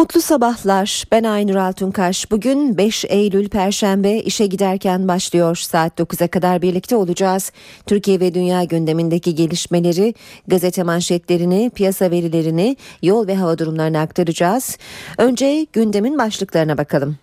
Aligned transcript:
Mutlu 0.00 0.20
sabahlar. 0.20 1.04
Ben 1.12 1.24
Aynur 1.24 1.54
Altunkaş. 1.54 2.30
Bugün 2.30 2.78
5 2.78 3.04
Eylül 3.08 3.48
Perşembe 3.48 4.16
işe 4.16 4.46
giderken 4.46 5.08
başlıyor. 5.08 5.56
Saat 5.56 6.00
9'a 6.00 6.28
kadar 6.28 6.62
birlikte 6.62 6.96
olacağız. 6.96 7.52
Türkiye 7.86 8.20
ve 8.20 8.34
dünya 8.34 8.64
gündemindeki 8.64 9.34
gelişmeleri, 9.34 10.14
gazete 10.48 10.82
manşetlerini, 10.82 11.70
piyasa 11.74 12.10
verilerini, 12.10 12.76
yol 13.02 13.26
ve 13.26 13.34
hava 13.34 13.58
durumlarını 13.58 14.00
aktaracağız. 14.00 14.78
Önce 15.18 15.66
gündemin 15.72 16.18
başlıklarına 16.18 16.78
bakalım. 16.78 17.16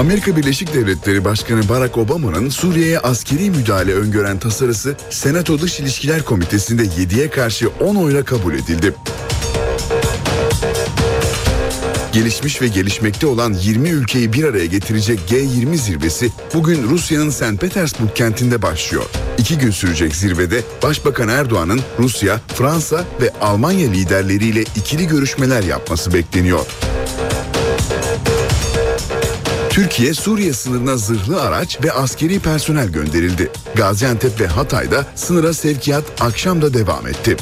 Amerika 0.00 0.36
Birleşik 0.36 0.74
Devletleri 0.74 1.24
Başkanı 1.24 1.68
Barack 1.68 1.98
Obama'nın 1.98 2.48
Suriye'ye 2.48 2.98
askeri 2.98 3.50
müdahale 3.50 3.94
öngören 3.94 4.38
tasarısı 4.38 4.96
Senato 5.10 5.60
Dış 5.60 5.80
İlişkiler 5.80 6.22
Komitesi'nde 6.22 6.82
7'ye 6.82 7.30
karşı 7.30 7.68
10 7.68 7.94
oyla 7.94 8.24
kabul 8.24 8.54
edildi. 8.54 8.94
Gelişmiş 12.12 12.62
ve 12.62 12.68
gelişmekte 12.68 13.26
olan 13.26 13.52
20 13.52 13.88
ülkeyi 13.88 14.32
bir 14.32 14.44
araya 14.44 14.66
getirecek 14.66 15.20
G20 15.30 15.76
zirvesi 15.76 16.30
bugün 16.54 16.82
Rusya'nın 16.82 17.30
St. 17.30 17.60
Petersburg 17.60 18.14
kentinde 18.14 18.62
başlıyor. 18.62 19.04
İki 19.38 19.58
gün 19.58 19.70
sürecek 19.70 20.16
zirvede 20.16 20.62
Başbakan 20.82 21.28
Erdoğan'ın 21.28 21.80
Rusya, 21.98 22.40
Fransa 22.54 23.04
ve 23.20 23.30
Almanya 23.40 23.90
liderleriyle 23.90 24.62
ikili 24.62 25.06
görüşmeler 25.06 25.62
yapması 25.62 26.14
bekleniyor. 26.14 26.66
Türkiye 29.70 30.14
Suriye 30.14 30.52
sınırına 30.52 30.96
zırhlı 30.96 31.42
araç 31.42 31.78
ve 31.84 31.92
askeri 31.92 32.40
personel 32.40 32.88
gönderildi. 32.88 33.50
Gaziantep 33.74 34.40
ve 34.40 34.46
Hatay'da 34.46 35.06
sınıra 35.14 35.52
sevkiyat 35.52 36.04
akşam 36.20 36.62
da 36.62 36.74
devam 36.74 37.06
etti. 37.06 37.36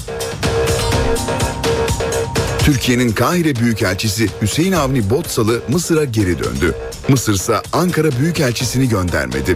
Türkiye'nin 2.58 3.12
Kahire 3.12 3.56
Büyükelçisi 3.56 4.28
Hüseyin 4.42 4.72
Avni 4.72 5.10
Botsalı 5.10 5.60
Mısır'a 5.68 6.04
geri 6.04 6.38
döndü. 6.38 6.74
Mısır 7.08 7.34
ise 7.34 7.62
Ankara 7.72 8.08
Büyükelçisini 8.20 8.88
göndermedi. 8.88 9.54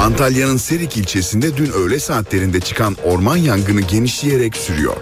Antalya'nın 0.00 0.56
Serik 0.56 0.96
ilçesinde 0.96 1.56
dün 1.56 1.72
öğle 1.72 1.98
saatlerinde 1.98 2.60
çıkan 2.60 2.96
orman 3.04 3.36
yangını 3.36 3.80
genişleyerek 3.80 4.56
sürüyor. 4.56 4.96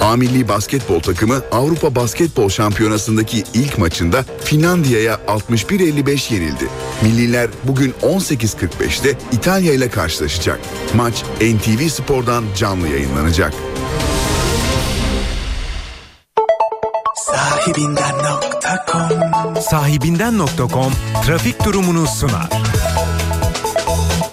A 0.00 0.16
milli 0.16 0.48
basketbol 0.48 1.00
takımı 1.00 1.42
Avrupa 1.52 1.94
Basketbol 1.94 2.48
Şampiyonası'ndaki 2.48 3.44
ilk 3.54 3.78
maçında 3.78 4.24
Finlandiya'ya 4.44 5.14
61-55 5.14 6.34
yenildi. 6.34 6.68
Milliler 7.02 7.50
bugün 7.64 7.94
18.45'te 8.02 9.18
İtalya 9.32 9.72
ile 9.72 9.90
karşılaşacak. 9.90 10.60
Maç 10.94 11.24
NTV 11.40 11.88
Spor'dan 11.88 12.44
canlı 12.56 12.88
yayınlanacak. 12.88 13.54
Sahibinden.com 17.16 19.62
Sahibinden.com 19.62 20.92
trafik 21.26 21.64
durumunu 21.64 22.06
sunar. 22.06 22.48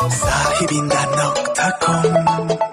Sahibinden.com 0.09 2.66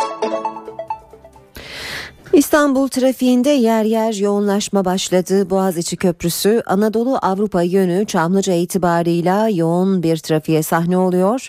İstanbul 2.34 2.88
trafiğinde 2.88 3.50
yer 3.50 3.84
yer 3.84 4.14
yoğunlaşma 4.14 4.84
başladı. 4.84 5.50
Boğaziçi 5.50 5.96
Köprüsü 5.96 6.62
Anadolu 6.66 7.18
Avrupa 7.22 7.62
yönü 7.62 8.06
Çamlıca 8.06 8.52
itibarıyla 8.52 9.48
yoğun 9.48 10.02
bir 10.02 10.16
trafiğe 10.16 10.62
sahne 10.62 10.98
oluyor 10.98 11.48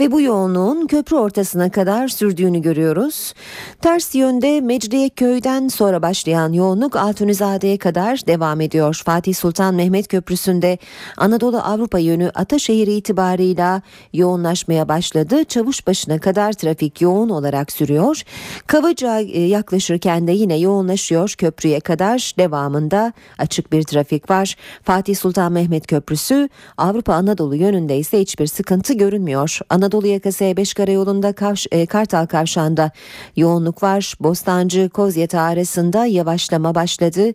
ve 0.00 0.12
bu 0.12 0.20
yoğunluğun 0.20 0.86
köprü 0.86 1.16
ortasına 1.16 1.70
kadar 1.70 2.08
sürdüğünü 2.08 2.62
görüyoruz. 2.62 3.34
Ters 3.82 4.14
yönde 4.14 4.60
Mecidiyeköy'den 4.60 5.68
sonra 5.68 6.02
başlayan 6.02 6.52
yoğunluk 6.52 6.96
Altunizade'ye 6.96 7.78
kadar 7.78 8.26
devam 8.26 8.60
ediyor. 8.60 9.02
Fatih 9.04 9.34
Sultan 9.34 9.74
Mehmet 9.74 10.08
Köprüsü'nde 10.08 10.78
Anadolu 11.16 11.58
Avrupa 11.58 11.98
yönü 11.98 12.30
Ataşehir 12.34 12.86
itibarıyla 12.86 13.82
yoğunlaşmaya 14.12 14.88
başladı. 14.88 15.44
Çavuşbaşı'na 15.44 16.18
kadar 16.18 16.52
trafik 16.52 17.00
yoğun 17.00 17.28
olarak 17.28 17.72
sürüyor. 17.72 18.22
Kavaca 18.66 19.20
e, 19.20 19.40
yaklaşırken 19.40 20.25
de 20.28 20.32
yine 20.32 20.56
yoğunlaşıyor 20.56 21.34
köprüye 21.38 21.80
kadar 21.80 22.32
devamında 22.38 23.12
açık 23.38 23.72
bir 23.72 23.82
trafik 23.82 24.30
var. 24.30 24.56
Fatih 24.82 25.16
Sultan 25.16 25.52
Mehmet 25.52 25.86
Köprüsü 25.86 26.48
Avrupa 26.76 27.14
Anadolu 27.14 27.56
yönünde 27.56 27.98
ise 27.98 28.20
hiçbir 28.20 28.46
sıkıntı 28.46 28.94
görünmüyor. 28.94 29.58
Anadolu 29.70 30.06
yakası 30.06 30.44
E5 30.44 30.74
karayolunda 30.74 31.32
Kavş, 31.32 31.66
e, 31.70 31.86
Kartal 31.86 32.26
Kavşağı'nda 32.26 32.90
yoğunluk 33.36 33.82
var. 33.82 34.14
Bostancı 34.20 34.88
Kozyeta 34.88 35.40
arasında 35.40 36.06
yavaşlama 36.06 36.74
başladı. 36.74 37.32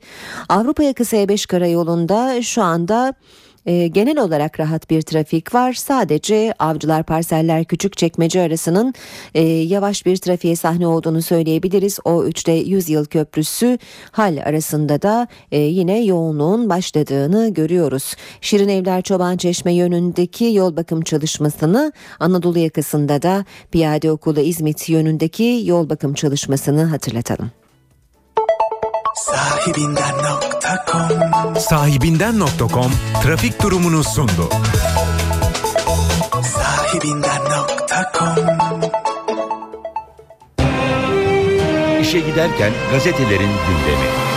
Avrupa 0.50 0.84
yakası 0.84 1.16
E5 1.16 1.48
karayolunda 1.48 2.42
şu 2.42 2.64
anda 2.64 3.14
e, 3.66 3.88
genel 3.88 4.20
olarak 4.20 4.60
rahat 4.60 4.90
bir 4.90 5.02
trafik 5.02 5.56
var. 5.56 5.74
Sadece 5.74 6.54
Avcılar 6.60 7.04
Parseller 7.04 7.64
Küçükçekmece 7.66 8.42
arasının 8.42 8.94
e, 9.34 9.42
yavaş 9.44 10.06
bir 10.06 10.18
trafiğe 10.18 10.56
sahne 10.56 10.88
olduğunu 10.88 11.22
söyleyebiliriz. 11.22 12.00
O 12.06 12.26
3'te 12.26 12.52
100 12.52 12.90
yıl 12.90 13.06
köprüsü 13.06 13.78
hal 14.12 14.38
arasında 14.46 15.02
da 15.02 15.28
e, 15.52 15.60
yine 15.60 16.04
yoğunluğun 16.04 16.70
başladığını 16.70 17.54
görüyoruz. 17.54 18.16
Şirin 18.42 18.70
Evler 18.70 19.02
Çoban 19.02 19.38
Çeşme 19.38 19.74
yönündeki 19.74 20.46
yol 20.46 20.76
bakım 20.76 21.02
çalışmasını 21.02 21.94
Anadolu 22.20 22.60
yakasında 22.60 23.22
da 23.22 23.46
Piyade 23.72 24.12
Okulu 24.12 24.40
İzmit 24.40 24.90
yönündeki 24.90 25.62
yol 25.66 25.90
bakım 25.90 26.14
çalışmasını 26.14 26.84
hatırlatalım. 26.84 27.61
Sahibinden.com 29.22 31.06
Sahibinden.com 31.60 32.92
trafik 33.24 33.64
durumunu 33.64 34.04
sundu. 34.04 34.50
Sahibinden.com 36.44 38.36
İşe 42.02 42.20
giderken 42.20 42.72
gazetelerin 42.92 43.40
gündemi. 43.68 44.31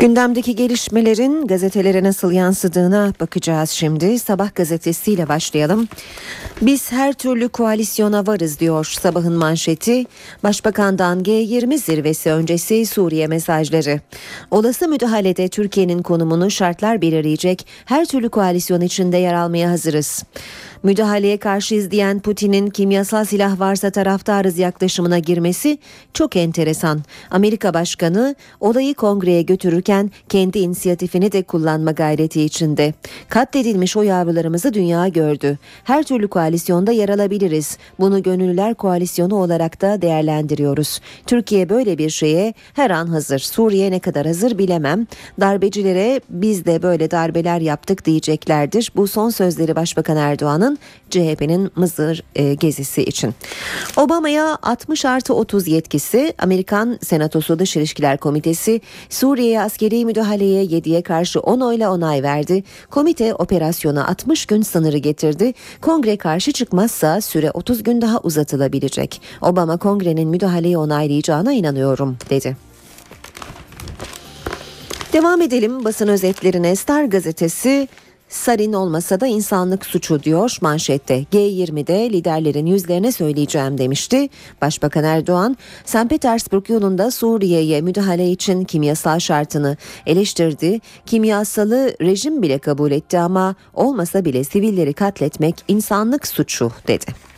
Gündemdeki 0.00 0.56
gelişmelerin 0.56 1.46
gazetelere 1.46 2.02
nasıl 2.02 2.32
yansıdığına 2.32 3.12
bakacağız 3.20 3.70
şimdi. 3.70 4.18
Sabah 4.18 4.54
gazetesiyle 4.54 5.28
başlayalım. 5.28 5.88
Biz 6.62 6.92
her 6.92 7.12
türlü 7.12 7.48
koalisyona 7.48 8.26
varız 8.26 8.60
diyor 8.60 8.96
sabahın 9.00 9.32
manşeti. 9.32 10.04
Başbakandan 10.42 11.22
G20 11.22 11.78
zirvesi 11.78 12.32
öncesi 12.32 12.86
Suriye 12.86 13.26
mesajları. 13.26 14.00
Olası 14.50 14.88
müdahalede 14.88 15.48
Türkiye'nin 15.48 16.02
konumunu 16.02 16.50
şartlar 16.50 17.02
belirleyecek 17.02 17.66
her 17.84 18.04
türlü 18.04 18.28
koalisyon 18.28 18.80
içinde 18.80 19.16
yer 19.16 19.34
almaya 19.34 19.70
hazırız. 19.70 20.24
Müdahaleye 20.82 21.36
karşı 21.36 21.74
izleyen 21.74 22.20
Putin'in 22.20 22.70
kimyasal 22.70 23.24
silah 23.24 23.60
varsa 23.60 23.90
taraftarız 23.90 24.58
yaklaşımına 24.58 25.18
girmesi 25.18 25.78
çok 26.14 26.36
enteresan. 26.36 27.00
Amerika 27.30 27.74
Başkanı 27.74 28.34
olayı 28.60 28.94
kongreye 28.94 29.42
götürürken 29.42 30.10
kendi 30.28 30.58
inisiyatifini 30.58 31.32
de 31.32 31.42
kullanma 31.42 31.92
gayreti 31.92 32.42
içinde. 32.42 32.94
Katledilmiş 33.28 33.96
o 33.96 34.02
yavrularımızı 34.02 34.74
dünya 34.74 35.08
gördü. 35.08 35.58
Her 35.84 36.02
türlü 36.02 36.28
koalisyonda 36.28 36.92
yer 36.92 37.08
alabiliriz. 37.08 37.78
Bunu 37.98 38.22
gönüllüler 38.22 38.74
koalisyonu 38.74 39.34
olarak 39.34 39.80
da 39.80 40.02
değerlendiriyoruz. 40.02 41.00
Türkiye 41.26 41.68
böyle 41.68 41.98
bir 41.98 42.10
şeye 42.10 42.54
her 42.74 42.90
an 42.90 43.06
hazır. 43.06 43.38
Suriye 43.38 43.90
ne 43.90 43.98
kadar 43.98 44.26
hazır 44.26 44.58
bilemem. 44.58 45.06
Darbecilere 45.40 46.20
biz 46.30 46.64
de 46.64 46.82
böyle 46.82 47.10
darbeler 47.10 47.60
yaptık 47.60 48.04
diyeceklerdir. 48.04 48.92
Bu 48.96 49.08
son 49.08 49.30
sözleri 49.30 49.76
Başbakan 49.76 50.16
Erdoğan'ın 50.16 50.69
Erdoğan'ın 50.70 50.78
CHP'nin 51.10 51.70
Mısır 51.76 52.22
e, 52.34 52.54
gezisi 52.54 53.02
için. 53.02 53.34
Obama'ya 53.96 54.58
60 54.62 55.04
artı 55.04 55.34
30 55.34 55.68
yetkisi 55.68 56.34
Amerikan 56.38 56.98
Senatosu 57.02 57.58
Dış 57.58 57.76
İlişkiler 57.76 58.18
Komitesi 58.18 58.80
Suriye'ye 59.08 59.60
askeri 59.60 60.04
müdahaleye 60.04 60.64
7'ye 60.64 61.02
karşı 61.02 61.40
10 61.40 61.60
oyla 61.60 61.92
onay 61.92 62.22
verdi. 62.22 62.64
Komite 62.90 63.34
operasyona 63.34 64.08
60 64.08 64.46
gün 64.46 64.62
sınırı 64.62 64.98
getirdi. 64.98 65.54
Kongre 65.80 66.16
karşı 66.16 66.52
çıkmazsa 66.52 67.20
süre 67.20 67.50
30 67.50 67.82
gün 67.82 68.00
daha 68.00 68.18
uzatılabilecek. 68.20 69.20
Obama 69.42 69.76
kongrenin 69.76 70.28
müdahaleyi 70.28 70.78
onaylayacağına 70.78 71.52
inanıyorum 71.52 72.16
dedi. 72.30 72.56
Devam 75.12 75.40
edelim 75.40 75.84
basın 75.84 76.08
özetlerine. 76.08 76.76
Star 76.76 77.04
gazetesi 77.04 77.88
Sarin 78.30 78.72
olmasa 78.72 79.20
da 79.20 79.26
insanlık 79.26 79.86
suçu 79.86 80.22
diyor 80.22 80.56
manşette. 80.60 81.24
G20'de 81.32 82.10
liderlerin 82.10 82.66
yüzlerine 82.66 83.12
söyleyeceğim 83.12 83.78
demişti. 83.78 84.28
Başbakan 84.62 85.04
Erdoğan, 85.04 85.56
St. 85.84 86.08
Petersburg 86.08 86.70
yolunda 86.70 87.10
Suriye'ye 87.10 87.80
müdahale 87.80 88.30
için 88.30 88.64
kimyasal 88.64 89.18
şartını 89.18 89.76
eleştirdi. 90.06 90.80
Kimyasalı 91.06 91.94
rejim 92.00 92.42
bile 92.42 92.58
kabul 92.58 92.90
etti 92.90 93.18
ama 93.18 93.54
olmasa 93.74 94.24
bile 94.24 94.44
sivilleri 94.44 94.92
katletmek 94.92 95.54
insanlık 95.68 96.28
suçu 96.28 96.72
dedi. 96.88 97.29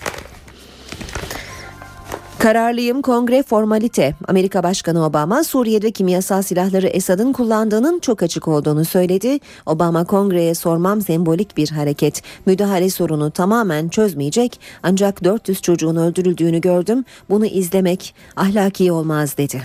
Kararlıyım 2.42 3.02
kongre 3.02 3.42
formalite. 3.42 4.14
Amerika 4.28 4.62
Başkanı 4.62 5.06
Obama 5.06 5.44
Suriye'de 5.44 5.90
kimyasal 5.90 6.42
silahları 6.42 6.86
Esad'ın 6.86 7.32
kullandığının 7.32 8.00
çok 8.00 8.22
açık 8.22 8.48
olduğunu 8.48 8.84
söyledi. 8.84 9.38
Obama 9.66 10.04
kongreye 10.04 10.54
sormam 10.54 11.00
sembolik 11.00 11.56
bir 11.56 11.70
hareket. 11.70 12.22
Müdahale 12.46 12.90
sorunu 12.90 13.30
tamamen 13.30 13.88
çözmeyecek 13.88 14.60
ancak 14.82 15.24
400 15.24 15.62
çocuğun 15.62 15.96
öldürüldüğünü 15.96 16.60
gördüm. 16.60 17.04
Bunu 17.30 17.46
izlemek 17.46 18.14
ahlaki 18.36 18.92
olmaz 18.92 19.36
dedi. 19.38 19.62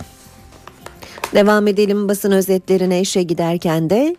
Devam 1.34 1.66
edelim 1.66 2.08
basın 2.08 2.32
özetlerine 2.32 3.00
işe 3.00 3.22
giderken 3.22 3.90
de 3.90 4.16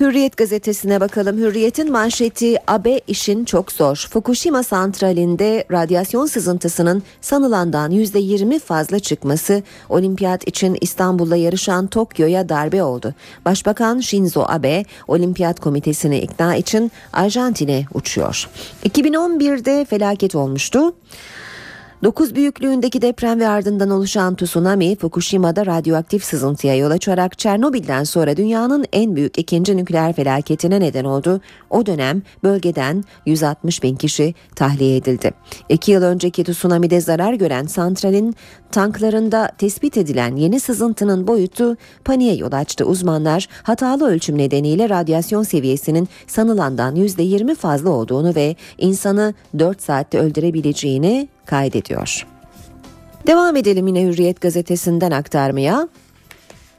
Hürriyet 0.00 0.36
gazetesine 0.36 1.00
bakalım. 1.00 1.38
Hürriyet'in 1.38 1.92
manşeti 1.92 2.56
AB 2.66 3.00
işin 3.06 3.44
çok 3.44 3.72
zor. 3.72 4.06
Fukushima 4.10 4.62
santralinde 4.62 5.64
radyasyon 5.70 6.26
sızıntısının 6.26 7.02
sanılandan 7.20 7.90
%20 7.90 8.58
fazla 8.58 8.98
çıkması 8.98 9.62
olimpiyat 9.88 10.48
için 10.48 10.78
İstanbul'da 10.80 11.36
yarışan 11.36 11.86
Tokyo'ya 11.86 12.48
darbe 12.48 12.82
oldu. 12.82 13.14
Başbakan 13.44 14.00
Shinzo 14.00 14.44
Abe 14.48 14.84
olimpiyat 15.08 15.60
komitesini 15.60 16.18
ikna 16.18 16.56
için 16.56 16.92
Arjantin'e 17.12 17.84
uçuyor. 17.94 18.48
2011'de 18.84 19.84
felaket 19.84 20.34
olmuştu. 20.34 20.94
9 22.02 22.34
büyüklüğündeki 22.34 23.02
deprem 23.02 23.40
ve 23.40 23.48
ardından 23.48 23.90
oluşan 23.90 24.36
tsunami 24.36 24.96
Fukushima'da 24.96 25.66
radyoaktif 25.66 26.24
sızıntıya 26.24 26.76
yol 26.76 26.90
açarak 26.90 27.38
Çernobil'den 27.38 28.04
sonra 28.04 28.36
dünyanın 28.36 28.84
en 28.92 29.16
büyük 29.16 29.38
ikinci 29.38 29.76
nükleer 29.76 30.12
felaketine 30.12 30.80
neden 30.80 31.04
oldu. 31.04 31.40
O 31.70 31.86
dönem 31.86 32.22
bölgeden 32.42 33.04
160 33.26 33.82
bin 33.82 33.96
kişi 33.96 34.34
tahliye 34.56 34.96
edildi. 34.96 35.30
İki 35.68 35.92
yıl 35.92 36.02
önceki 36.02 36.44
tsunami'de 36.44 37.00
zarar 37.00 37.32
gören 37.32 37.64
santralin 37.66 38.34
tanklarında 38.72 39.50
tespit 39.58 39.96
edilen 39.96 40.36
yeni 40.36 40.60
sızıntının 40.60 41.26
boyutu 41.26 41.76
paniğe 42.04 42.34
yol 42.34 42.52
açtı. 42.52 42.84
Uzmanlar 42.84 43.48
hatalı 43.62 44.10
ölçüm 44.10 44.38
nedeniyle 44.38 44.88
radyasyon 44.88 45.42
seviyesinin 45.42 46.08
sanılandan 46.26 46.96
%20 46.96 47.54
fazla 47.54 47.90
olduğunu 47.90 48.34
ve 48.34 48.56
insanı 48.78 49.34
4 49.58 49.82
saatte 49.82 50.18
öldürebileceğini 50.18 51.28
kaydediyor. 51.46 52.26
Devam 53.26 53.56
edelim 53.56 53.86
yine 53.86 54.04
Hürriyet 54.04 54.40
gazetesinden 54.40 55.10
aktarmaya. 55.10 55.88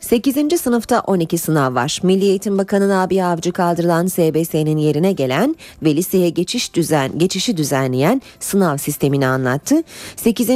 8. 0.01 0.61
sınıfta 0.61 0.99
12 0.99 1.37
sınav 1.37 1.75
var. 1.75 1.99
Milli 2.03 2.25
Eğitim 2.25 2.57
Bakanı 2.57 2.89
Nabi 2.89 3.23
Avcı 3.23 3.51
kaldırılan 3.51 4.07
SBS'nin 4.07 4.77
yerine 4.77 5.11
gelen 5.11 5.55
ve 5.83 5.95
liseye 5.95 6.29
geçiş 6.29 6.73
düzen 6.73 7.17
geçişi 7.17 7.57
düzenleyen 7.57 8.21
sınav 8.39 8.77
sistemini 8.77 9.27
anlattı. 9.27 9.83
8. 10.15 10.49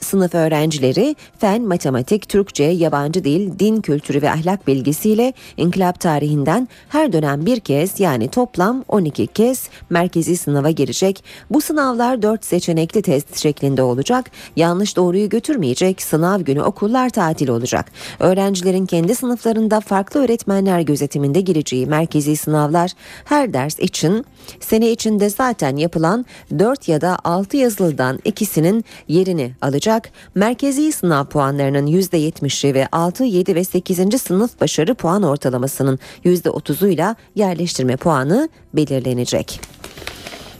sınıf 0.00 0.34
öğrencileri 0.34 1.16
fen, 1.38 1.62
matematik, 1.62 2.28
Türkçe, 2.28 2.64
yabancı 2.64 3.24
dil, 3.24 3.58
din 3.58 3.80
kültürü 3.80 4.22
ve 4.22 4.30
ahlak 4.30 4.66
bilgisiyle 4.66 5.32
inkılap 5.56 6.00
tarihinden 6.00 6.68
her 6.88 7.12
dönem 7.12 7.46
bir 7.46 7.60
kez 7.60 8.00
yani 8.00 8.28
toplam 8.28 8.84
12 8.88 9.26
kez 9.26 9.68
merkezi 9.90 10.36
sınava 10.36 10.70
girecek. 10.70 11.24
Bu 11.50 11.60
sınavlar 11.60 12.22
4 12.22 12.44
seçenekli 12.44 13.02
test 13.02 13.38
şeklinde 13.38 13.82
olacak. 13.82 14.30
Yanlış 14.56 14.96
doğruyu 14.96 15.28
götürmeyecek. 15.28 16.02
Sınav 16.02 16.40
günü 16.40 16.62
okullar 16.62 17.10
tatil 17.10 17.48
olacak. 17.48 17.92
Öğrencilerin 18.20 18.86
kendi 18.92 19.14
sınıflarında 19.14 19.80
farklı 19.80 20.24
öğretmenler 20.24 20.80
gözetiminde 20.80 21.40
gireceği 21.40 21.86
merkezi 21.86 22.36
sınavlar 22.36 22.90
her 23.24 23.52
ders 23.52 23.78
için 23.78 24.24
sene 24.60 24.90
içinde 24.90 25.30
zaten 25.30 25.76
yapılan 25.76 26.26
4 26.58 26.88
ya 26.88 27.00
da 27.00 27.18
6 27.24 27.56
yazılıdan 27.56 28.18
ikisinin 28.24 28.84
yerini 29.08 29.52
alacak. 29.60 30.10
Merkezi 30.34 30.92
sınav 30.92 31.24
puanlarının 31.24 31.86
%70'i 31.86 32.74
ve 32.74 32.88
6, 32.92 33.24
7 33.24 33.54
ve 33.54 33.64
8. 33.64 34.22
sınıf 34.22 34.60
başarı 34.60 34.94
puan 34.94 35.22
ortalamasının 35.22 35.98
%30'uyla 36.24 37.14
yerleştirme 37.34 37.96
puanı 37.96 38.48
belirlenecek. 38.74 39.60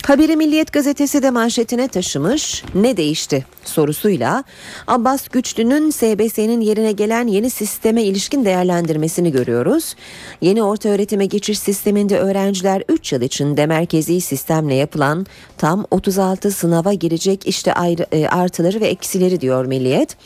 Haberi 0.02 0.36
Milliyet 0.36 0.72
gazetesi 0.72 1.22
de 1.22 1.30
manşetine 1.30 1.88
taşımış 1.88 2.64
ne 2.74 2.96
değişti 2.96 3.44
sorusuyla 3.64 4.44
Abbas 4.86 5.28
Güçlü'nün 5.28 5.90
SBS'nin 5.90 6.60
yerine 6.60 6.92
gelen 6.92 7.26
yeni 7.26 7.50
sisteme 7.50 8.02
ilişkin 8.02 8.44
değerlendirmesini 8.44 9.32
görüyoruz. 9.32 9.94
Yeni 10.40 10.62
orta 10.62 10.88
öğretime 10.88 11.26
geçiş 11.26 11.58
sisteminde 11.58 12.18
öğrenciler 12.18 12.82
3 12.88 13.12
yıl 13.12 13.22
içinde 13.22 13.66
merkezi 13.66 14.20
sistemle 14.20 14.74
yapılan 14.74 15.26
tam 15.58 15.84
36 15.90 16.50
sınava 16.50 16.92
girecek 16.92 17.46
işte 17.46 17.74
ayrı, 17.74 18.06
e, 18.12 18.26
artıları 18.26 18.80
ve 18.80 18.86
eksileri 18.86 19.40
diyor 19.40 19.64
Milliyet. 19.64 20.16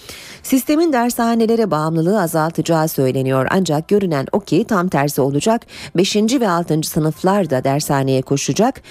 Sistemin 0.43 0.93
dershanelere 0.93 1.71
bağımlılığı 1.71 2.23
azaltacağı 2.23 2.89
söyleniyor 2.89 3.47
ancak 3.51 3.89
görünen 3.89 4.27
o 4.33 4.41
ki 4.41 4.65
tam 4.69 4.89
tersi 4.89 5.21
olacak. 5.21 5.67
5. 5.97 6.17
ve 6.41 6.49
6. 6.49 6.83
sınıflar 6.83 7.51
da 7.51 7.65
dershaneye 7.65 8.23
koşacak. 8.23 8.83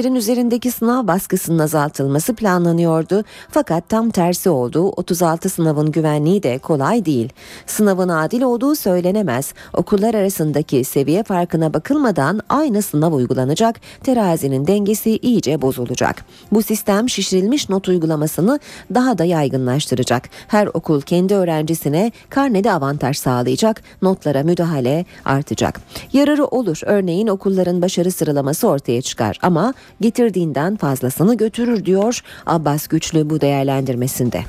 Öğrencilerin 0.00 0.14
üzerindeki 0.14 0.70
sınav 0.70 1.06
baskısının 1.06 1.58
azaltılması 1.58 2.34
planlanıyordu. 2.34 3.24
Fakat 3.50 3.88
tam 3.88 4.10
tersi 4.10 4.50
oldu. 4.50 4.88
36 4.88 5.48
sınavın 5.48 5.92
güvenliği 5.92 6.42
de 6.42 6.58
kolay 6.58 7.04
değil. 7.04 7.28
Sınavın 7.66 8.08
adil 8.08 8.42
olduğu 8.42 8.74
söylenemez. 8.74 9.54
Okullar 9.74 10.14
arasındaki 10.14 10.84
seviye 10.84 11.22
farkına 11.22 11.74
bakılmadan 11.74 12.40
aynı 12.48 12.82
sınav 12.82 13.12
uygulanacak. 13.12 13.80
Terazinin 14.04 14.66
dengesi 14.66 15.16
iyice 15.16 15.62
bozulacak. 15.62 16.24
Bu 16.52 16.62
sistem 16.62 17.08
şişirilmiş 17.08 17.68
not 17.68 17.88
uygulamasını 17.88 18.60
daha 18.94 19.18
da 19.18 19.24
yaygınlaştıracak. 19.24 20.28
Her 20.48 20.66
okul 20.66 21.00
kendi 21.00 21.34
öğrencisine 21.34 22.12
karnede 22.30 22.72
avantaj 22.72 23.18
sağlayacak, 23.18 23.82
notlara 24.02 24.42
müdahale 24.42 25.04
artacak. 25.24 25.80
Yararı 26.12 26.44
olur. 26.46 26.80
Örneğin 26.84 27.26
okulların 27.26 27.82
başarı 27.82 28.10
sıralaması 28.10 28.68
ortaya 28.68 29.02
çıkar 29.02 29.38
ama 29.42 29.74
getirdiğinden 30.00 30.76
fazlasını 30.76 31.36
götürür 31.36 31.84
diyor 31.84 32.20
Abbas 32.46 32.86
Güçlü 32.86 33.30
bu 33.30 33.40
değerlendirmesinde. 33.40 34.40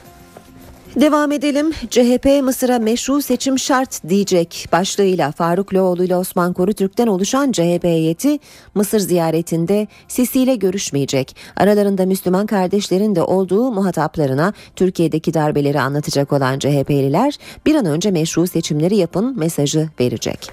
Devam 0.95 1.31
edelim. 1.31 1.71
CHP 1.89 2.43
Mısır'a 2.43 2.79
meşru 2.79 3.21
seçim 3.21 3.59
şart 3.59 4.09
diyecek 4.09 4.67
başlığıyla 4.71 5.31
Faruk 5.31 5.73
Loğlu 5.73 6.03
ile 6.03 6.15
Osman 6.15 6.53
Korutürk'ten 6.53 7.07
oluşan 7.07 7.51
CHP 7.51 7.83
heyeti 7.83 8.39
Mısır 8.75 8.99
ziyaretinde 8.99 9.87
Sisi 10.07 10.41
ile 10.41 10.55
görüşmeyecek. 10.55 11.35
Aralarında 11.55 12.05
Müslüman 12.05 12.45
kardeşlerin 12.45 13.15
de 13.15 13.21
olduğu 13.23 13.71
muhataplarına 13.71 14.53
Türkiye'deki 14.75 15.33
darbeleri 15.33 15.81
anlatacak 15.81 16.33
olan 16.33 16.59
CHP'liler 16.59 17.37
bir 17.65 17.75
an 17.75 17.85
önce 17.85 18.11
meşru 18.11 18.47
seçimleri 18.47 18.95
yapın 18.95 19.39
mesajı 19.39 19.89
verecek. 19.99 20.51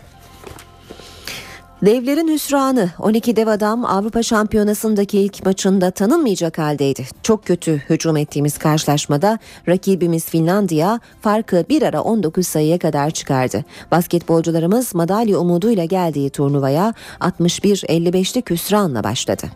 Devlerin 1.82 2.28
hüsranı 2.28 2.90
12 2.98 3.36
dev 3.36 3.46
adam 3.46 3.84
Avrupa 3.84 4.22
Şampiyonası'ndaki 4.22 5.18
ilk 5.18 5.46
maçında 5.46 5.90
tanınmayacak 5.90 6.58
haldeydi. 6.58 7.06
Çok 7.22 7.46
kötü 7.46 7.82
hücum 7.90 8.16
ettiğimiz 8.16 8.58
karşılaşmada 8.58 9.38
rakibimiz 9.68 10.24
Finlandiya 10.24 11.00
farkı 11.20 11.64
bir 11.68 11.82
ara 11.82 12.02
19 12.02 12.46
sayıya 12.46 12.78
kadar 12.78 13.10
çıkardı. 13.10 13.64
Basketbolcularımız 13.90 14.94
madalya 14.94 15.38
umuduyla 15.38 15.84
geldiği 15.84 16.30
turnuvaya 16.30 16.94
61-55'lik 17.20 18.50
hüsranla 18.50 19.04
başladı. 19.04 19.46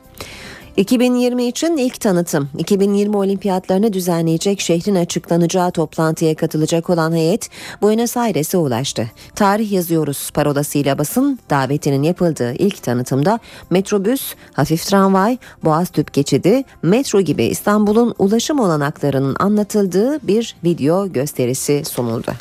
2020 0.77 1.45
için 1.45 1.77
ilk 1.77 2.01
tanıtım 2.01 2.49
2020 2.59 3.17
olimpiyatlarını 3.17 3.93
düzenleyecek 3.93 4.61
şehrin 4.61 4.95
açıklanacağı 4.95 5.71
toplantıya 5.71 6.35
katılacak 6.35 6.91
olan 6.91 7.13
heyet 7.13 7.51
Buenos 7.83 8.17
Aires'e 8.17 8.59
ulaştı. 8.59 9.11
Tarih 9.35 9.73
yazıyoruz 9.73 10.31
parolasıyla 10.31 10.99
basın 10.99 11.39
davetinin 11.51 12.03
yapıldığı 12.03 12.53
ilk 12.55 12.83
tanıtımda 12.83 13.39
metrobüs, 13.71 14.35
hafif 14.53 14.87
tramvay, 14.87 15.39
boğaz 15.65 15.91
tüp 15.91 16.13
geçidi, 16.13 16.65
metro 16.83 17.21
gibi 17.21 17.45
İstanbul'un 17.45 18.15
ulaşım 18.19 18.61
olanaklarının 18.61 19.37
anlatıldığı 19.41 20.27
bir 20.27 20.57
video 20.65 21.13
gösterisi 21.13 21.83
sunuldu. 21.85 22.33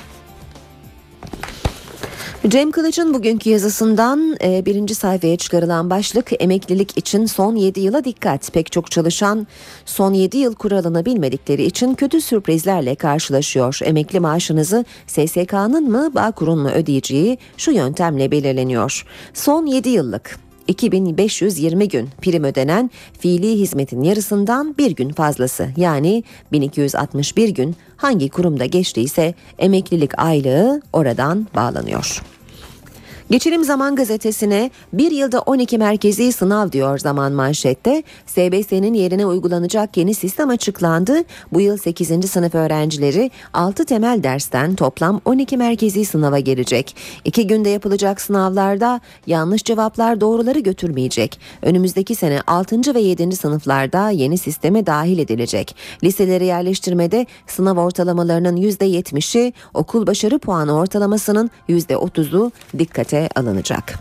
Cem 2.47 2.71
Kılıç'ın 2.71 3.13
bugünkü 3.13 3.49
yazısından 3.49 4.37
e, 4.43 4.65
birinci 4.65 4.95
sayfaya 4.95 5.37
çıkarılan 5.37 5.89
başlık 5.89 6.29
emeklilik 6.39 6.97
için 6.97 7.25
son 7.25 7.55
7 7.55 7.79
yıla 7.79 8.03
dikkat. 8.03 8.53
Pek 8.53 8.71
çok 8.71 8.91
çalışan 8.91 9.47
son 9.85 10.13
7 10.13 10.37
yıl 10.37 10.55
kuralını 10.55 11.05
bilmedikleri 11.05 11.63
için 11.63 11.93
kötü 11.93 12.21
sürprizlerle 12.21 12.95
karşılaşıyor. 12.95 13.79
Emekli 13.83 14.19
maaşınızı 14.19 14.85
SSK'nın 15.07 15.91
mı 15.91 16.11
Bağkur'un 16.15 16.59
mu 16.59 16.69
ödeyeceği 16.69 17.37
şu 17.57 17.71
yöntemle 17.71 18.31
belirleniyor. 18.31 19.05
Son 19.33 19.65
7 19.65 19.89
yıllık 19.89 20.39
2520 20.67 21.87
gün 21.87 22.09
prim 22.21 22.43
ödenen 22.43 22.91
fiili 23.19 23.59
hizmetin 23.59 24.01
yarısından 24.01 24.77
bir 24.77 24.91
gün 24.91 25.09
fazlası 25.09 25.69
yani 25.77 26.23
1261 26.51 27.49
gün 27.49 27.75
hangi 28.01 28.29
kurumda 28.29 28.65
geçtiyse 28.65 29.33
emeklilik 29.59 30.19
aylığı 30.19 30.81
oradan 30.93 31.47
bağlanıyor. 31.55 32.21
Geçelim 33.31 33.63
Zaman 33.63 33.95
Gazetesi'ne 33.95 34.71
bir 34.93 35.11
yılda 35.11 35.41
12 35.41 35.77
merkezi 35.77 36.31
sınav 36.31 36.71
diyor 36.71 36.97
Zaman 36.99 37.31
manşette. 37.31 38.03
SBS'nin 38.25 38.93
yerine 38.93 39.25
uygulanacak 39.25 39.97
yeni 39.97 40.13
sistem 40.13 40.49
açıklandı. 40.49 41.23
Bu 41.53 41.61
yıl 41.61 41.77
8. 41.77 42.29
sınıf 42.31 42.55
öğrencileri 42.55 43.31
6 43.53 43.85
temel 43.85 44.23
dersten 44.23 44.75
toplam 44.75 45.21
12 45.25 45.57
merkezi 45.57 46.05
sınava 46.05 46.39
gelecek. 46.39 46.95
İki 47.25 47.47
günde 47.47 47.69
yapılacak 47.69 48.21
sınavlarda 48.21 48.99
yanlış 49.27 49.63
cevaplar 49.63 50.21
doğruları 50.21 50.59
götürmeyecek. 50.59 51.39
Önümüzdeki 51.61 52.15
sene 52.15 52.41
6. 52.47 52.95
ve 52.95 52.99
7. 52.99 53.35
sınıflarda 53.35 54.09
yeni 54.09 54.37
sisteme 54.37 54.85
dahil 54.85 55.19
edilecek. 55.19 55.75
Liselere 56.03 56.45
yerleştirmede 56.45 57.25
sınav 57.47 57.77
ortalamalarının 57.77 58.57
%70'i 58.57 59.53
okul 59.73 60.07
başarı 60.07 60.39
puanı 60.39 60.77
ortalamasının 60.77 61.49
%30'u 61.69 62.51
dikkate 62.79 63.20
alınacak. 63.35 63.99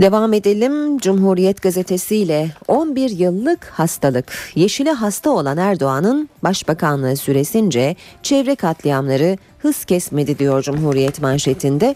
Devam 0.00 0.32
edelim 0.32 0.98
Cumhuriyet 0.98 1.62
Gazetesi 1.62 2.16
ile 2.16 2.50
11 2.68 3.10
yıllık 3.10 3.64
hastalık. 3.64 4.32
Yeşile 4.54 4.92
hasta 4.92 5.30
olan 5.30 5.56
Erdoğan'ın 5.56 6.28
başbakanlığı 6.42 7.16
süresince 7.16 7.96
çevre 8.22 8.54
katliamları 8.54 9.38
hız 9.62 9.84
kesmedi 9.84 10.38
diyor 10.38 10.62
Cumhuriyet 10.62 11.22
manşetinde. 11.22 11.94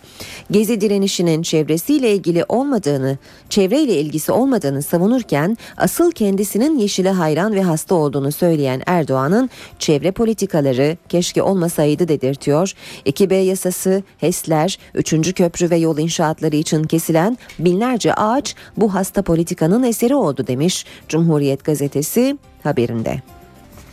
Gezi 0.50 0.80
direnişinin 0.80 1.42
çevresiyle 1.42 2.14
ilgili 2.14 2.44
olmadığını, 2.48 3.18
çevreyle 3.48 4.00
ilgisi 4.00 4.32
olmadığını 4.32 4.82
savunurken 4.82 5.56
asıl 5.76 6.10
kendisinin 6.10 6.78
yeşile 6.78 7.10
hayran 7.10 7.54
ve 7.54 7.62
hasta 7.62 7.94
olduğunu 7.94 8.32
söyleyen 8.32 8.82
Erdoğan'ın 8.86 9.50
çevre 9.78 10.10
politikaları 10.10 10.96
keşke 11.08 11.42
olmasaydı 11.42 12.08
dedirtiyor. 12.08 12.72
2B 13.06 13.34
yasası, 13.34 14.02
HES'ler, 14.18 14.78
3. 14.94 15.34
köprü 15.34 15.70
ve 15.70 15.76
yol 15.76 15.98
inşaatları 15.98 16.56
için 16.56 16.82
kesilen 16.82 17.38
binlerce 17.58 18.14
ağaç 18.14 18.54
bu 18.76 18.94
hasta 18.94 19.22
politikanın 19.22 19.82
eseri 19.82 20.14
oldu 20.14 20.46
demiş 20.46 20.86
Cumhuriyet 21.08 21.64
gazetesi 21.64 22.38
haberinde. 22.62 23.22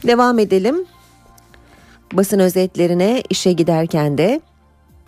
Devam 0.07 0.39
edelim 0.39 0.85
basın 2.13 2.39
özetlerine 2.39 3.23
işe 3.29 3.51
giderken 3.53 4.17
de 4.17 4.41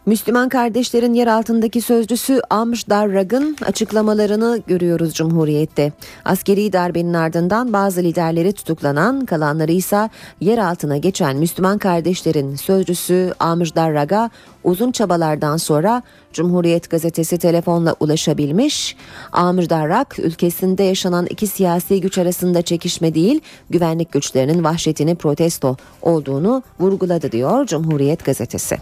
Müslüman 0.06 0.50
kardeşlerin 0.50 1.14
yer 1.14 1.28
altındaki 1.28 1.82
sözcüsü 1.82 2.42
Amr 2.50 2.84
Darrag'ın 2.90 3.58
açıklamalarını 3.66 4.62
görüyoruz 4.68 5.14
Cumhuriyet'te. 5.14 5.92
Askeri 6.26 6.74
darbenin 6.74 7.14
ardından 7.14 7.74
bazı 7.74 8.04
liderleri 8.04 8.54
tutuklanan 8.54 9.26
kalanları 9.26 9.72
ise 9.72 10.10
yer 10.42 10.58
altına 10.58 10.98
geçen 10.98 11.38
Müslüman 11.38 11.78
kardeşlerin 11.78 12.56
sözcüsü 12.56 13.34
Amr 13.40 13.76
Darrag'a 13.76 14.30
uzun 14.64 14.92
çabalardan 14.92 15.58
sonra 15.58 16.02
Cumhuriyet 16.34 16.90
gazetesi 16.90 17.38
telefonla 17.38 17.96
ulaşabilmiş. 18.00 18.96
Amir 19.32 19.70
Darrak 19.70 20.20
ülkesinde 20.20 20.84
yaşanan 20.84 21.26
iki 21.30 21.48
siyasi 21.48 22.02
güç 22.02 22.18
arasında 22.18 22.62
çekişme 22.62 23.16
değil 23.16 23.42
güvenlik 23.70 24.12
güçlerinin 24.12 24.64
vahşetini 24.64 25.16
protesto 25.16 25.78
olduğunu 26.02 26.64
vurguladı 26.80 27.32
diyor 27.32 27.66
Cumhuriyet 27.66 28.26
gazetesi. 28.26 28.78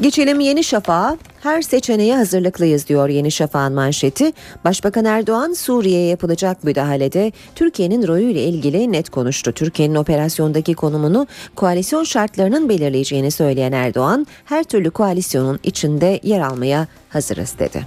Geçelim 0.00 0.40
Yeni 0.40 0.64
Şafak'a. 0.64 1.16
Her 1.42 1.62
seçeneğe 1.62 2.16
hazırlıklıyız 2.16 2.88
diyor 2.88 3.08
Yeni 3.08 3.30
Şafak'ın 3.30 3.72
manşeti. 3.72 4.32
Başbakan 4.64 5.04
Erdoğan 5.04 5.52
Suriye'ye 5.52 6.06
yapılacak 6.06 6.64
müdahalede 6.64 7.32
Türkiye'nin 7.54 8.08
rolüyle 8.08 8.44
ilgili 8.44 8.92
net 8.92 9.10
konuştu. 9.10 9.52
Türkiye'nin 9.52 9.94
operasyondaki 9.94 10.74
konumunu 10.74 11.26
koalisyon 11.54 12.04
şartlarının 12.04 12.68
belirleyeceğini 12.68 13.30
söyleyen 13.30 13.72
Erdoğan, 13.72 14.26
her 14.44 14.64
türlü 14.64 14.90
koalisyonun 14.90 15.60
içinde 15.62 16.20
yer 16.22 16.40
almaya 16.40 16.86
hazırız 17.08 17.54
dedi. 17.58 17.86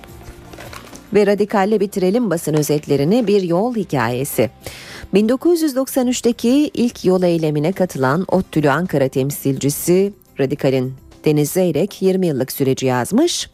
Ve 1.14 1.28
radikalle 1.28 1.80
bitirelim 1.80 2.30
basın 2.30 2.54
özetlerini 2.54 3.28
bir 3.28 3.42
yol 3.42 3.76
hikayesi. 3.76 4.50
1993'teki 5.14 6.72
ilk 6.74 7.06
yol 7.06 7.24
eylemine 7.24 7.72
katılan 7.72 8.26
ODTÜ'lü 8.28 8.70
Ankara 8.70 9.08
temsilcisi 9.08 10.14
Radikal'in 10.40 11.07
Deniz 11.26 11.52
Zeyrek 11.52 12.02
20 12.02 12.28
yıllık 12.28 12.52
süreci 12.52 12.86
yazmış. 12.86 13.50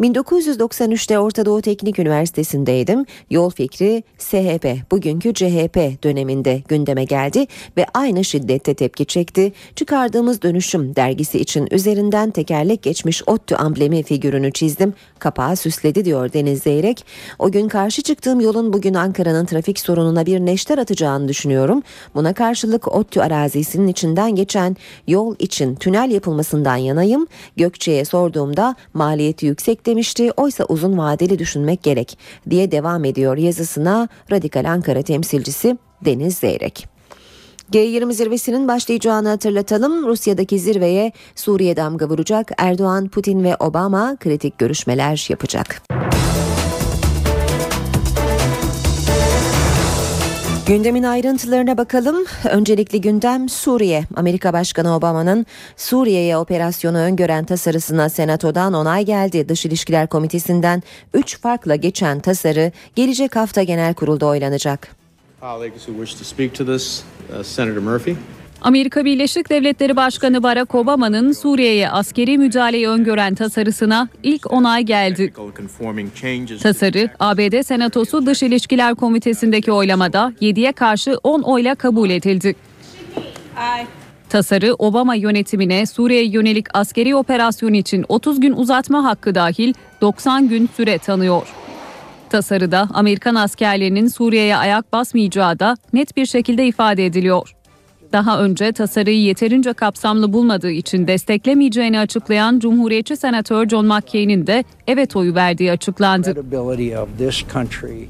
1993'te 0.00 1.18
Orta 1.18 1.46
Doğu 1.46 1.62
Teknik 1.62 1.98
Üniversitesi'ndeydim. 1.98 3.04
Yol 3.30 3.50
fikri 3.50 4.02
SHP, 4.18 4.90
bugünkü 4.90 5.34
CHP 5.34 6.02
döneminde 6.04 6.62
gündeme 6.68 7.04
geldi 7.04 7.46
ve 7.76 7.86
aynı 7.94 8.24
şiddette 8.24 8.74
tepki 8.74 9.06
çekti. 9.06 9.52
Çıkardığımız 9.76 10.42
Dönüşüm 10.42 10.96
dergisi 10.96 11.38
için 11.38 11.68
üzerinden 11.70 12.30
tekerlek 12.30 12.82
geçmiş 12.82 13.22
ODTÜ 13.28 13.56
amblemi 13.56 14.02
figürünü 14.02 14.52
çizdim. 14.52 14.94
Kapağı 15.18 15.56
süsledi 15.56 16.04
diyor 16.04 16.32
Deniz 16.32 16.62
Zeyrek. 16.62 17.04
O 17.38 17.50
gün 17.50 17.68
karşı 17.68 18.02
çıktığım 18.02 18.40
yolun 18.40 18.72
bugün 18.72 18.94
Ankara'nın 18.94 19.46
trafik 19.46 19.78
sorununa 19.78 20.26
bir 20.26 20.40
neşter 20.40 20.78
atacağını 20.78 21.28
düşünüyorum. 21.28 21.82
Buna 22.14 22.34
karşılık 22.34 22.88
ODTÜ 22.88 23.20
arazisinin 23.20 23.88
içinden 23.88 24.34
geçen 24.34 24.76
yol 25.06 25.36
için 25.38 25.74
tünel 25.74 26.10
yapılmasından 26.10 26.76
yanayım 26.76 27.09
yanındayım. 27.10 27.26
Gökçe'ye 27.56 28.04
sorduğumda 28.04 28.74
maliyeti 28.94 29.46
yüksek 29.46 29.86
demişti. 29.86 30.32
Oysa 30.36 30.64
uzun 30.64 30.98
vadeli 30.98 31.38
düşünmek 31.38 31.82
gerek 31.82 32.18
diye 32.50 32.70
devam 32.70 33.04
ediyor 33.04 33.36
yazısına 33.36 34.08
Radikal 34.30 34.64
Ankara 34.64 35.02
temsilcisi 35.02 35.78
Deniz 36.04 36.38
Zeyrek. 36.38 36.88
G20 37.72 38.12
zirvesinin 38.12 38.68
başlayacağını 38.68 39.28
hatırlatalım. 39.28 40.06
Rusya'daki 40.06 40.58
zirveye 40.58 41.12
Suriye 41.34 41.76
damga 41.76 42.08
vuracak. 42.08 42.50
Erdoğan, 42.58 43.08
Putin 43.08 43.44
ve 43.44 43.56
Obama 43.60 44.16
kritik 44.20 44.58
görüşmeler 44.58 45.26
yapacak. 45.30 45.82
Gündemin 50.70 51.02
ayrıntılarına 51.02 51.78
bakalım. 51.78 52.24
Öncelikli 52.50 53.00
gündem 53.00 53.48
Suriye. 53.48 54.04
Amerika 54.16 54.52
Başkanı 54.52 54.96
Obama'nın 54.96 55.46
Suriye'ye 55.76 56.36
operasyonu 56.36 56.98
öngören 56.98 57.44
tasarısına 57.44 58.08
Senato'dan 58.08 58.74
onay 58.74 59.04
geldi. 59.04 59.48
Dış 59.48 59.66
İlişkiler 59.66 60.06
Komitesi'nden 60.06 60.82
3 61.14 61.40
farkla 61.40 61.76
geçen 61.76 62.20
tasarı 62.20 62.72
gelecek 62.94 63.36
hafta 63.36 63.62
genel 63.62 63.94
kurulda 63.94 64.26
oylanacak. 64.26 64.96
Uh, 67.38 67.42
Senator 67.42 67.80
Murphy. 67.82 68.16
Amerika 68.62 69.04
Birleşik 69.04 69.50
Devletleri 69.50 69.96
Başkanı 69.96 70.42
Barack 70.42 70.74
Obama'nın 70.74 71.32
Suriye'ye 71.32 71.90
askeri 71.90 72.38
müdahaleyi 72.38 72.88
öngören 72.88 73.34
tasarısına 73.34 74.08
ilk 74.22 74.52
onay 74.52 74.82
geldi. 74.82 75.32
Tasarı 76.62 77.10
ABD 77.20 77.62
Senatosu 77.62 78.26
Dış 78.26 78.42
İlişkiler 78.42 78.94
Komitesi'ndeki 78.94 79.72
oylamada 79.72 80.32
7'ye 80.40 80.72
karşı 80.72 81.18
10 81.22 81.42
oyla 81.42 81.74
kabul 81.74 82.10
edildi. 82.10 82.54
Tasarı 84.28 84.74
Obama 84.78 85.14
yönetimine 85.14 85.86
Suriye 85.86 86.24
yönelik 86.24 86.66
askeri 86.74 87.14
operasyon 87.16 87.72
için 87.72 88.04
30 88.08 88.40
gün 88.40 88.52
uzatma 88.52 89.04
hakkı 89.04 89.34
dahil 89.34 89.74
90 90.00 90.48
gün 90.48 90.68
süre 90.76 90.98
tanıyor. 90.98 91.54
Tasarıda 92.30 92.88
Amerikan 92.94 93.34
askerlerinin 93.34 94.08
Suriye'ye 94.08 94.56
ayak 94.56 94.92
basmayacağı 94.92 95.58
da 95.58 95.76
net 95.92 96.16
bir 96.16 96.26
şekilde 96.26 96.66
ifade 96.66 97.06
ediliyor. 97.06 97.54
Daha 98.12 98.42
önce 98.42 98.72
tasarıyı 98.72 99.22
yeterince 99.22 99.72
kapsamlı 99.72 100.32
bulmadığı 100.32 100.70
için 100.70 101.06
desteklemeyeceğini 101.06 101.98
açıklayan 101.98 102.58
Cumhuriyetçi 102.58 103.16
Senatör 103.16 103.68
John 103.68 103.86
McCain'in 103.86 104.46
de 104.46 104.64
evet 104.86 105.16
oyu 105.16 105.34
verdiği 105.34 105.72
açıklandı. 105.72 106.34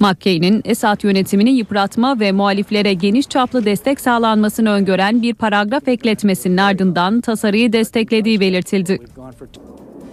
McCain'in 0.01 0.63
Esad 0.65 1.05
yönetimini 1.05 1.51
yıpratma 1.51 2.21
ve 2.21 2.33
muhaliflere 2.33 2.95
geniş 2.95 3.29
çaplı 3.29 3.65
destek 3.65 4.01
sağlanmasını 4.01 4.71
öngören 4.71 5.23
bir 5.23 5.35
paragraf 5.35 5.89
ekletmesinin 5.89 6.57
ardından 6.57 7.21
tasarıyı 7.21 7.73
desteklediği 7.73 8.41
belirtildi. 8.41 8.99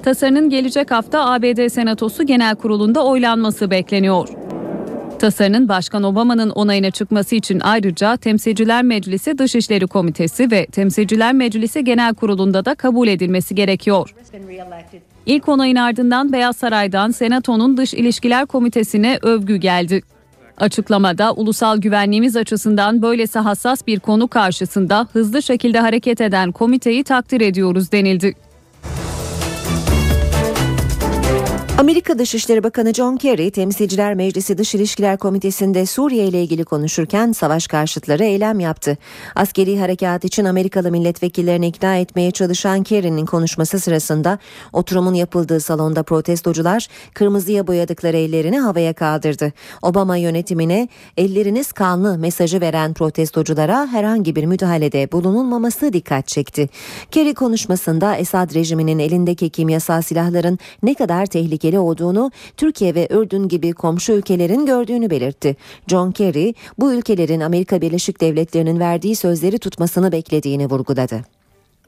Tasarının 0.03 0.49
gelecek 0.49 0.91
hafta 0.91 1.31
ABD 1.31 1.69
Senatosu 1.69 2.25
Genel 2.25 2.55
Kurulu'nda 2.55 3.05
oylanması 3.05 3.71
bekleniyor. 3.71 4.46
Tasarının 5.19 5.69
Başkan 5.69 6.03
Obama'nın 6.03 6.49
onayına 6.49 6.91
çıkması 6.91 7.35
için 7.35 7.59
ayrıca 7.59 8.17
Temsilciler 8.17 8.83
Meclisi 8.83 9.37
Dışişleri 9.37 9.87
Komitesi 9.87 10.51
ve 10.51 10.65
Temsilciler 10.65 11.33
Meclisi 11.33 11.83
Genel 11.83 12.13
Kurulu'nda 12.13 12.65
da 12.65 12.75
kabul 12.75 13.07
edilmesi 13.07 13.55
gerekiyor. 13.55 14.13
İlk 15.25 15.49
onayın 15.49 15.75
ardından 15.75 16.33
Beyaz 16.33 16.57
Saray'dan 16.57 17.11
Senato'nun 17.11 17.77
Dış 17.77 17.93
İlişkiler 17.93 18.45
Komitesi'ne 18.45 19.19
övgü 19.21 19.55
geldi. 19.55 20.01
Açıklamada 20.57 21.33
ulusal 21.33 21.77
güvenliğimiz 21.77 22.35
açısından 22.35 23.01
böylesi 23.01 23.39
hassas 23.39 23.87
bir 23.87 23.99
konu 23.99 24.27
karşısında 24.27 25.07
hızlı 25.13 25.43
şekilde 25.43 25.79
hareket 25.79 26.21
eden 26.21 26.51
komiteyi 26.51 27.03
takdir 27.03 27.41
ediyoruz 27.41 27.91
denildi. 27.91 28.33
Amerika 31.79 32.19
Dışişleri 32.19 32.63
Bakanı 32.63 32.93
John 32.93 33.17
Kerry, 33.17 33.51
Temsilciler 33.51 34.13
Meclisi 34.13 34.57
Dış 34.57 34.75
İlişkiler 34.75 35.17
Komitesi'nde 35.17 35.85
Suriye 35.85 36.25
ile 36.27 36.43
ilgili 36.43 36.65
konuşurken 36.65 37.31
savaş 37.31 37.67
karşıtları 37.67 38.23
eylem 38.23 38.59
yaptı. 38.59 38.97
Askeri 39.35 39.79
harekat 39.79 40.25
için 40.25 40.45
Amerikalı 40.45 40.91
milletvekillerini 40.91 41.67
ikna 41.67 41.95
etmeye 41.97 42.31
çalışan 42.31 42.83
Kerry'nin 42.83 43.25
konuşması 43.25 43.79
sırasında 43.79 44.39
oturumun 44.73 45.13
yapıldığı 45.13 45.59
salonda 45.59 46.03
protestocular 46.03 46.87
kırmızıya 47.13 47.67
boyadıkları 47.67 48.17
ellerini 48.17 48.59
havaya 48.59 48.93
kaldırdı. 48.93 49.53
Obama 49.81 50.17
yönetimine 50.17 50.87
elleriniz 51.17 51.71
kanlı 51.71 52.17
mesajı 52.17 52.61
veren 52.61 52.93
protestoculara 52.93 53.87
herhangi 53.87 54.35
bir 54.35 54.45
müdahalede 54.45 55.11
bulunulmaması 55.11 55.93
dikkat 55.93 56.27
çekti. 56.27 56.69
Kerry 57.11 57.33
konuşmasında 57.33 58.15
Esad 58.15 58.53
rejiminin 58.53 58.99
elindeki 58.99 59.49
kimyasal 59.49 60.01
silahların 60.01 60.59
ne 60.83 60.93
kadar 60.93 61.25
tehlikeli 61.25 61.66
tehlikeli 61.67 61.79
olduğunu 61.79 62.31
Türkiye 62.57 62.95
ve 62.95 63.07
Ürdün 63.11 63.47
gibi 63.47 63.73
komşu 63.73 64.13
ülkelerin 64.13 64.65
gördüğünü 64.65 65.09
belirtti. 65.09 65.55
John 65.87 66.11
Kerry 66.11 66.53
bu 66.79 66.93
ülkelerin 66.93 67.41
Amerika 67.41 67.81
Birleşik 67.81 68.21
Devletleri'nin 68.21 68.79
verdiği 68.79 69.15
sözleri 69.15 69.59
tutmasını 69.59 70.11
beklediğini 70.11 70.69
vurguladı. 70.69 71.36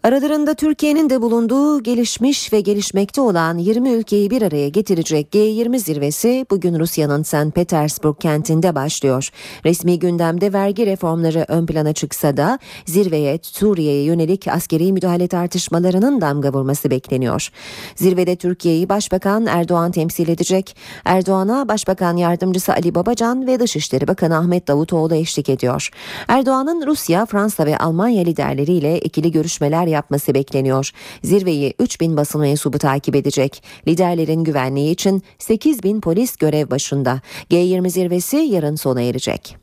Aralarında 0.03 0.53
Türkiye'nin 0.53 1.09
de 1.09 1.21
bulunduğu 1.21 1.83
gelişmiş 1.83 2.53
ve 2.53 2.61
gelişmekte 2.61 3.21
olan 3.21 3.57
20 3.57 3.89
ülkeyi 3.89 4.29
bir 4.29 4.41
araya 4.41 4.69
getirecek 4.69 5.27
G20 5.33 5.79
zirvesi 5.79 6.45
bugün 6.51 6.79
Rusya'nın 6.79 7.23
St. 7.23 7.55
Petersburg 7.55 8.19
kentinde 8.19 8.75
başlıyor. 8.75 9.29
Resmi 9.65 9.99
gündemde 9.99 10.53
vergi 10.53 10.85
reformları 10.85 11.45
ön 11.47 11.65
plana 11.65 11.93
çıksa 11.93 12.37
da 12.37 12.59
zirveye 12.85 13.39
Suriye'ye 13.41 14.03
yönelik 14.03 14.47
askeri 14.47 14.93
müdahale 14.93 15.27
tartışmalarının 15.27 16.21
damga 16.21 16.53
vurması 16.53 16.89
bekleniyor. 16.89 17.49
Zirvede 17.95 18.35
Türkiye'yi 18.35 18.89
Başbakan 18.89 19.45
Erdoğan 19.45 19.91
temsil 19.91 20.29
edecek. 20.29 20.75
Erdoğan'a 21.05 21.67
Başbakan 21.67 22.17
Yardımcısı 22.17 22.73
Ali 22.73 22.95
Babacan 22.95 23.47
ve 23.47 23.59
Dışişleri 23.59 24.07
Bakanı 24.07 24.37
Ahmet 24.37 24.67
Davutoğlu 24.67 25.15
eşlik 25.15 25.49
ediyor. 25.49 25.89
Erdoğan'ın 26.27 26.87
Rusya, 26.87 27.25
Fransa 27.25 27.65
ve 27.65 27.77
Almanya 27.77 28.23
liderleriyle 28.23 28.99
ikili 28.99 29.31
görüşmeler 29.31 29.88
yapması 29.89 30.33
bekleniyor. 30.33 30.91
Zirveyi 31.23 31.73
3000 31.79 32.17
basın 32.17 32.41
mensubu 32.41 32.77
takip 32.77 33.15
edecek. 33.15 33.63
Liderlerin 33.87 34.43
güvenliği 34.43 34.91
için 34.91 35.23
8000 35.39 36.01
polis 36.01 36.37
görev 36.37 36.69
başında. 36.69 37.21
G20 37.51 37.89
zirvesi 37.89 38.37
yarın 38.37 38.75
sona 38.75 39.01
erecek. 39.01 39.57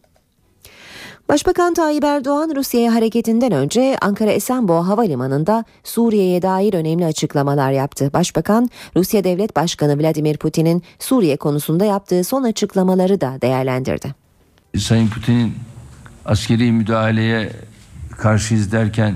Başbakan 1.28 1.75
Tayyip 1.75 2.04
Erdoğan 2.04 2.52
Rusya'ya 2.56 2.95
hareketinden 2.95 3.52
önce 3.52 3.97
Ankara 4.02 4.30
Esenboğa 4.30 4.88
Havalimanı'nda 4.88 5.64
Suriye'ye 5.85 6.42
dair 6.42 6.75
önemli 6.75 7.06
açıklamalar 7.06 7.73
yaptı. 7.73 8.11
Başbakan 8.12 8.71
Rusya 8.97 9.25
Devlet 9.25 9.56
Başkanı 9.56 9.99
Vladimir 9.99 10.37
Putin'in 10.37 10.83
Suriye 10.99 11.37
konusunda 11.37 11.85
yaptığı 11.85 12.25
son 12.25 12.42
açıklamaları 12.42 13.21
da 13.21 13.38
değerlendirdi. 13.42 14.14
Sayın 14.78 15.09
Putin'in 15.09 15.54
askeri 16.25 16.73
müdahaleye 16.73 17.52
karşıyız 18.18 18.73
derken 18.73 19.14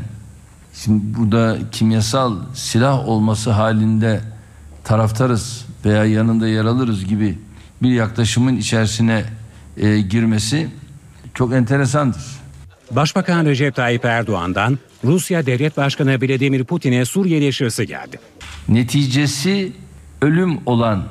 Şimdi 0.85 1.19
burada 1.19 1.59
kimyasal 1.73 2.37
silah 2.55 3.09
olması 3.09 3.51
halinde 3.51 4.21
taraftarız 4.85 5.65
veya 5.85 6.05
yanında 6.05 6.49
yer 6.49 6.65
alırız 6.65 7.05
gibi 7.05 7.39
bir 7.83 7.91
yaklaşımın 7.91 8.57
içerisine 8.57 9.25
e, 9.77 10.01
girmesi 10.01 10.69
çok 11.35 11.53
enteresandır. 11.53 12.23
Başbakan 12.91 13.45
Recep 13.45 13.75
Tayyip 13.75 14.05
Erdoğan'dan 14.05 14.79
Rusya 15.05 15.47
Devlet 15.47 15.77
Başkanı 15.77 16.21
Vladimir 16.21 16.65
Putin'e 16.65 17.05
Suriye 17.05 17.39
eleştirisi 17.39 17.87
geldi. 17.87 18.21
Neticesi 18.69 19.73
ölüm 20.23 20.59
olan 20.67 21.05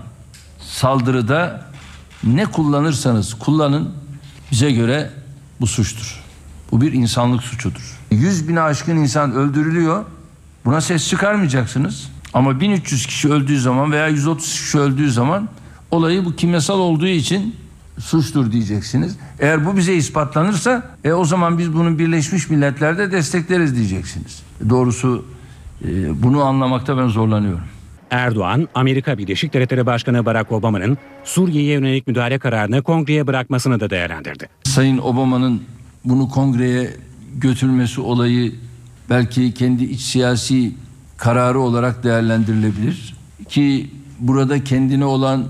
saldırıda 0.60 1.66
ne 2.24 2.46
kullanırsanız 2.46 3.34
kullanın 3.34 3.94
bize 4.52 4.72
göre 4.72 5.10
bu 5.62 5.68
suçtur. 5.68 6.24
Bu 6.72 6.82
bir 6.82 6.94
insanlık 6.94 7.44
suçudur. 7.44 7.99
100 8.12 8.48
bine 8.48 8.62
aşkın 8.62 8.98
insan 8.98 9.34
öldürülüyor. 9.34 10.06
Buna 10.66 10.82
ses 10.82 11.10
çıkarmayacaksınız. 11.10 12.12
Ama 12.34 12.60
1300 12.60 13.06
kişi 13.06 13.30
öldüğü 13.30 13.60
zaman 13.60 13.92
veya 13.92 14.08
130 14.08 14.54
kişi 14.54 14.80
öldüğü 14.80 15.12
zaman 15.12 15.50
olayı 15.92 16.26
bu 16.26 16.36
kimyasal 16.36 16.80
olduğu 16.80 17.08
için 17.08 17.56
suçtur 18.00 18.52
diyeceksiniz. 18.52 19.18
Eğer 19.40 19.66
bu 19.66 19.78
bize 19.78 19.96
ispatlanırsa 19.96 20.84
e, 21.04 21.14
o 21.14 21.26
zaman 21.26 21.58
biz 21.58 21.74
bunu 21.74 22.00
Birleşmiş 22.00 22.50
Milletler'de 22.50 23.12
destekleriz 23.12 23.76
diyeceksiniz. 23.76 24.44
Doğrusu 24.70 25.26
e, 25.86 26.24
bunu 26.24 26.44
anlamakta 26.44 26.98
ben 26.98 27.08
zorlanıyorum. 27.08 27.64
Erdoğan, 28.12 28.68
Amerika 28.76 29.18
Birleşik 29.18 29.54
Devletleri 29.54 29.86
Başkanı 29.86 30.26
Barack 30.26 30.52
Obama'nın 30.52 30.98
Suriye'ye 31.24 31.74
yönelik 31.74 32.08
müdahale 32.08 32.40
kararını 32.40 32.82
kongreye 32.82 33.28
bırakmasını 33.28 33.80
da 33.80 33.90
değerlendirdi. 33.90 34.50
Sayın 34.64 34.98
Obama'nın 34.98 35.64
bunu 36.06 36.30
kongreye 36.30 36.90
götürmesi 37.38 38.02
olayı 38.02 38.56
belki 39.10 39.54
kendi 39.54 39.84
iç 39.84 40.02
siyasi 40.02 40.74
kararı 41.18 41.60
olarak 41.60 42.04
değerlendirilebilir. 42.04 43.16
Ki 43.50 43.92
burada 44.20 44.64
kendine 44.64 45.06
olan 45.06 45.46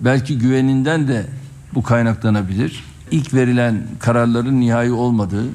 belki 0.00 0.38
güveninden 0.38 1.08
de 1.08 1.26
bu 1.74 1.82
kaynaklanabilir. 1.82 2.84
İlk 3.10 3.34
verilen 3.34 3.86
kararların 3.98 4.60
nihai 4.60 4.92
olmadığı 4.92 5.46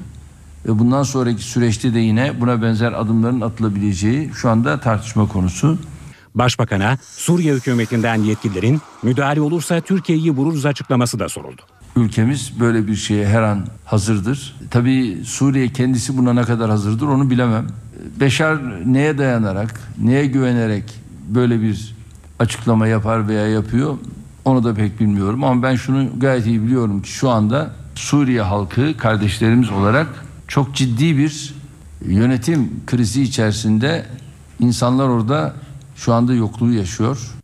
ve 0.66 0.78
bundan 0.78 1.02
sonraki 1.02 1.42
süreçte 1.42 1.94
de 1.94 1.98
yine 1.98 2.40
buna 2.40 2.62
benzer 2.62 2.92
adımların 2.92 3.40
atılabileceği 3.40 4.30
şu 4.34 4.50
anda 4.50 4.80
tartışma 4.80 5.28
konusu. 5.28 5.78
Başbakan'a 6.34 6.98
Suriye 7.02 7.54
hükümetinden 7.54 8.22
yetkililerin 8.22 8.80
müdahale 9.02 9.40
olursa 9.40 9.80
Türkiye'yi 9.80 10.30
vururuz 10.30 10.66
açıklaması 10.66 11.18
da 11.18 11.28
soruldu. 11.28 11.62
Ülkemiz 11.96 12.52
böyle 12.60 12.86
bir 12.86 12.96
şeye 12.96 13.28
her 13.28 13.42
an 13.42 13.66
hazırdır. 13.84 14.56
Tabii 14.70 15.18
Suriye 15.24 15.68
kendisi 15.68 16.18
buna 16.18 16.32
ne 16.32 16.42
kadar 16.42 16.70
hazırdır 16.70 17.06
onu 17.06 17.30
bilemem. 17.30 17.66
Beşar 18.20 18.58
neye 18.92 19.18
dayanarak, 19.18 19.80
neye 20.02 20.26
güvenerek 20.26 20.84
böyle 21.28 21.62
bir 21.62 21.94
açıklama 22.38 22.86
yapar 22.86 23.28
veya 23.28 23.48
yapıyor 23.48 23.98
onu 24.44 24.64
da 24.64 24.74
pek 24.74 25.00
bilmiyorum. 25.00 25.44
Ama 25.44 25.62
ben 25.62 25.74
şunu 25.76 26.08
gayet 26.20 26.46
iyi 26.46 26.62
biliyorum 26.62 27.02
ki 27.02 27.10
şu 27.10 27.30
anda 27.30 27.70
Suriye 27.94 28.42
halkı 28.42 28.96
kardeşlerimiz 28.96 29.70
olarak 29.70 30.06
çok 30.48 30.74
ciddi 30.74 31.18
bir 31.18 31.54
yönetim 32.06 32.70
krizi 32.86 33.22
içerisinde 33.22 34.06
insanlar 34.60 35.08
orada 35.08 35.54
şu 35.96 36.14
anda 36.14 36.34
yokluğu 36.34 36.72
yaşıyor. 36.72 37.37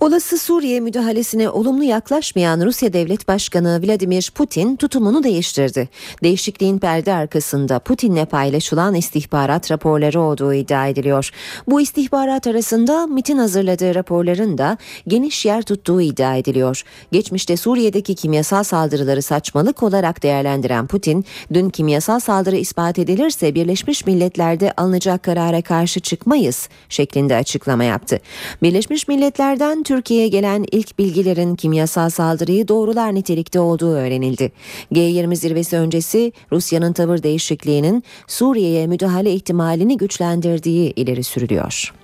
Olası 0.00 0.38
Suriye 0.38 0.80
müdahalesine 0.80 1.50
olumlu 1.50 1.84
yaklaşmayan 1.84 2.60
Rusya 2.66 2.92
Devlet 2.92 3.28
Başkanı 3.28 3.80
Vladimir 3.82 4.32
Putin 4.34 4.76
tutumunu 4.76 5.24
değiştirdi. 5.24 5.88
Değişikliğin 6.22 6.78
perde 6.78 7.12
arkasında 7.12 7.78
Putin'le 7.78 8.24
paylaşılan 8.24 8.94
istihbarat 8.94 9.70
raporları 9.70 10.20
olduğu 10.20 10.54
iddia 10.54 10.86
ediliyor. 10.86 11.30
Bu 11.66 11.80
istihbarat 11.80 12.46
arasında 12.46 13.06
MIT'in 13.06 13.38
hazırladığı 13.38 13.94
raporların 13.94 14.58
da 14.58 14.78
geniş 15.08 15.46
yer 15.46 15.62
tuttuğu 15.62 16.00
iddia 16.00 16.36
ediliyor. 16.36 16.82
Geçmişte 17.12 17.56
Suriye'deki 17.56 18.14
kimyasal 18.14 18.62
saldırıları 18.62 19.22
saçmalık 19.22 19.82
olarak 19.82 20.22
değerlendiren 20.22 20.86
Putin, 20.86 21.24
dün 21.52 21.70
kimyasal 21.70 22.20
saldırı 22.20 22.56
ispat 22.56 22.98
edilirse 22.98 23.54
Birleşmiş 23.54 24.06
Milletler'de 24.06 24.72
alınacak 24.76 25.22
karara 25.22 25.62
karşı 25.62 26.00
çıkmayız 26.00 26.68
şeklinde 26.88 27.36
açıklama 27.36 27.84
yaptı. 27.84 28.20
Birleşmiş 28.62 29.08
Milletler'den 29.08 29.82
Türkiye'ye 29.88 30.28
gelen 30.28 30.64
ilk 30.72 30.98
bilgilerin 30.98 31.56
kimyasal 31.56 32.10
saldırıyı 32.10 32.68
doğrular 32.68 33.14
nitelikte 33.14 33.60
olduğu 33.60 33.92
öğrenildi. 33.92 34.52
G20 34.92 35.36
zirvesi 35.36 35.76
öncesi 35.76 36.32
Rusya'nın 36.52 36.92
tavır 36.92 37.22
değişikliğinin 37.22 38.04
Suriye'ye 38.26 38.86
müdahale 38.86 39.32
ihtimalini 39.32 39.96
güçlendirdiği 39.96 40.92
ileri 40.96 41.24
sürülüyor. 41.24 41.94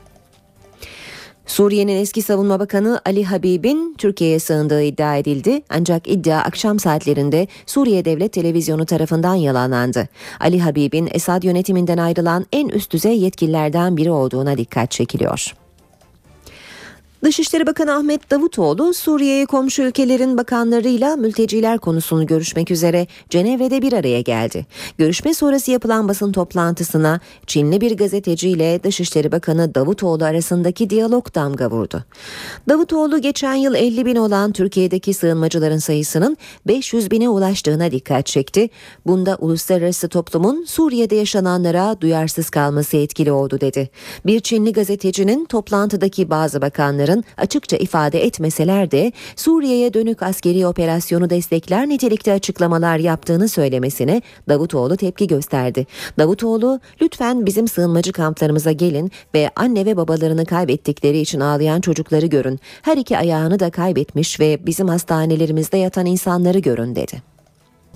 Suriye'nin 1.47 1.97
eski 1.97 2.23
savunma 2.23 2.61
bakanı 2.61 3.01
Ali 3.07 3.25
Habib'in 3.25 3.95
Türkiye'ye 3.99 4.39
sığındığı 4.39 4.83
iddia 4.83 5.17
edildi 5.17 5.63
ancak 5.71 6.09
iddia 6.09 6.39
akşam 6.39 6.79
saatlerinde 6.79 7.49
Suriye 7.67 8.05
Devlet 8.05 8.33
Televizyonu 8.33 8.87
tarafından 8.87 9.35
yalanlandı. 9.35 10.09
Ali 10.41 10.61
Habib'in 10.61 11.09
Esad 11.13 11.43
yönetiminden 11.43 11.99
ayrılan 11.99 12.47
en 12.53 12.69
üst 12.69 12.93
düzey 12.93 13.19
yetkililerden 13.19 13.97
biri 13.97 14.11
olduğuna 14.11 14.59
dikkat 14.59 14.91
çekiliyor. 14.91 15.64
Dışişleri 17.25 17.67
Bakanı 17.67 17.95
Ahmet 17.95 18.31
Davutoğlu 18.31 18.95
Suriye'ye 18.95 19.47
komşu 19.47 19.83
ülkelerin 19.83 20.39
bakanlarıyla 20.39 21.17
mülteciler 21.17 21.79
konusunu 21.79 22.27
görüşmek 22.27 22.71
üzere 22.71 23.07
Cenevre'de 23.31 23.83
bir 23.83 23.93
araya 23.93 24.21
geldi. 24.21 24.67
Görüşme 24.99 25.35
sonrası 25.35 25.71
yapılan 25.71 26.09
basın 26.09 26.33
toplantısına 26.33 27.21
Çinli 27.47 27.81
bir 27.81 27.97
gazeteciyle 27.97 28.83
Dışişleri 28.83 29.33
Bakanı 29.33 29.75
Davutoğlu 29.75 30.25
arasındaki 30.25 30.91
diyalog 30.91 31.35
damga 31.35 31.71
vurdu. 31.71 32.05
Davutoğlu 32.69 33.21
geçen 33.21 33.55
yıl 33.55 33.75
50 33.75 34.07
bin 34.07 34.17
olan 34.17 34.53
Türkiye'deki 34.53 35.15
sığınmacıların 35.15 35.79
sayısının 35.79 36.37
500 36.67 37.11
bine 37.11 37.29
ulaştığına 37.29 37.91
dikkat 37.91 38.27
çekti. 38.27 38.71
Bunda 39.07 39.37
uluslararası 39.41 40.09
toplumun 40.09 40.65
Suriye'de 40.65 41.17
yaşananlara 41.17 42.01
duyarsız 42.01 42.51
kalması 42.51 42.97
etkili 42.97 43.33
oldu 43.33 43.61
dedi. 43.61 43.91
Bir 44.27 44.41
Çinli 44.41 44.73
gazetecinin 44.73 45.45
toplantıdaki 45.45 46.31
bazı 46.31 46.63
bakanların 46.63 47.14
açıkça 47.37 47.77
ifade 47.77 48.25
etmeseler 48.25 48.91
de 48.91 49.13
Suriye'ye 49.37 49.95
dönük 49.95 50.23
askeri 50.23 50.67
operasyonu 50.67 51.31
destekler 51.31 51.89
nitelikte 51.89 52.33
açıklamalar 52.33 52.99
yaptığını 52.99 53.49
söylemesine 53.49 54.23
Davutoğlu 54.49 54.97
tepki 54.97 55.27
gösterdi. 55.27 55.87
Davutoğlu 56.19 56.81
lütfen 57.03 57.47
bizim 57.47 57.69
sığınmacı 57.69 58.13
kamplarımıza 58.13 58.73
gelin 58.73 59.11
ve 59.35 59.51
anne 59.57 59.87
ve 59.87 59.97
babalarını 59.97 60.47
kaybettikleri 60.47 61.19
için 61.21 61.41
ağlayan 61.41 61.81
çocukları 61.81 62.27
görün. 62.27 62.61
Her 62.83 62.97
iki 62.97 63.19
ayağını 63.19 63.59
da 63.59 63.71
kaybetmiş 63.71 64.41
ve 64.41 64.67
bizim 64.67 64.89
hastanelerimizde 64.89 65.77
yatan 65.77 66.07
insanları 66.07 66.59
görün 66.59 66.97
dedi. 66.97 67.34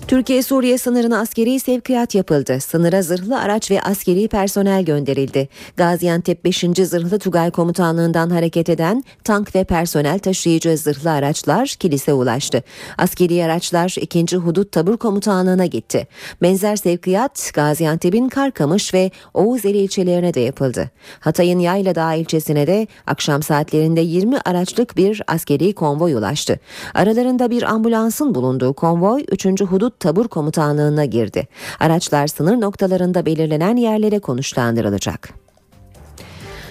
Türkiye-Suriye 0.07 0.77
sınırına 0.77 1.19
askeri 1.19 1.59
sevkiyat 1.59 2.15
yapıldı. 2.15 2.59
Sınıra 2.59 3.01
zırhlı 3.01 3.39
araç 3.39 3.71
ve 3.71 3.81
askeri 3.81 4.27
personel 4.27 4.83
gönderildi. 4.83 5.49
Gaziantep 5.77 6.45
5. 6.45 6.65
Zırhlı 6.83 7.19
Tugay 7.19 7.51
Komutanlığından 7.51 8.29
hareket 8.29 8.69
eden 8.69 9.03
tank 9.23 9.55
ve 9.55 9.63
personel 9.63 10.19
taşıyıcı 10.19 10.77
zırhlı 10.77 11.11
araçlar 11.11 11.67
kilise 11.67 12.13
ulaştı. 12.13 12.63
Askeri 12.97 13.43
araçlar 13.43 13.95
2. 14.01 14.37
Hudut 14.37 14.71
Tabur 14.71 14.97
Komutanlığına 14.97 15.65
gitti. 15.65 16.07
Benzer 16.41 16.75
sevkiyat 16.75 17.51
Gaziantep'in 17.53 18.29
Karkamış 18.29 18.93
ve 18.93 19.11
Oğuzeli 19.33 19.77
ilçelerine 19.77 20.33
de 20.33 20.39
yapıldı. 20.39 20.89
Hatay'ın 21.19 21.59
Yayladağ 21.59 22.13
ilçesine 22.13 22.67
de 22.67 22.87
akşam 23.07 23.43
saatlerinde 23.43 24.01
20 24.01 24.37
araçlık 24.45 24.97
bir 24.97 25.21
askeri 25.27 25.73
konvoy 25.73 26.13
ulaştı. 26.13 26.59
Aralarında 26.93 27.51
bir 27.51 27.63
ambulansın 27.63 28.35
bulunduğu 28.35 28.73
konvoy 28.73 29.25
3. 29.31 29.61
Hudut 29.61 29.88
Tabur 29.99 30.27
Komutanlığı'na 30.27 31.05
girdi. 31.05 31.47
Araçlar 31.79 32.27
sınır 32.27 32.61
noktalarında 32.61 33.25
belirlenen 33.25 33.75
yerlere 33.75 34.19
konuşlandırılacak. 34.19 35.29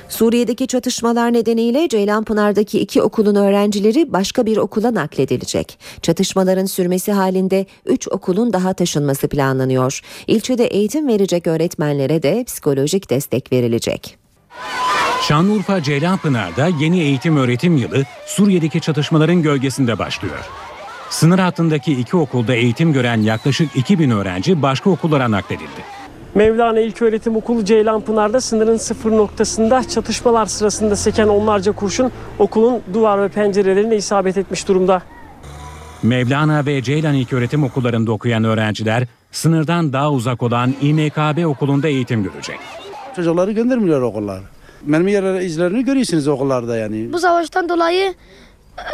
Suriye'deki 0.08 0.66
çatışmalar 0.66 1.32
nedeniyle 1.32 1.88
Ceylanpınar'daki 1.88 2.80
iki 2.80 3.02
okulun 3.02 3.34
öğrencileri 3.34 4.12
başka 4.12 4.46
bir 4.46 4.56
okula 4.56 4.94
nakledilecek. 4.94 5.78
Çatışmaların 6.02 6.64
sürmesi 6.64 7.12
halinde 7.12 7.66
3 7.86 8.08
okulun 8.08 8.52
daha 8.52 8.72
taşınması 8.72 9.28
planlanıyor. 9.28 10.00
İlçede 10.26 10.66
eğitim 10.66 11.08
verecek 11.08 11.46
öğretmenlere 11.46 12.22
de 12.22 12.44
psikolojik 12.44 13.10
destek 13.10 13.52
verilecek. 13.52 14.18
Şanlıurfa 15.22 15.82
Ceylanpınar'da 15.82 16.66
yeni 16.80 17.00
eğitim 17.00 17.36
öğretim 17.36 17.76
yılı 17.76 18.04
Suriye'deki 18.26 18.80
çatışmaların 18.80 19.42
gölgesinde 19.42 19.98
başlıyor. 19.98 20.50
Sınır 21.10 21.38
hattındaki 21.38 21.92
iki 21.92 22.16
okulda 22.16 22.54
eğitim 22.54 22.92
gören 22.92 23.20
yaklaşık 23.20 23.76
2000 23.76 24.10
öğrenci 24.10 24.62
başka 24.62 24.90
okullara 24.90 25.30
nakledildi. 25.30 25.98
Mevlana 26.34 26.80
İlköğretim 26.80 27.36
Okulu 27.36 27.64
Ceylanpınar'da 27.64 28.40
sınırın 28.40 28.76
sıfır 28.76 29.10
noktasında 29.12 29.88
çatışmalar 29.88 30.46
sırasında 30.46 30.96
seken 30.96 31.28
onlarca 31.28 31.72
kurşun 31.72 32.12
okulun 32.38 32.80
duvar 32.94 33.22
ve 33.22 33.28
pencerelerine 33.28 33.96
isabet 33.96 34.36
etmiş 34.36 34.68
durumda. 34.68 35.02
Mevlana 36.02 36.66
ve 36.66 36.82
Ceylan 36.82 37.14
İlköğretim 37.14 37.64
Okullarında 37.64 38.12
okuyan 38.12 38.44
öğrenciler 38.44 39.06
sınırdan 39.32 39.92
daha 39.92 40.12
uzak 40.12 40.42
olan 40.42 40.74
İMKB 40.80 41.46
okulunda 41.46 41.88
eğitim 41.88 42.22
görecek. 42.22 42.58
Çocukları 43.16 43.52
göndermiyorlar 43.52 44.02
okullar. 44.02 44.40
Mermi 44.86 45.12
yer 45.12 45.40
izlerini 45.40 45.84
görüyorsunuz 45.84 46.28
okullarda 46.28 46.76
yani. 46.76 47.12
Bu 47.12 47.18
savaştan 47.18 47.68
dolayı 47.68 48.14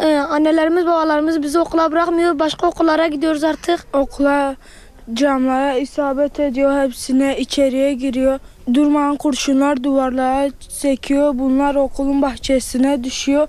ee, 0.01 0.17
annelerimiz 0.17 0.85
babalarımız 0.85 1.43
bizi 1.43 1.59
okula 1.59 1.91
bırakmıyor. 1.91 2.39
Başka 2.39 2.67
okullara 2.67 3.07
gidiyoruz 3.07 3.43
artık. 3.43 3.87
Okula 3.93 4.55
camlara 5.13 5.73
isabet 5.77 6.39
ediyor. 6.39 6.83
Hepsine 6.83 7.39
içeriye 7.39 7.93
giriyor. 7.93 8.39
Durmayan 8.73 9.15
kurşunlar 9.15 9.83
duvarlara 9.83 10.51
sekiyor. 10.59 11.31
Bunlar 11.33 11.75
okulun 11.75 12.21
bahçesine 12.21 13.03
düşüyor. 13.03 13.47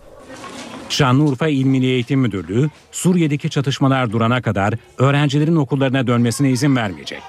Şanlıurfa 0.88 1.48
İl 1.48 1.64
Milli 1.64 1.86
Eğitim 1.86 2.20
Müdürlüğü 2.20 2.70
Suriye'deki 2.92 3.50
çatışmalar 3.50 4.12
durana 4.12 4.42
kadar 4.42 4.74
öğrencilerin 4.98 5.56
okullarına 5.56 6.06
dönmesine 6.06 6.50
izin 6.50 6.76
vermeyecek. 6.76 7.22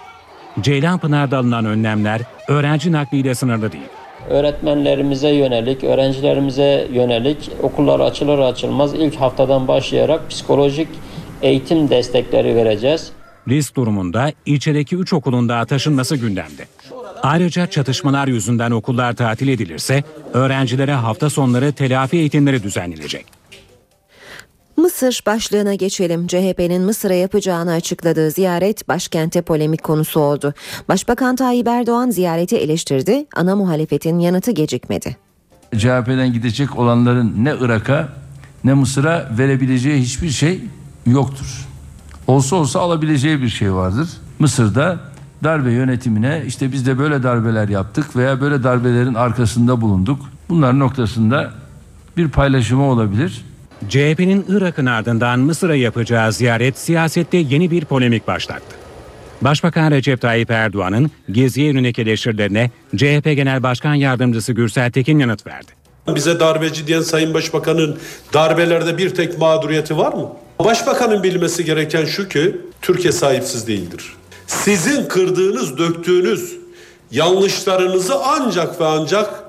Ceylanpınar'da 0.62 1.38
alınan 1.38 1.66
önlemler 1.66 2.22
öğrenci 2.48 2.92
nakliyle 2.92 3.36
sınırlı 3.36 3.72
değil 3.72 3.97
öğretmenlerimize 4.30 5.30
yönelik, 5.30 5.84
öğrencilerimize 5.84 6.88
yönelik 6.94 7.50
okullar 7.62 8.00
açılır 8.00 8.40
açılmaz 8.40 8.94
ilk 8.94 9.16
haftadan 9.16 9.68
başlayarak 9.68 10.30
psikolojik 10.30 10.88
eğitim 11.42 11.90
destekleri 11.90 12.56
vereceğiz. 12.56 13.12
Risk 13.48 13.76
durumunda 13.76 14.32
ilçedeki 14.46 14.96
3 14.96 15.14
okulun 15.14 15.50
da 15.50 15.66
taşınması 15.66 16.16
gündemde. 16.16 16.66
Ayrıca 17.24 17.68
çatışmalar 17.68 18.28
yüzünden 18.28 18.72
okullar 18.72 19.14
tatil 19.14 19.48
edilirse 19.48 20.04
öğrencilere 20.34 20.94
hafta 20.94 21.30
sonları 21.30 21.72
telafi 21.72 22.18
eğitimleri 22.18 22.64
düzenlenecek. 22.64 23.37
Mısır 24.78 25.22
başlığına 25.26 25.74
geçelim. 25.74 26.28
CHP'nin 26.28 26.82
Mısır'a 26.82 27.14
yapacağını 27.14 27.72
açıkladığı 27.72 28.32
ziyaret 28.32 28.88
başkente 28.88 29.42
polemik 29.42 29.84
konusu 29.84 30.20
oldu. 30.20 30.54
Başbakan 30.90 31.36
Tayyip 31.36 31.68
Erdoğan 31.68 32.10
ziyareti 32.10 32.58
eleştirdi. 32.58 33.26
Ana 33.36 33.56
muhalefetin 33.56 34.20
yanıtı 34.20 34.52
gecikmedi. 34.52 35.18
CHP'den 35.78 36.34
gidecek 36.34 36.80
olanların 36.80 37.46
ne 37.46 37.56
Irak'a 37.60 38.10
ne 38.64 38.74
Mısır'a 38.74 39.30
verebileceği 39.38 40.02
hiçbir 40.02 40.30
şey 40.30 40.62
yoktur. 41.06 41.68
Olsa 42.28 42.56
olsa 42.56 42.80
alabileceği 42.80 43.42
bir 43.42 43.50
şey 43.50 43.74
vardır. 43.74 44.10
Mısır'da 44.40 45.00
darbe 45.44 45.72
yönetimine 45.72 46.44
işte 46.48 46.72
biz 46.72 46.86
de 46.86 46.98
böyle 46.98 47.24
darbeler 47.24 47.70
yaptık 47.70 48.16
veya 48.16 48.42
böyle 48.42 48.64
darbelerin 48.64 49.14
arkasında 49.14 49.82
bulunduk. 49.82 50.20
Bunlar 50.50 50.80
noktasında 50.80 51.52
bir 52.18 52.30
paylaşımı 52.30 52.84
olabilir. 52.84 53.46
CHP'nin 53.90 54.46
Irak'ın 54.50 54.86
ardından 54.86 55.40
Mısır'a 55.40 55.76
yapacağı 55.76 56.34
ziyaret 56.34 56.78
siyasette 56.78 57.38
yeni 57.38 57.72
bir 57.72 57.86
polemik 57.86 58.28
başlattı. 58.28 58.76
Başbakan 59.42 59.92
Recep 59.92 60.22
Tayyip 60.22 60.52
Erdoğan'ın 60.52 61.12
geziye 61.32 61.68
yönelik 61.68 62.00
eleştirilerine 62.00 62.72
CHP 62.96 63.24
Genel 63.24 63.64
Başkan 63.64 63.94
Yardımcısı 63.94 64.54
Gürsel 64.54 64.92
Tekin 64.92 65.20
yanıt 65.20 65.48
verdi. 65.48 65.72
Bize 66.16 66.40
darbeci 66.40 66.88
diyen 66.88 67.02
Sayın 67.02 67.34
Başbakan'ın 67.34 67.98
darbelerde 68.34 68.98
bir 68.98 69.16
tek 69.16 69.38
mağduriyeti 69.38 69.98
var 69.98 70.14
mı? 70.14 70.30
Başbakanın 70.60 71.24
bilmesi 71.24 71.66
gereken 71.66 72.06
şu 72.06 72.30
ki 72.30 72.58
Türkiye 72.82 73.12
sahipsiz 73.12 73.68
değildir. 73.68 74.14
Sizin 74.48 75.06
kırdığınız, 75.06 75.78
döktüğünüz 75.78 76.54
yanlışlarınızı 77.12 78.16
ancak 78.26 78.82
ve 78.82 78.86
ancak 78.86 79.44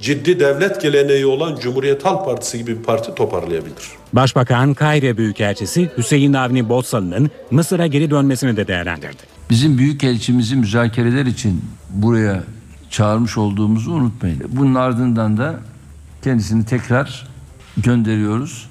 ciddi 0.00 0.40
devlet 0.40 0.80
geleneği 0.80 1.26
olan 1.26 1.56
Cumhuriyet 1.56 2.04
Halk 2.04 2.24
Partisi 2.24 2.58
gibi 2.58 2.78
bir 2.78 2.82
parti 2.82 3.14
toparlayabilir. 3.14 3.84
Başbakan 4.12 4.74
Kayre 4.74 5.16
Büyükelçisi 5.16 5.90
Hüseyin 5.96 6.32
Avni 6.32 6.68
Botsalı'nın 6.68 7.30
Mısır'a 7.50 7.86
geri 7.86 8.10
dönmesini 8.10 8.56
de 8.56 8.66
değerlendirdi. 8.66 9.22
Bizim 9.50 9.78
büyükelçimizi 9.78 10.56
müzakereler 10.56 11.26
için 11.26 11.64
buraya 11.90 12.42
çağırmış 12.90 13.38
olduğumuzu 13.38 13.92
unutmayın. 13.92 14.42
Bunun 14.48 14.74
ardından 14.74 15.36
da 15.36 15.60
kendisini 16.24 16.64
tekrar 16.64 17.28
gönderiyoruz. 17.76 18.70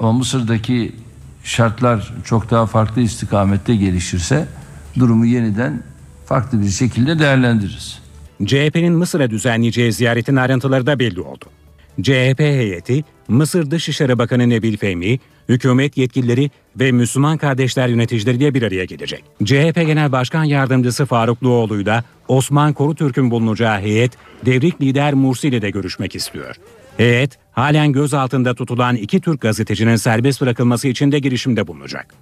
Ama 0.00 0.12
Mısır'daki 0.12 0.92
şartlar 1.44 2.14
çok 2.24 2.50
daha 2.50 2.66
farklı 2.66 3.00
istikamette 3.00 3.76
gelişirse 3.76 4.48
durumu 4.98 5.26
yeniden 5.26 5.82
farklı 6.26 6.60
bir 6.62 6.70
şekilde 6.70 7.18
değerlendiririz. 7.18 7.98
CHP'nin 8.46 8.92
Mısır'a 8.92 9.30
düzenleyeceği 9.30 9.92
ziyaretin 9.92 10.36
ayrıntıları 10.36 10.86
da 10.86 10.98
belli 10.98 11.20
oldu. 11.20 11.44
CHP 12.02 12.38
heyeti 12.38 13.04
Mısır 13.28 13.70
Dışişleri 13.70 14.18
Bakanı 14.18 14.48
Nebil 14.48 14.76
Fehmi, 14.76 15.18
hükümet 15.48 15.96
yetkilileri 15.96 16.50
ve 16.76 16.92
Müslüman 16.92 17.38
kardeşler 17.38 17.88
yöneticileriyle 17.88 18.54
bir 18.54 18.62
araya 18.62 18.84
gelecek. 18.84 19.24
CHP 19.44 19.74
Genel 19.74 20.12
Başkan 20.12 20.44
Yardımcısı 20.44 21.06
Faruk 21.06 21.42
Doğulu'yla 21.42 22.04
Osman 22.28 22.72
Korutürk'ün 22.72 23.30
bulunacağı 23.30 23.80
heyet 23.80 24.12
devrik 24.46 24.82
lider 24.82 25.14
Mursi 25.14 25.48
ile 25.48 25.62
de 25.62 25.70
görüşmek 25.70 26.14
istiyor. 26.14 26.56
Heyet 26.96 27.38
halen 27.52 27.92
gözaltında 27.92 28.54
tutulan 28.54 28.96
iki 28.96 29.20
Türk 29.20 29.40
gazetecinin 29.40 29.96
serbest 29.96 30.40
bırakılması 30.40 30.88
için 30.88 31.12
de 31.12 31.18
girişimde 31.18 31.66
bulunacak. 31.66 32.14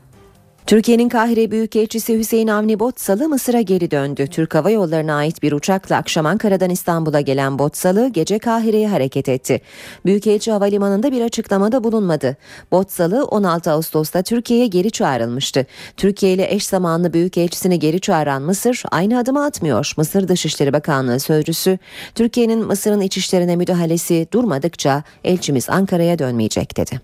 Türkiye'nin 0.66 1.08
Kahire 1.08 1.50
Büyükelçisi 1.50 2.18
Hüseyin 2.18 2.48
Avni 2.48 2.80
Botsalı 2.80 3.28
Mısır'a 3.28 3.60
geri 3.60 3.90
döndü. 3.90 4.26
Türk 4.26 4.54
Hava 4.54 4.70
Yolları'na 4.70 5.14
ait 5.14 5.42
bir 5.42 5.52
uçakla 5.52 5.96
akşam 5.96 6.26
Ankara'dan 6.26 6.70
İstanbul'a 6.70 7.20
gelen 7.20 7.58
Botsalı 7.58 8.08
gece 8.08 8.38
Kahire'ye 8.38 8.88
hareket 8.88 9.28
etti. 9.28 9.60
Büyükelçi 10.04 10.52
Havalimanı'nda 10.52 11.12
bir 11.12 11.20
açıklamada 11.20 11.84
bulunmadı. 11.84 12.36
Botsalı 12.72 13.24
16 13.24 13.70
Ağustos'ta 13.70 14.22
Türkiye'ye 14.22 14.66
geri 14.66 14.90
çağrılmıştı. 14.90 15.66
Türkiye 15.96 16.32
ile 16.32 16.54
eş 16.54 16.66
zamanlı 16.66 17.12
Büyükelçisini 17.12 17.78
geri 17.78 18.00
çağıran 18.00 18.42
Mısır 18.42 18.82
aynı 18.90 19.18
adımı 19.18 19.44
atmıyor. 19.44 19.92
Mısır 19.96 20.28
Dışişleri 20.28 20.72
Bakanlığı 20.72 21.20
Sözcüsü 21.20 21.78
Türkiye'nin 22.14 22.66
Mısır'ın 22.66 23.00
iç 23.00 23.16
işlerine 23.16 23.56
müdahalesi 23.56 24.28
durmadıkça 24.32 25.02
elçimiz 25.24 25.70
Ankara'ya 25.70 26.18
dönmeyecek 26.18 26.76
dedi. 26.76 27.00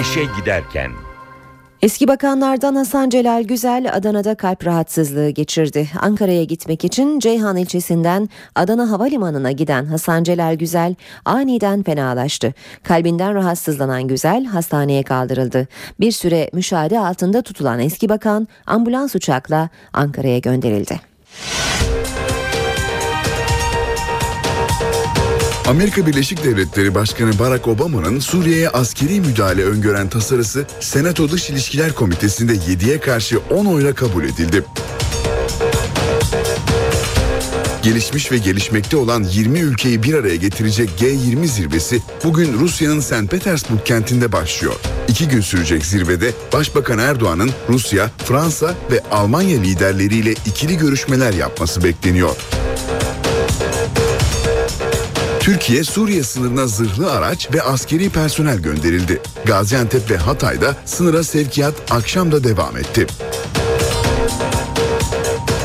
İşe 0.00 0.24
giderken 0.40 0.90
Eski 1.82 2.08
bakanlardan 2.08 2.74
Hasan 2.74 3.10
Celal 3.10 3.42
Güzel 3.42 3.90
Adana'da 3.94 4.34
kalp 4.34 4.66
rahatsızlığı 4.66 5.28
geçirdi. 5.28 5.88
Ankara'ya 6.00 6.44
gitmek 6.44 6.84
için 6.84 7.18
Ceyhan 7.18 7.56
ilçesinden 7.56 8.28
Adana 8.54 8.90
Havalimanı'na 8.90 9.52
giden 9.52 9.86
Hasan 9.86 10.24
Celal 10.24 10.54
Güzel 10.54 10.94
aniden 11.24 11.82
fenalaştı. 11.82 12.54
Kalbinden 12.82 13.34
rahatsızlanan 13.34 14.08
Güzel 14.08 14.44
hastaneye 14.44 15.02
kaldırıldı. 15.02 15.68
Bir 16.00 16.12
süre 16.12 16.50
müşahede 16.52 16.98
altında 16.98 17.42
tutulan 17.42 17.80
eski 17.80 18.08
bakan 18.08 18.48
ambulans 18.66 19.14
uçakla 19.14 19.68
Ankara'ya 19.92 20.38
gönderildi. 20.38 21.00
Amerika 25.66 26.06
Birleşik 26.06 26.44
Devletleri 26.44 26.94
Başkanı 26.94 27.38
Barack 27.38 27.68
Obama'nın 27.68 28.18
Suriye'ye 28.18 28.68
askeri 28.68 29.20
müdahale 29.20 29.64
öngören 29.64 30.08
tasarısı 30.08 30.66
Senato 30.80 31.30
Dış 31.30 31.50
İlişkiler 31.50 31.92
Komitesi'nde 31.92 32.52
7'ye 32.52 33.00
karşı 33.00 33.38
10 33.50 33.66
oyla 33.66 33.94
kabul 33.94 34.24
edildi. 34.24 34.64
Gelişmiş 37.82 38.32
ve 38.32 38.38
gelişmekte 38.38 38.96
olan 38.96 39.22
20 39.22 39.60
ülkeyi 39.60 40.02
bir 40.02 40.14
araya 40.14 40.36
getirecek 40.36 40.90
G20 41.00 41.46
zirvesi 41.46 42.02
bugün 42.24 42.52
Rusya'nın 42.60 43.00
St. 43.00 43.30
Petersburg 43.30 43.84
kentinde 43.84 44.32
başlıyor. 44.32 44.74
İki 45.08 45.28
gün 45.28 45.40
sürecek 45.40 45.86
zirvede 45.86 46.32
Başbakan 46.52 46.98
Erdoğan'ın 46.98 47.50
Rusya, 47.68 48.10
Fransa 48.24 48.74
ve 48.90 49.00
Almanya 49.10 49.60
liderleriyle 49.60 50.32
ikili 50.32 50.76
görüşmeler 50.78 51.32
yapması 51.32 51.84
bekleniyor. 51.84 52.36
Türkiye 55.42 55.84
Suriye 55.84 56.22
sınırına 56.22 56.66
zırhlı 56.66 57.12
araç 57.12 57.48
ve 57.54 57.62
askeri 57.62 58.10
personel 58.10 58.58
gönderildi. 58.58 59.20
Gaziantep 59.46 60.10
ve 60.10 60.16
Hatay'da 60.16 60.76
sınıra 60.84 61.24
sevkiyat 61.24 61.74
akşam 61.90 62.32
da 62.32 62.44
devam 62.44 62.76
etti. 62.76 63.06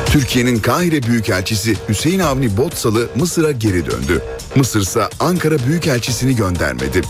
Türkiye'nin 0.06 0.60
Kahire 0.60 1.04
Büyükelçisi 1.04 1.78
Hüseyin 1.90 2.20
Avni 2.20 2.58
Botsalı 2.58 3.08
Mısır'a 3.16 3.52
geri 3.52 3.86
döndü. 3.86 4.22
Mısır 4.56 4.82
ise 4.82 5.10
Ankara 5.20 5.56
Büyükelçisini 5.68 6.36
göndermedi. 6.36 7.02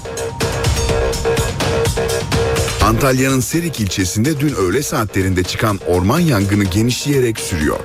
Antalya'nın 2.81 3.39
Serik 3.39 3.79
ilçesinde 3.79 4.39
dün 4.39 4.55
öğle 4.55 4.83
saatlerinde 4.83 5.43
çıkan 5.43 5.79
orman 5.87 6.19
yangını 6.19 6.63
genişleyerek 6.63 7.39
sürüyor. 7.39 7.79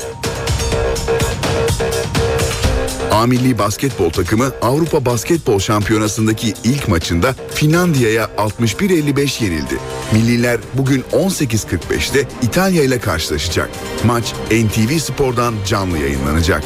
A 3.13 3.27
milli 3.27 3.59
basketbol 3.59 4.11
takımı 4.11 4.53
Avrupa 4.63 5.05
Basketbol 5.05 5.59
Şampiyonası'ndaki 5.59 6.55
ilk 6.65 6.89
maçında 6.89 7.35
Finlandiya'ya 7.55 8.25
61-55 8.25 9.45
yenildi. 9.45 9.79
Milliler 10.13 10.61
bugün 10.75 11.05
18.45'te 11.13 12.29
İtalya 12.43 12.85
ile 12.85 12.99
karşılaşacak. 12.99 13.71
Maç 14.05 14.35
NTV 14.51 14.99
Spor'dan 14.99 15.55
canlı 15.67 15.99
yayınlanacak. 15.99 16.65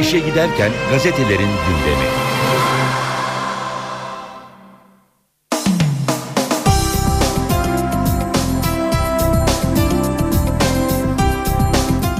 İşe 0.00 0.18
giderken 0.18 0.72
gazetelerin 0.90 1.38
gündemi. 1.38 2.27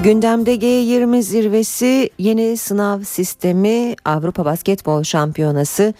Gündemde 0.03 0.55
G20 0.55 1.21
zirvesi, 1.21 2.09
yeni 2.19 2.57
sınav 2.57 3.01
sistemi, 3.01 3.95
Avrupa 4.05 4.45
Basketbol 4.45 5.03
Şampiyonası 5.03 5.93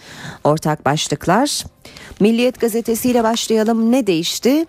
ortak 0.44 0.84
başlıklar. 0.84 1.64
Milliyet 2.20 2.60
gazetesiyle 2.60 3.24
başlayalım. 3.24 3.92
Ne 3.92 4.06
değişti? 4.06 4.66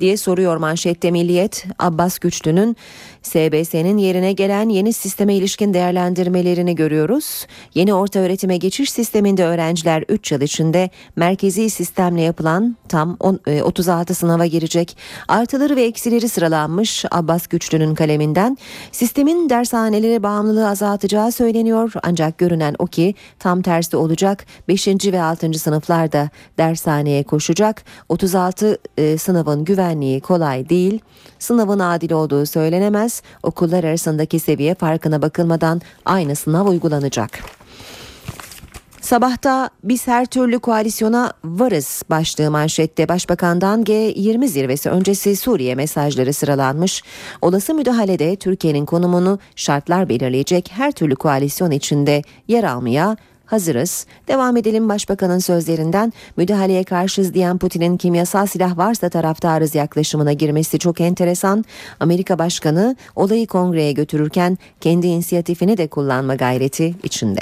diye 0.00 0.16
soruyor 0.16 0.56
manşette 0.56 1.10
Milliyet. 1.10 1.66
Abbas 1.78 2.18
Güçlü'nün 2.18 2.76
SBS'nin 3.22 3.98
yerine 3.98 4.32
gelen 4.32 4.68
yeni 4.68 4.92
sisteme 4.92 5.34
ilişkin 5.34 5.74
değerlendirmelerini 5.74 6.74
görüyoruz. 6.74 7.46
Yeni 7.74 7.94
orta 7.94 8.18
öğretime 8.18 8.56
geçiş 8.56 8.92
sisteminde 8.92 9.44
öğrenciler 9.44 10.04
3 10.08 10.32
yıl 10.32 10.40
içinde 10.40 10.90
merkezi 11.16 11.70
sistemle 11.70 12.22
yapılan 12.22 12.76
tam 12.88 13.16
36 13.62 14.14
sınava 14.14 14.46
girecek. 14.46 14.96
Artıları 15.28 15.76
ve 15.76 15.82
eksileri 15.82 16.28
sıralanmış 16.28 17.04
Abbas 17.10 17.46
Güçlü'nün 17.46 17.94
kaleminden. 17.94 18.58
Sistemin 18.92 19.50
dershanelere 19.50 20.22
bağımlılığı 20.22 20.68
azaltacağı 20.68 21.32
söyleniyor 21.32 21.92
ancak 22.02 22.38
görünen 22.38 22.74
o 22.78 22.86
ki 22.86 23.14
tam 23.38 23.62
tersi 23.62 23.96
olacak. 23.96 24.46
5. 24.68 24.88
ve 24.88 25.22
6. 25.22 25.54
sınıflarda 25.54 26.30
dershaneye 26.58 27.22
koşacak. 27.22 27.84
36 28.08 28.78
e, 28.98 29.18
sınavın 29.18 29.64
güvenliği 29.64 30.20
kolay 30.20 30.68
değil. 30.68 31.00
Sınavın 31.38 31.78
adil 31.78 32.12
olduğu 32.12 32.46
söylenemez. 32.46 33.22
Okullar 33.42 33.84
arasındaki 33.84 34.40
seviye 34.40 34.74
farkına 34.74 35.22
bakılmadan 35.22 35.80
aynı 36.04 36.36
sınav 36.36 36.66
uygulanacak. 36.66 37.58
Sabahta 39.08 39.70
biz 39.84 40.06
her 40.06 40.26
türlü 40.26 40.58
koalisyona 40.58 41.32
varız 41.44 42.02
başlığı 42.10 42.50
manşette 42.50 43.08
Başbakan'dan 43.08 43.82
G20 43.82 44.46
zirvesi 44.46 44.90
öncesi 44.90 45.36
Suriye 45.36 45.74
mesajları 45.74 46.32
sıralanmış. 46.32 47.02
Olası 47.42 47.74
müdahalede 47.74 48.36
Türkiye'nin 48.36 48.86
konumunu 48.86 49.38
şartlar 49.56 50.08
belirleyecek 50.08 50.70
her 50.72 50.92
türlü 50.92 51.16
koalisyon 51.16 51.70
içinde 51.70 52.22
yer 52.48 52.64
almaya 52.64 53.16
hazırız. 53.48 54.06
Devam 54.28 54.56
edelim 54.56 54.88
başbakanın 54.88 55.38
sözlerinden 55.38 56.12
müdahaleye 56.36 56.84
karşıyız 56.84 57.34
diyen 57.34 57.58
Putin'in 57.58 57.96
kimyasal 57.96 58.46
silah 58.46 58.76
varsa 58.76 59.08
taraftarız 59.08 59.74
yaklaşımına 59.74 60.32
girmesi 60.32 60.78
çok 60.78 61.00
enteresan. 61.00 61.64
Amerika 62.00 62.38
başkanı 62.38 62.96
olayı 63.16 63.46
kongreye 63.46 63.92
götürürken 63.92 64.58
kendi 64.80 65.06
inisiyatifini 65.06 65.76
de 65.76 65.86
kullanma 65.86 66.34
gayreti 66.34 66.94
içinde. 67.02 67.40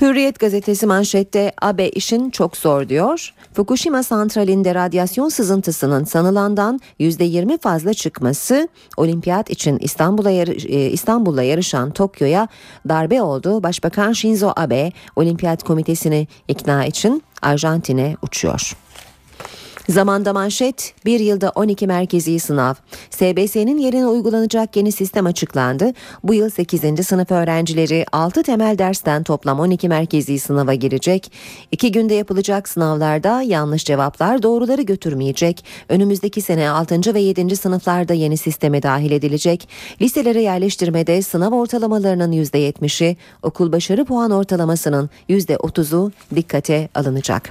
Hürriyet 0.00 0.40
gazetesi 0.40 0.86
manşette 0.86 1.52
AB 1.62 1.88
işin 1.88 2.30
çok 2.30 2.56
zor 2.56 2.88
diyor. 2.88 3.34
Fukushima 3.54 4.02
santralinde 4.02 4.74
radyasyon 4.74 5.28
sızıntısının 5.28 6.04
sanılandan 6.04 6.80
%20 7.00 7.58
fazla 7.58 7.94
çıkması 7.94 8.68
olimpiyat 8.96 9.50
için 9.50 9.78
İstanbul'a 9.78 10.30
yarı, 10.30 10.52
e, 10.52 10.90
İstanbul'la 10.90 11.42
yarışan 11.42 11.90
Tokyo'ya 11.90 12.48
darbe 12.88 13.22
oldu. 13.22 13.62
Başbakan 13.62 14.12
Shinzo 14.12 14.52
Abe 14.56 14.92
olimpiyat 15.16 15.62
komitesini 15.62 16.28
ikna 16.48 16.86
için 16.86 17.22
Arjantin'e 17.42 18.16
uçuyor. 18.22 18.76
Zamanda 19.88 20.32
manşet 20.32 20.94
bir 21.04 21.20
yılda 21.20 21.52
12 21.54 21.86
merkezi 21.86 22.40
sınav. 22.40 22.74
SBS'nin 23.10 23.78
yerine 23.78 24.06
uygulanacak 24.06 24.76
yeni 24.76 24.92
sistem 24.92 25.26
açıklandı. 25.26 25.92
Bu 26.24 26.34
yıl 26.34 26.50
8. 26.50 27.06
sınıf 27.06 27.30
öğrencileri 27.30 28.04
6 28.12 28.42
temel 28.42 28.78
dersten 28.78 29.22
toplam 29.22 29.60
12 29.60 29.88
merkezi 29.88 30.38
sınava 30.38 30.74
girecek. 30.74 31.32
2 31.72 31.92
günde 31.92 32.14
yapılacak 32.14 32.68
sınavlarda 32.68 33.42
yanlış 33.42 33.84
cevaplar 33.84 34.42
doğruları 34.42 34.82
götürmeyecek. 34.82 35.64
Önümüzdeki 35.88 36.42
sene 36.42 36.70
6. 36.70 37.14
ve 37.14 37.20
7. 37.20 37.56
sınıflarda 37.56 38.14
yeni 38.14 38.36
sisteme 38.36 38.82
dahil 38.82 39.10
edilecek. 39.10 39.68
Liselere 40.02 40.42
yerleştirmede 40.42 41.22
sınav 41.22 41.52
ortalamalarının 41.52 42.32
%70'i, 42.32 43.16
okul 43.42 43.72
başarı 43.72 44.04
puan 44.04 44.30
ortalamasının 44.30 45.10
%30'u 45.28 46.12
dikkate 46.34 46.88
alınacak. 46.94 47.50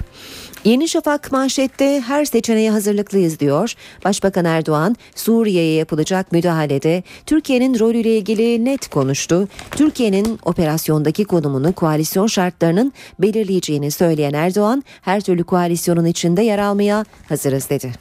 Yeni 0.66 0.88
Şafak 0.88 1.32
manşette 1.32 2.00
her 2.00 2.24
seçeneğe 2.24 2.70
hazırlıklıyız 2.70 3.40
diyor. 3.40 3.74
Başbakan 4.04 4.44
Erdoğan 4.44 4.96
Suriye'ye 5.14 5.74
yapılacak 5.74 6.32
müdahalede 6.32 7.02
Türkiye'nin 7.26 7.78
rolüyle 7.78 8.16
ilgili 8.16 8.64
net 8.64 8.88
konuştu. 8.88 9.48
Türkiye'nin 9.70 10.38
operasyondaki 10.44 11.24
konumunu 11.24 11.72
koalisyon 11.72 12.26
şartlarının 12.26 12.92
belirleyeceğini 13.18 13.90
söyleyen 13.90 14.32
Erdoğan 14.32 14.82
her 15.02 15.20
türlü 15.20 15.44
koalisyonun 15.44 16.04
içinde 16.04 16.42
yer 16.42 16.58
almaya 16.58 17.04
hazırız 17.28 17.70
dedi. 17.70 17.92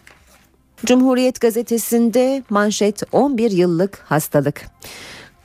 Cumhuriyet 0.86 1.42
gazetesinde 1.42 2.44
manşet 2.50 3.04
11 3.12 3.52
yıllık 3.52 3.98
hastalık. 3.98 4.66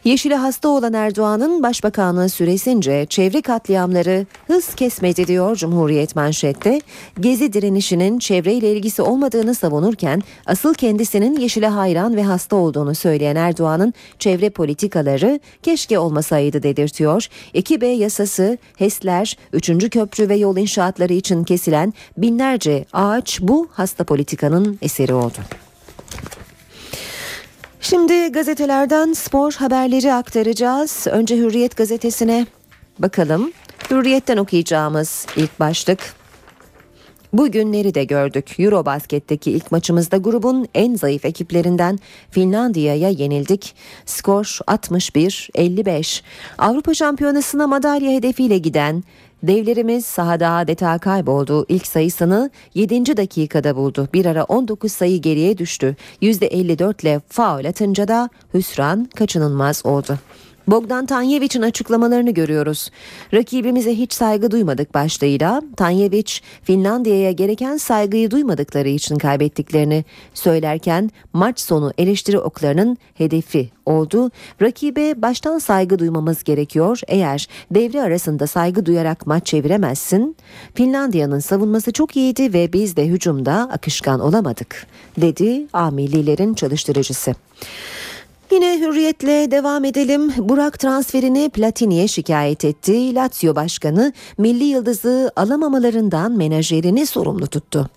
Yeşile 0.04 0.36
hasta 0.36 0.68
olan 0.68 0.92
Erdoğan'ın 0.92 1.62
başbakanlığı 1.62 2.28
süresince 2.28 3.06
çevre 3.08 3.42
katliamları 3.42 4.26
hız 4.46 4.74
kesmedi 4.74 5.26
diyor 5.26 5.56
Cumhuriyet 5.56 6.16
manşette. 6.16 6.80
Gezi 7.20 7.52
direnişinin 7.52 8.18
çevreyle 8.18 8.72
ilgisi 8.72 9.02
olmadığını 9.02 9.54
savunurken 9.54 10.22
asıl 10.46 10.74
kendisinin 10.74 11.40
yeşile 11.40 11.68
hayran 11.68 12.16
ve 12.16 12.22
hasta 12.22 12.56
olduğunu 12.56 12.94
söyleyen 12.94 13.36
Erdoğan'ın 13.36 13.94
çevre 14.18 14.50
politikaları 14.50 15.40
keşke 15.62 15.98
olmasaydı 15.98 16.62
dedirtiyor. 16.62 17.26
2B 17.54 17.86
yasası, 17.86 18.58
HES'ler, 18.76 19.36
3. 19.52 19.90
köprü 19.90 20.28
ve 20.28 20.36
yol 20.36 20.56
inşaatları 20.56 21.12
için 21.12 21.44
kesilen 21.44 21.94
binlerce 22.16 22.84
ağaç 22.92 23.40
bu 23.40 23.68
hasta 23.72 24.04
politikanın 24.04 24.78
eseri 24.82 25.14
oldu. 25.14 25.38
Şimdi 27.80 28.32
gazetelerden 28.32 29.12
spor 29.12 29.52
haberleri 29.52 30.12
aktaracağız. 30.12 31.06
Önce 31.10 31.36
Hürriyet 31.36 31.76
gazetesine 31.76 32.46
bakalım. 32.98 33.52
Hürriyet'ten 33.90 34.36
okuyacağımız 34.36 35.26
ilk 35.36 35.60
başlık. 35.60 36.14
Bugünleri 37.32 37.94
de 37.94 38.04
gördük. 38.04 38.54
Eurobasket'teki 38.58 39.50
ilk 39.50 39.72
maçımızda 39.72 40.16
grubun 40.16 40.68
en 40.74 40.94
zayıf 40.94 41.24
ekiplerinden 41.24 41.98
Finlandiya'ya 42.30 43.08
yenildik. 43.08 43.74
Skor 44.06 44.58
61-55. 44.66 46.22
Avrupa 46.58 46.94
Şampiyonası'na 46.94 47.66
madalya 47.66 48.10
hedefiyle 48.10 48.58
giden 48.58 49.04
Devlerimiz 49.42 50.07
sahada 50.07 50.50
adeta 50.50 50.98
kayboldu. 50.98 51.66
İlk 51.68 51.87
sayısını 51.87 52.50
7. 52.74 53.16
dakikada 53.16 53.76
buldu. 53.76 54.09
Bir 54.14 54.26
ara 54.26 54.44
19 54.44 54.92
sayı 54.92 55.22
geriye 55.22 55.59
düştü. 55.59 55.96
%54 56.22 57.03
ile 57.03 57.20
faul 57.29 57.64
atınca 57.64 58.09
da 58.09 58.29
hüsran 58.55 59.09
kaçınılmaz 59.16 59.87
oldu. 59.87 60.18
Bogdan 60.68 61.06
Tanyevic'in 61.06 61.62
açıklamalarını 61.62 62.30
görüyoruz. 62.30 62.90
Rakibimize 63.34 63.94
hiç 63.94 64.12
saygı 64.12 64.50
duymadık 64.50 64.94
başlığıyla 64.94 65.62
Tanyevic 65.76 66.32
Finlandiya'ya 66.62 67.32
gereken 67.32 67.76
saygıyı 67.76 68.30
duymadıkları 68.30 68.88
için 68.88 69.18
kaybettiklerini 69.18 70.04
söylerken 70.34 71.10
maç 71.32 71.60
sonu 71.60 71.92
eleştiri 71.98 72.38
oklarının 72.38 72.98
hedefi 73.14 73.70
oldu. 73.86 74.30
Rakibe 74.62 75.22
baştan 75.22 75.58
saygı 75.58 75.98
duymamız 75.98 76.44
gerekiyor. 76.44 77.00
Eğer 77.08 77.48
devre 77.70 78.02
arasında 78.02 78.46
saygı 78.46 78.86
duyarak 78.86 79.26
maç 79.26 79.46
çeviremezsin. 79.46 80.36
Finlandiya'nın 80.74 81.38
savunması 81.38 81.92
çok 81.92 82.16
iyiydi 82.16 82.52
ve 82.52 82.72
biz 82.72 82.96
de 82.96 83.06
hücumda 83.06 83.52
akışkan 83.52 84.20
olamadık 84.20 84.86
dedi 85.16 85.66
A 85.72 85.90
millilerin 85.90 86.54
çalıştırıcısı. 86.54 87.34
Yine 88.52 88.80
hürriyetle 88.80 89.50
devam 89.50 89.84
edelim. 89.84 90.32
Burak 90.38 90.78
transferini 90.78 91.48
Platini'ye 91.48 92.08
şikayet 92.08 92.64
etti. 92.64 93.14
Lazio 93.14 93.56
Başkanı 93.56 94.12
milli 94.38 94.64
yıldızı 94.64 95.32
alamamalarından 95.36 96.32
menajerini 96.32 97.06
sorumlu 97.06 97.46
tuttu. 97.46 97.90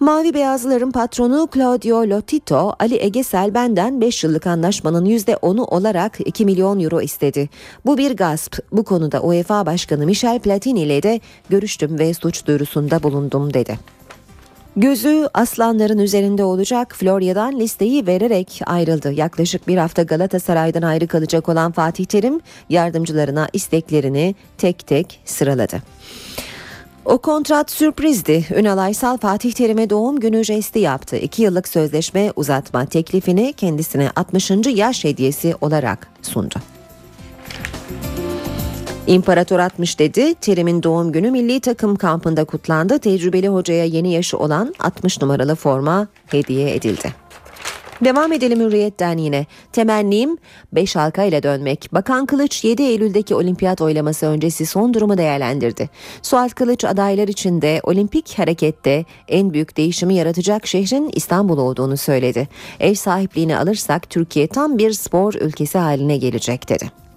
Mavi 0.00 0.34
Beyazlıların 0.34 0.90
patronu 0.90 1.48
Claudio 1.54 1.98
Lotito, 1.98 2.72
Ali 2.78 3.02
Egesel 3.02 3.54
benden 3.54 4.00
5 4.00 4.24
yıllık 4.24 4.46
anlaşmanın 4.46 5.06
%10'u 5.06 5.64
olarak 5.64 6.18
2 6.24 6.44
milyon 6.44 6.80
euro 6.80 7.00
istedi. 7.00 7.48
Bu 7.86 7.98
bir 7.98 8.16
gasp. 8.16 8.58
Bu 8.72 8.84
konuda 8.84 9.20
UEFA 9.22 9.66
Başkanı 9.66 10.06
Michel 10.06 10.38
Platini 10.38 10.80
ile 10.80 11.02
de 11.02 11.20
görüştüm 11.50 11.98
ve 11.98 12.14
suç 12.14 12.46
duyurusunda 12.46 13.02
bulundum 13.02 13.54
dedi. 13.54 13.97
Gözü 14.78 15.28
aslanların 15.34 15.98
üzerinde 15.98 16.44
olacak 16.44 16.94
Florya'dan 16.96 17.60
listeyi 17.60 18.06
vererek 18.06 18.60
ayrıldı. 18.66 19.12
Yaklaşık 19.12 19.68
bir 19.68 19.76
hafta 19.76 20.02
Galatasaray'dan 20.02 20.82
ayrı 20.82 21.06
kalacak 21.06 21.48
olan 21.48 21.72
Fatih 21.72 22.04
Terim 22.04 22.40
yardımcılarına 22.68 23.48
isteklerini 23.52 24.34
tek 24.58 24.86
tek 24.86 25.20
sıraladı. 25.24 25.82
O 27.04 27.18
kontrat 27.18 27.70
sürprizdi. 27.70 28.46
Ünal 28.56 28.78
Aysal 28.78 29.16
Fatih 29.16 29.52
Terim'e 29.52 29.90
doğum 29.90 30.20
günü 30.20 30.44
jesti 30.44 30.78
yaptı. 30.78 31.16
İki 31.16 31.42
yıllık 31.42 31.68
sözleşme 31.68 32.32
uzatma 32.36 32.86
teklifini 32.86 33.52
kendisine 33.52 34.10
60. 34.16 34.50
yaş 34.66 35.04
hediyesi 35.04 35.54
olarak 35.60 36.08
sundu. 36.22 36.56
İmparator 39.08 39.58
60 39.58 39.98
dedi. 39.98 40.34
Terim'in 40.34 40.82
doğum 40.82 41.12
günü 41.12 41.30
milli 41.30 41.60
takım 41.60 41.96
kampında 41.96 42.44
kutlandı. 42.44 42.98
Tecrübeli 42.98 43.48
hocaya 43.48 43.84
yeni 43.84 44.12
yaşı 44.12 44.38
olan 44.38 44.74
60 44.78 45.22
numaralı 45.22 45.54
forma 45.54 46.08
hediye 46.26 46.74
edildi. 46.74 47.12
Devam 48.04 48.32
edelim 48.32 48.60
Hürriyet'ten 48.60 49.18
yine. 49.18 49.46
Temennim 49.72 50.38
5 50.72 50.96
halka 50.96 51.24
ile 51.24 51.42
dönmek. 51.42 51.88
Bakan 51.92 52.26
Kılıç 52.26 52.64
7 52.64 52.82
Eylül'deki 52.82 53.34
olimpiyat 53.34 53.80
oylaması 53.80 54.26
öncesi 54.26 54.66
son 54.66 54.94
durumu 54.94 55.18
değerlendirdi. 55.18 55.90
Suat 56.22 56.54
Kılıç 56.54 56.84
adaylar 56.84 57.28
içinde 57.28 57.80
olimpik 57.82 58.38
harekette 58.38 59.04
en 59.28 59.52
büyük 59.52 59.76
değişimi 59.76 60.14
yaratacak 60.14 60.66
şehrin 60.66 61.10
İstanbul 61.14 61.58
olduğunu 61.58 61.96
söyledi. 61.96 62.48
Ev 62.80 62.94
sahipliğini 62.94 63.58
alırsak 63.58 64.10
Türkiye 64.10 64.46
tam 64.46 64.78
bir 64.78 64.92
spor 64.92 65.34
ülkesi 65.34 65.78
haline 65.78 66.16
gelecek 66.16 66.68
dedi. 66.68 67.07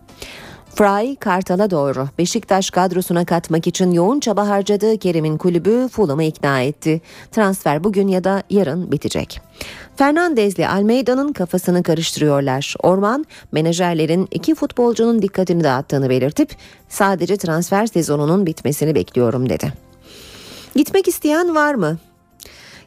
Fry 0.75 1.15
Kartal'a 1.15 1.71
doğru 1.71 2.07
Beşiktaş 2.17 2.69
kadrosuna 2.69 3.25
katmak 3.25 3.67
için 3.67 3.91
yoğun 3.91 4.19
çaba 4.19 4.47
harcadığı 4.47 4.97
Kerim'in 4.97 5.37
kulübü 5.37 5.87
Fulham'ı 5.87 6.23
ikna 6.23 6.61
etti. 6.61 7.01
Transfer 7.31 7.83
bugün 7.83 8.07
ya 8.07 8.23
da 8.23 8.43
yarın 8.49 8.91
bitecek. 8.91 9.41
Fernandez'le 9.95 10.59
Almeida'nın 10.59 11.33
kafasını 11.33 11.83
karıştırıyorlar. 11.83 12.75
Orman 12.83 13.25
menajerlerin 13.51 14.27
iki 14.31 14.55
futbolcunun 14.55 15.21
dikkatini 15.21 15.63
dağıttığını 15.63 16.09
belirtip 16.09 16.55
sadece 16.89 17.37
transfer 17.37 17.85
sezonunun 17.85 18.45
bitmesini 18.45 18.95
bekliyorum 18.95 19.49
dedi. 19.49 19.73
Gitmek 20.75 21.07
isteyen 21.07 21.55
var 21.55 21.73
mı? 21.73 21.97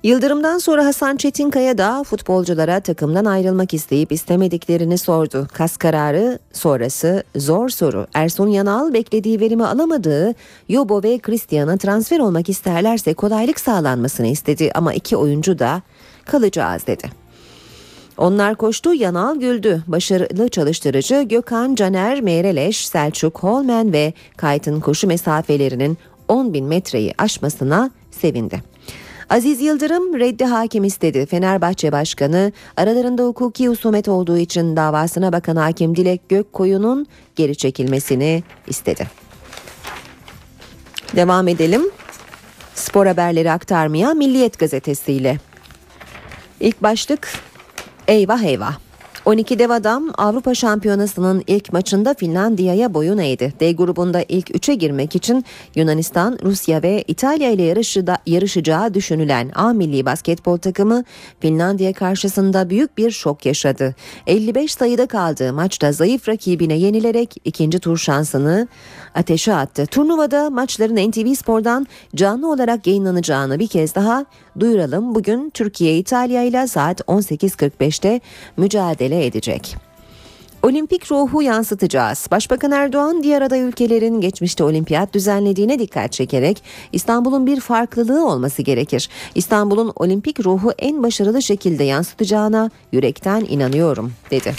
Yıldırım'dan 0.05 0.59
sonra 0.59 0.87
Hasan 0.87 1.17
Çetinkaya 1.17 1.79
da 1.79 2.05
futbolculara 2.05 2.81
takımdan 2.81 3.25
ayrılmak 3.25 3.75
isteyip 3.75 4.12
istemediklerini 4.12 4.99
sordu. 4.99 5.49
Kas 5.53 5.77
kararı 5.77 6.38
sonrası 6.53 7.23
zor 7.37 7.69
soru. 7.69 8.07
Ersun 8.14 8.49
Yanal 8.49 8.93
beklediği 8.93 9.40
verimi 9.40 9.67
alamadığı 9.67 10.35
Yobo 10.69 11.03
ve 11.03 11.19
Christian'a 11.19 11.77
transfer 11.77 12.19
olmak 12.19 12.49
isterlerse 12.49 13.14
kolaylık 13.14 13.61
sağlanmasını 13.61 14.27
istedi 14.27 14.71
ama 14.75 14.95
iki 14.95 15.17
oyuncu 15.17 15.59
da 15.59 15.83
kalacağız 16.25 16.87
dedi. 16.87 17.11
Onlar 18.19 18.55
koştu, 18.55 18.95
Yanal 18.95 19.37
güldü. 19.37 19.83
Başarılı 19.87 20.49
çalıştırıcı 20.49 21.23
Gökhan 21.23 21.75
Caner 21.75 22.21
Meyreleş, 22.21 22.88
Selçuk 22.88 23.38
Holmen 23.38 23.93
ve 23.93 24.12
Kayt'ın 24.37 24.81
koşu 24.81 25.07
mesafelerinin 25.07 25.99
10 26.29 26.55
bin 26.55 26.64
metreyi 26.64 27.14
aşmasına 27.19 27.90
sevindi. 28.11 28.74
Aziz 29.31 29.61
Yıldırım 29.61 30.19
reddi 30.19 30.45
hakim 30.45 30.85
istedi. 30.85 31.27
Fenerbahçe 31.27 31.93
Başkanı 31.93 32.53
aralarında 32.77 33.23
hukuki 33.23 33.69
husumet 33.69 34.09
olduğu 34.09 34.39
için 34.39 34.77
davasına 34.77 35.33
bakan 35.33 35.57
hakim 35.57 35.97
Dilek 35.97 36.29
Gökkoyun'un 36.29 37.07
geri 37.37 37.57
çekilmesini 37.57 38.43
istedi. 38.67 39.07
Devam 41.17 41.49
edelim. 41.49 41.83
Spor 42.75 43.07
haberleri 43.07 43.51
aktarmaya 43.51 44.15
Milliyet 44.15 44.59
gazetesiyle. 44.59 45.39
İlk 46.61 46.83
başlık 46.83 47.29
eyvah 48.09 48.43
eyvah. 48.43 48.84
12 49.25 49.59
dev 49.59 49.71
adam 49.71 50.11
Avrupa 50.19 50.55
Şampiyonası'nın 50.55 51.43
ilk 51.47 51.73
maçında 51.73 52.15
Finlandiya'ya 52.15 52.95
boyun 52.95 53.19
eğdi. 53.19 53.55
D 53.61 53.73
grubunda 53.73 54.25
ilk 54.29 54.51
3'e 54.51 54.75
girmek 54.75 55.17
için 55.17 55.45
Yunanistan, 55.75 56.39
Rusya 56.43 56.83
ve 56.83 57.05
İtalya 57.09 57.51
ile 57.51 57.63
yarışıda, 57.63 58.19
yarışacağı 58.27 58.95
düşünülen 58.95 59.51
A 59.55 59.73
milli 59.73 60.07
basketbol 60.07 60.57
takımı 60.57 61.05
Finlandiya 61.41 61.93
karşısında 61.93 62.71
büyük 62.71 62.99
bir 62.99 63.11
şok 63.11 63.47
yaşadı. 63.47 63.95
55 64.27 64.73
sayıda 64.73 65.07
kaldığı 65.07 65.53
maçta 65.53 65.93
zayıf 65.93 66.29
rakibine 66.29 66.75
yenilerek 66.75 67.35
ikinci 67.45 67.79
tur 67.79 67.97
şansını 67.97 68.69
ateşe 69.15 69.55
attı. 69.55 69.87
Turnuvada 69.87 70.51
maçların 70.51 71.11
NTV 71.11 71.35
Spor'dan 71.35 71.87
canlı 72.15 72.53
olarak 72.53 72.87
yayınlanacağını 72.87 73.59
bir 73.59 73.69
kez 73.69 73.95
daha 73.95 74.25
duyuralım. 74.61 75.14
Bugün 75.14 75.51
Türkiye 75.51 75.99
İtalya 75.99 76.43
ile 76.43 76.67
saat 76.67 77.01
18.45'te 77.01 78.21
mücadele 78.57 79.27
edecek. 79.27 79.77
Olimpik 80.64 81.12
ruhu 81.12 81.43
yansıtacağız. 81.43 82.27
Başbakan 82.31 82.71
Erdoğan 82.71 83.23
diğer 83.23 83.43
aday 83.43 83.61
ülkelerin 83.61 84.21
geçmişte 84.21 84.64
olimpiyat 84.64 85.14
düzenlediğine 85.14 85.79
dikkat 85.79 86.12
çekerek 86.12 86.62
İstanbul'un 86.93 87.47
bir 87.47 87.61
farklılığı 87.61 88.27
olması 88.27 88.62
gerekir. 88.62 89.09
İstanbul'un 89.35 89.93
olimpik 89.97 90.45
ruhu 90.45 90.73
en 90.79 91.03
başarılı 91.03 91.43
şekilde 91.43 91.85
yansıtacağına 91.85 92.71
yürekten 92.93 93.47
inanıyorum 93.49 94.12
dedi. 94.31 94.55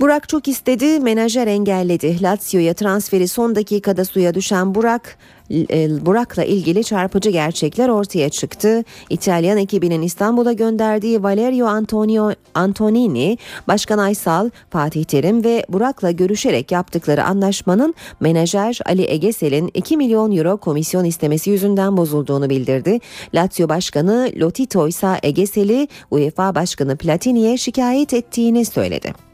Burak 0.00 0.28
çok 0.28 0.48
istedi, 0.48 1.00
menajer 1.00 1.46
engelledi. 1.46 2.22
Lazio'ya 2.22 2.74
transferi 2.74 3.28
son 3.28 3.54
dakikada 3.54 4.04
suya 4.04 4.34
düşen 4.34 4.74
Burak, 4.74 5.18
e, 5.50 6.06
Burak'la 6.06 6.44
ilgili 6.44 6.84
çarpıcı 6.84 7.30
gerçekler 7.30 7.88
ortaya 7.88 8.28
çıktı. 8.28 8.84
İtalyan 9.10 9.58
ekibinin 9.58 10.02
İstanbul'a 10.02 10.52
gönderdiği 10.52 11.22
Valerio 11.22 11.66
Antonio 11.66 12.32
Antonini, 12.54 13.38
Başkan 13.68 13.98
Aysal, 13.98 14.50
Fatih 14.70 15.04
Terim 15.04 15.44
ve 15.44 15.64
Burak'la 15.68 16.10
görüşerek 16.10 16.72
yaptıkları 16.72 17.24
anlaşmanın 17.24 17.94
menajer 18.20 18.80
Ali 18.86 19.10
Egesel'in 19.10 19.70
2 19.74 19.96
milyon 19.96 20.36
euro 20.36 20.56
komisyon 20.56 21.04
istemesi 21.04 21.50
yüzünden 21.50 21.96
bozulduğunu 21.96 22.50
bildirdi. 22.50 23.00
Lazio 23.34 23.68
Başkanı 23.68 24.30
Lotito 24.36 24.88
ise 24.88 25.18
Egesel'i 25.22 25.88
UEFA 26.10 26.54
Başkanı 26.54 26.96
Platini'ye 26.96 27.56
şikayet 27.56 28.14
ettiğini 28.14 28.64
söyledi. 28.64 29.33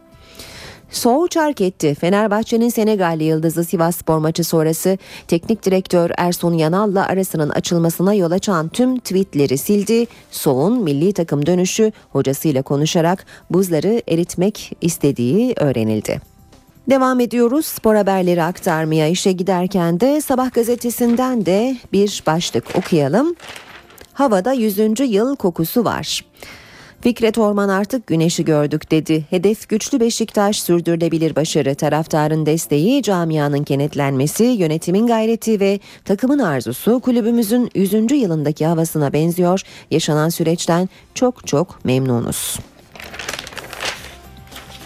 Soğuk 0.90 1.30
çark 1.30 1.60
etti. 1.60 1.94
Fenerbahçe'nin 1.94 2.68
Senegalli 2.68 3.24
yıldızı 3.24 3.64
Sivas 3.64 3.96
Spor 3.96 4.18
maçı 4.18 4.44
sonrası 4.44 4.98
teknik 5.28 5.64
direktör 5.64 6.10
Ersun 6.16 6.52
Yanal'la 6.52 7.06
arasının 7.06 7.50
açılmasına 7.50 8.14
yol 8.14 8.30
açan 8.30 8.68
tüm 8.68 8.98
tweetleri 8.98 9.58
sildi. 9.58 10.06
Soğuk'un 10.30 10.82
milli 10.82 11.12
takım 11.12 11.46
dönüşü 11.46 11.92
hocasıyla 12.12 12.62
konuşarak 12.62 13.26
buzları 13.50 14.02
eritmek 14.08 14.72
istediği 14.80 15.54
öğrenildi. 15.56 16.20
Devam 16.90 17.20
ediyoruz 17.20 17.66
spor 17.66 17.94
haberleri 17.94 18.42
aktarmaya 18.42 19.08
işe 19.08 19.32
giderken 19.32 20.00
de 20.00 20.20
sabah 20.20 20.52
gazetesinden 20.52 21.46
de 21.46 21.76
bir 21.92 22.22
başlık 22.26 22.64
okuyalım. 22.74 23.34
Havada 24.12 24.52
100. 24.52 24.78
yıl 25.00 25.36
kokusu 25.36 25.84
var. 25.84 26.24
Fikret 27.00 27.38
Orman 27.38 27.68
artık 27.68 28.06
güneşi 28.06 28.44
gördük 28.44 28.90
dedi. 28.90 29.24
Hedef 29.30 29.68
güçlü 29.68 30.00
Beşiktaş 30.00 30.62
sürdürülebilir 30.62 31.36
başarı. 31.36 31.74
Taraftarın 31.74 32.46
desteği, 32.46 33.02
camianın 33.02 33.64
kenetlenmesi, 33.64 34.44
yönetimin 34.44 35.06
gayreti 35.06 35.60
ve 35.60 35.80
takımın 36.04 36.38
arzusu 36.38 37.00
kulübümüzün 37.00 37.70
100. 37.74 37.92
yılındaki 38.12 38.66
havasına 38.66 39.12
benziyor. 39.12 39.62
Yaşanan 39.90 40.28
süreçten 40.28 40.88
çok 41.14 41.46
çok 41.46 41.84
memnunuz. 41.84 42.58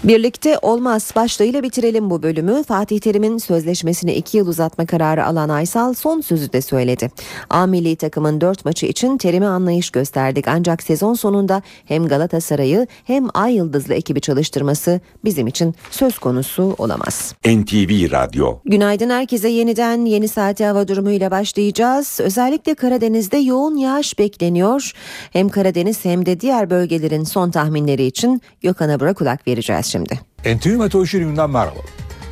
Birlikte 0.04 0.58
olmaz 0.62 1.12
başlığıyla 1.16 1.62
bitirelim 1.62 2.10
bu 2.10 2.22
bölümü. 2.22 2.62
Fatih 2.62 3.00
Terim'in 3.00 3.38
sözleşmesini 3.38 4.14
iki 4.14 4.36
yıl 4.36 4.46
uzatma 4.46 4.86
kararı 4.86 5.26
alan 5.26 5.48
Aysal 5.48 5.94
son 5.94 6.20
sözü 6.20 6.52
de 6.52 6.60
söyledi. 6.60 7.10
A 7.50 7.66
milli 7.66 7.96
takımın 7.96 8.40
dört 8.40 8.64
maçı 8.64 8.86
için 8.86 9.18
Terim'e 9.18 9.46
anlayış 9.46 9.90
gösterdik. 9.90 10.48
Ancak 10.48 10.82
sezon 10.82 11.14
sonunda 11.14 11.62
hem 11.84 12.08
Galatasaray'ı 12.08 12.86
hem 13.04 13.28
Ay 13.34 13.54
Yıldızlı 13.54 13.94
ekibi 13.94 14.20
çalıştırması 14.20 15.00
bizim 15.24 15.46
için 15.46 15.74
söz 15.90 16.18
konusu 16.18 16.74
olamaz. 16.78 17.34
NTV 17.46 18.12
Radyo 18.12 18.58
Günaydın 18.64 19.10
herkese 19.10 19.48
yeniden 19.48 20.04
yeni 20.04 20.28
saate 20.28 20.64
hava 20.64 20.88
durumuyla 20.88 21.30
başlayacağız. 21.30 22.20
Özellikle 22.22 22.74
Karadeniz'de 22.74 23.36
yoğun 23.36 23.76
yağış 23.76 24.18
bekleniyor. 24.18 24.92
Hem 25.32 25.48
Karadeniz 25.48 26.04
hem 26.04 26.26
de 26.26 26.40
diğer 26.40 26.70
bölgelerin 26.70 27.24
son 27.24 27.50
tahminleri 27.50 28.04
için 28.04 28.42
Gökhan 28.62 28.88
Abur'a 28.88 29.14
kulak 29.14 29.48
vereceğiz 29.48 29.93
şimdi. 29.94 30.20
NTV 30.56 30.68
Meteoroloji 30.68 31.18
Günü'nden 31.18 31.50
merhaba. 31.50 31.80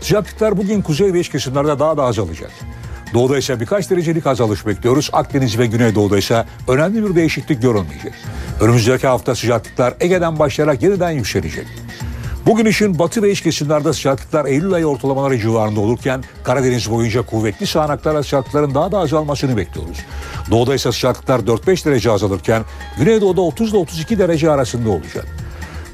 Sıcaklıklar 0.01 0.57
bugün 0.57 0.83
kuzey 0.83 1.13
ve 1.13 1.21
iç 1.21 1.29
kesimlerde 1.29 1.79
daha 1.79 1.97
da 1.97 2.03
azalacak. 2.03 2.51
Doğuda 3.15 3.39
ise 3.39 3.61
birkaç 3.61 3.91
derecelik 3.91 4.27
azalış 4.27 4.67
bekliyoruz. 4.67 5.11
Akdeniz 5.13 5.59
ve 5.59 5.67
Güneydoğu'da 5.67 6.19
ise 6.19 6.45
önemli 6.69 7.05
bir 7.05 7.15
değişiklik 7.15 7.63
görülmeyecek. 7.63 8.13
Önümüzdeki 8.61 9.07
hafta 9.07 9.35
sıcaklıklar 9.35 9.95
Ege'den 10.01 10.39
başlayarak 10.39 10.83
yeniden 10.83 11.11
yükselecek. 11.11 11.67
Bugün 12.47 12.67
için 12.67 12.99
batı 12.99 13.23
ve 13.23 13.31
iç 13.31 13.41
kesimlerde 13.41 13.93
sıcaklıklar 13.93 14.45
Eylül 14.45 14.73
ayı 14.73 14.87
ortalamaları 14.87 15.39
civarında 15.39 15.81
olurken 15.81 16.25
Karadeniz 16.45 16.91
boyunca 16.91 17.23
kuvvetli 17.23 17.67
sağanaklarla 17.67 18.23
sıcaklıkların 18.23 18.75
daha 18.75 18.93
da 18.93 18.99
azalmasını 18.99 19.57
bekliyoruz. 19.57 19.99
Doğuda 20.51 20.75
ise 20.75 20.93
sıcaklıklar 20.93 21.39
4-5 21.41 21.85
derece 21.85 22.11
azalırken 22.11 22.63
Güneydoğu'da 22.99 23.41
30 23.41 23.71
ile 23.71 23.77
32 23.77 24.19
derece 24.19 24.51
arasında 24.51 24.91
olacak. 24.91 25.27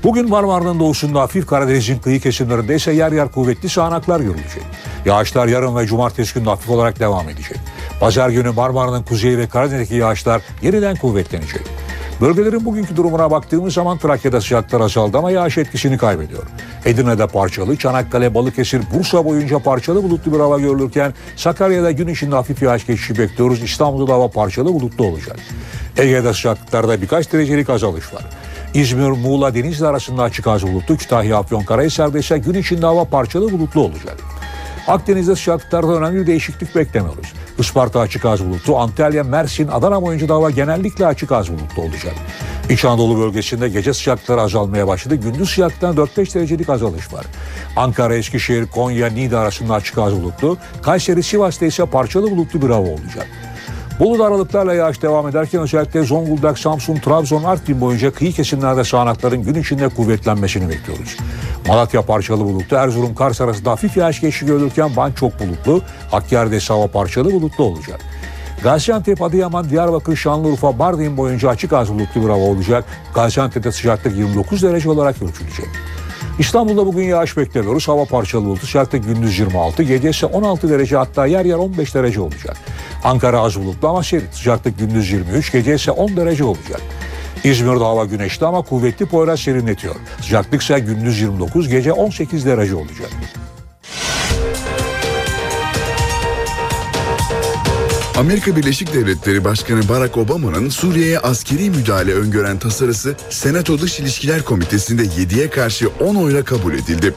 Bugün 0.03 0.29
Marmara'nın 0.29 0.81
doğusunda 0.81 1.21
hafif 1.21 1.47
Karadeniz'in 1.47 1.99
kıyı 1.99 2.21
kesimlerinde 2.21 2.75
ise 2.75 2.93
yer 2.93 3.13
yer 3.13 3.29
kuvvetli 3.29 3.69
sağanaklar 3.69 4.21
görülecek. 4.21 4.63
Yağışlar 5.05 5.47
yarın 5.47 5.77
ve 5.77 5.87
cumartesi 5.87 6.35
günü 6.35 6.45
hafif 6.45 6.71
olarak 6.71 7.01
devam 7.01 7.29
edecek. 7.29 7.57
Pazar 8.01 8.31
günü 8.31 8.51
Marmara'nın 8.51 9.03
kuzeyi 9.03 9.39
ve 9.39 9.49
Karadeniz'deki 9.49 9.95
yağışlar 9.95 10.43
yeniden 10.63 10.97
kuvvetlenecek. 10.97 11.63
Bölgelerin 12.21 12.65
bugünkü 12.65 12.97
durumuna 12.97 13.31
baktığımız 13.31 13.75
zaman 13.75 13.99
Trakya'da 13.99 14.41
sıcaklıklar 14.41 14.81
azaldı 14.81 15.19
ama 15.19 15.31
yağış 15.31 15.59
etkisini 15.59 15.99
kaybediyor. 15.99 16.43
Edirne'de 16.85 17.27
parçalı, 17.27 17.77
Çanakkale, 17.77 18.35
Balıkesir, 18.35 18.83
Bursa 18.95 19.25
boyunca 19.25 19.59
parçalı 19.59 20.03
bulutlu 20.03 20.33
bir 20.33 20.41
hava 20.41 20.59
görülürken 20.59 21.15
Sakarya'da 21.37 21.91
gün 21.91 22.09
içinde 22.09 22.35
hafif 22.35 22.63
yağış 22.63 22.87
geçişi 22.87 23.19
bekliyoruz. 23.19 23.63
İstanbul'da 23.63 24.13
hava 24.13 24.31
parçalı 24.31 24.75
bulutlu 24.75 25.05
olacak. 25.05 25.37
Ege'de 25.97 26.33
sıcaklıklarda 26.33 27.03
birkaç 27.03 27.33
derecelik 27.33 27.71
azalış 27.71 28.15
var. 28.15 28.23
İzmir, 28.75 29.11
Muğla, 29.11 29.55
Denizli 29.55 29.87
arasında 29.87 30.23
açık 30.23 30.47
az 30.47 30.63
bulutlu. 30.63 30.97
Kütahya, 30.97 31.39
Afyonkarahisar'da 31.39 32.19
ise 32.19 32.39
gün 32.39 32.55
içinde 32.55 32.87
hava 32.87 33.05
parçalı 33.05 33.53
bulutlu 33.53 33.81
olacak. 33.81 34.17
Akdeniz'de 34.89 35.37
sıcaklıklarda 35.37 35.93
önemli 35.93 36.21
bir 36.21 36.27
değişiklik 36.27 36.75
beklemiyoruz. 36.75 37.33
Isparta 37.59 38.01
açık 38.01 38.25
az 38.25 38.45
bulutlu, 38.45 38.79
Antalya, 38.79 39.25
Mersin, 39.25 39.69
Adana 39.69 40.03
boyunca 40.03 40.29
da 40.29 40.35
hava 40.35 40.51
genellikle 40.51 41.07
açık 41.07 41.33
az 41.33 41.49
bulutlu 41.49 41.83
olacak. 41.83 42.15
İç 42.71 42.85
Anadolu 42.85 43.19
bölgesinde 43.19 43.69
gece 43.69 43.95
sıcaklıkları 43.95 44.41
azalmaya 44.41 44.87
başladı. 44.87 45.15
Gündüz 45.15 45.51
sıcaklıktan 45.51 45.97
4-5 45.97 46.35
derecelik 46.35 46.69
azalış 46.69 47.13
var. 47.13 47.27
Ankara, 47.77 48.15
Eskişehir, 48.15 48.67
Konya, 48.67 49.07
Niğde 49.07 49.37
arasında 49.37 49.75
açık 49.75 49.99
az 49.99 50.13
bulutlu. 50.13 50.57
Kayseri, 50.83 51.23
Sivas'ta 51.23 51.67
ise 51.67 51.87
parçalı 51.87 52.31
bulutlu 52.31 52.63
bir 52.63 52.71
hava 52.71 52.89
olacak. 52.89 53.27
Bolu'da 53.99 54.27
aralıklarla 54.27 54.75
yağış 54.75 55.03
devam 55.03 55.29
ederken 55.29 55.61
özellikle 55.61 56.03
Zonguldak, 56.03 56.59
Samsun, 56.59 56.97
Trabzon, 56.97 57.45
Artvin 57.45 57.81
boyunca 57.81 58.11
kıyı 58.11 58.33
kesimlerde 58.33 58.85
sağanakların 58.85 59.43
gün 59.43 59.55
içinde 59.55 59.89
kuvvetlenmesini 59.89 60.69
bekliyoruz. 60.69 61.17
Malatya 61.67 62.03
parçalı 62.03 62.45
bulutlu, 62.45 62.77
Erzurum, 62.77 63.15
Kars 63.15 63.41
arasında 63.41 63.71
hafif 63.71 63.97
yağış 63.97 64.21
geçişi 64.21 64.47
görülürken 64.47 64.97
Van 64.97 65.13
çok 65.13 65.41
bulutlu, 65.41 65.83
Hakkari'de 66.11 66.59
hava 66.59 66.87
parçalı 66.87 67.33
bulutlu 67.33 67.65
olacak. 67.65 68.01
Gaziantep, 68.63 69.23
Adıyaman, 69.23 69.71
Diyarbakır, 69.71 70.17
Şanlıurfa, 70.17 70.73
Mardin 70.73 71.17
boyunca 71.17 71.49
açık 71.49 71.73
az 71.73 71.93
bulutlu 71.93 72.23
bir 72.23 72.29
hava 72.29 72.45
olacak. 72.45 72.85
Gaziantep'te 73.15 73.73
sıcaklık 73.73 74.17
29 74.17 74.63
derece 74.63 74.91
olarak 74.91 75.23
ölçülecek. 75.23 75.69
İstanbul'da 76.39 76.87
bugün 76.87 77.05
yağış 77.05 77.37
beklemiyoruz. 77.37 77.89
Hava 77.89 78.05
parçalı 78.05 78.45
bulutlu. 78.45 78.67
Sıcaklık 78.67 79.05
gündüz 79.05 79.39
26, 79.39 79.83
gece 79.83 80.11
ise 80.11 80.27
16 80.27 80.69
derece 80.71 80.97
hatta 80.97 81.27
yer 81.27 81.45
yer 81.45 81.55
15 81.55 81.95
derece 81.95 82.21
olacak. 82.21 82.57
Ankara 83.05 83.41
az 83.41 83.61
bulutlu 83.61 83.89
ama 83.89 84.03
serin. 84.03 84.27
Sıcaklık 84.33 84.79
gündüz 84.79 85.13
23, 85.13 85.53
gece 85.53 85.75
ise 85.75 85.91
10 85.91 86.17
derece 86.17 86.45
olacak. 86.45 86.81
İzmir'de 87.45 87.85
hava 87.85 88.05
güneşli 88.05 88.47
ama 88.47 88.63
kuvvetli 88.63 89.07
Poyraz 89.07 89.41
serinletiyor. 89.41 89.95
Sıcaklık 90.21 90.63
ise 90.63 90.79
gündüz 90.79 91.21
29, 91.21 91.69
gece 91.69 91.93
18 91.93 92.47
derece 92.47 92.75
olacak. 92.75 93.11
Amerika 98.19 98.57
Birleşik 98.57 98.95
Devletleri 98.95 99.45
Başkanı 99.45 99.89
Barack 99.89 100.17
Obama'nın 100.17 100.69
Suriye'ye 100.69 101.19
askeri 101.19 101.71
müdahale 101.71 102.15
öngören 102.15 102.59
tasarısı 102.59 103.17
Senato 103.31 103.79
Dış 103.79 104.01
İlişkiler 104.01 104.43
Komitesi'nde 104.43 105.03
7'ye 105.03 105.51
karşı 105.51 105.89
10 106.01 106.15
oyla 106.15 106.45
kabul 106.45 106.75
edildi. 106.75 107.15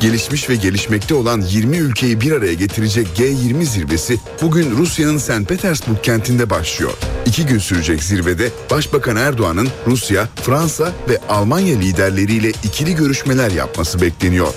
Gelişmiş 0.00 0.50
ve 0.50 0.54
gelişmekte 0.54 1.14
olan 1.14 1.40
20 1.40 1.76
ülkeyi 1.76 2.20
bir 2.20 2.32
araya 2.32 2.54
getirecek 2.54 3.06
G20 3.18 3.64
zirvesi 3.64 4.18
bugün 4.42 4.76
Rusya'nın 4.76 5.18
St. 5.18 5.48
Petersburg 5.48 6.02
kentinde 6.02 6.50
başlıyor. 6.50 6.92
İki 7.26 7.46
gün 7.46 7.58
sürecek 7.58 8.02
zirvede 8.02 8.50
Başbakan 8.70 9.16
Erdoğan'ın 9.16 9.68
Rusya, 9.86 10.28
Fransa 10.42 10.92
ve 11.08 11.18
Almanya 11.28 11.78
liderleriyle 11.78 12.48
ikili 12.48 12.94
görüşmeler 12.94 13.50
yapması 13.50 14.00
bekleniyor. 14.00 14.54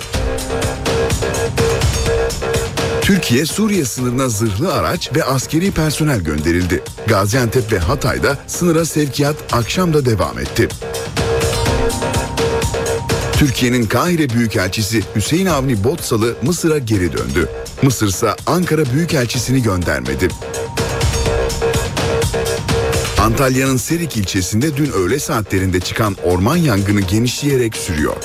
Türkiye 3.10 3.46
Suriye 3.46 3.84
sınırına 3.84 4.28
zırhlı 4.28 4.74
araç 4.74 5.10
ve 5.16 5.24
askeri 5.24 5.70
personel 5.70 6.20
gönderildi. 6.20 6.82
Gaziantep 7.06 7.72
ve 7.72 7.78
Hatay'da 7.78 8.38
sınıra 8.46 8.84
sevkiyat 8.84 9.36
akşam 9.52 9.94
da 9.94 10.04
devam 10.04 10.38
etti. 10.38 10.68
Türkiye'nin 13.32 13.86
Kahire 13.86 14.30
Büyükelçisi 14.30 15.02
Hüseyin 15.16 15.46
Avni 15.46 15.84
Botsalı 15.84 16.34
Mısır'a 16.42 16.78
geri 16.78 17.12
döndü. 17.12 17.48
Mısır 17.82 18.08
ise 18.08 18.34
Ankara 18.46 18.82
Büyükelçisini 18.92 19.62
göndermedi. 19.62 20.28
Antalya'nın 23.18 23.76
Serik 23.76 24.16
ilçesinde 24.16 24.76
dün 24.76 24.92
öğle 24.92 25.18
saatlerinde 25.18 25.80
çıkan 25.80 26.16
orman 26.24 26.56
yangını 26.56 27.00
genişleyerek 27.00 27.76
sürüyor. 27.76 28.16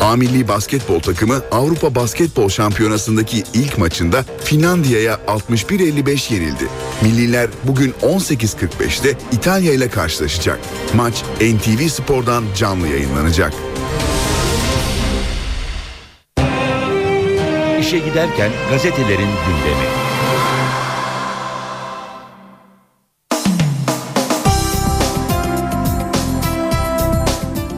A 0.00 0.16
milli 0.16 0.48
basketbol 0.48 1.00
takımı 1.00 1.42
Avrupa 1.50 1.94
Basketbol 1.94 2.48
Şampiyonası'ndaki 2.48 3.42
ilk 3.54 3.78
maçında 3.78 4.24
Finlandiya'ya 4.44 5.18
61-55 5.26 6.34
yenildi. 6.34 6.68
Milliler 7.02 7.50
bugün 7.64 7.94
18.45'te 8.02 9.18
İtalya 9.32 9.72
ile 9.72 9.88
karşılaşacak. 9.90 10.60
Maç 10.94 11.22
NTV 11.40 11.88
Spor'dan 11.88 12.44
canlı 12.56 12.88
yayınlanacak. 12.88 13.52
İşe 17.80 17.98
giderken 17.98 18.50
gazetelerin 18.70 19.28
gündemi. 19.46 19.97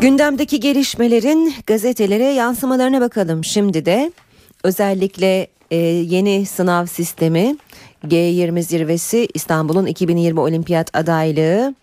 Gündemdeki 0.00 0.60
gelişmelerin 0.60 1.54
gazetelere 1.66 2.24
yansımalarına 2.24 3.00
bakalım. 3.00 3.44
Şimdi 3.44 3.84
de 3.86 4.12
özellikle 4.64 5.46
e, 5.70 5.76
yeni 5.76 6.46
sınav 6.46 6.86
sistemi 6.86 7.56
G20 8.06 8.62
zirvesi 8.62 9.28
İstanbul'un 9.34 9.86
2020 9.86 10.40
olimpiyat 10.40 10.96
adaylığı 10.96 11.74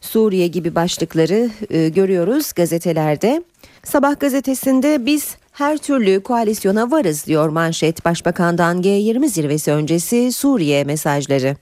Suriye 0.00 0.46
gibi 0.46 0.74
başlıkları 0.74 1.50
e, 1.70 1.88
görüyoruz 1.88 2.52
gazetelerde. 2.52 3.42
Sabah 3.84 4.20
gazetesinde 4.20 5.06
biz 5.06 5.36
her 5.56 5.78
türlü 5.78 6.22
koalisyona 6.22 6.90
varız 6.90 7.26
diyor 7.26 7.48
manşet 7.48 8.04
Başbakan'dan 8.04 8.82
G20 8.82 9.28
zirvesi 9.28 9.72
öncesi 9.72 10.32
Suriye 10.32 10.84
mesajları. 10.84 11.56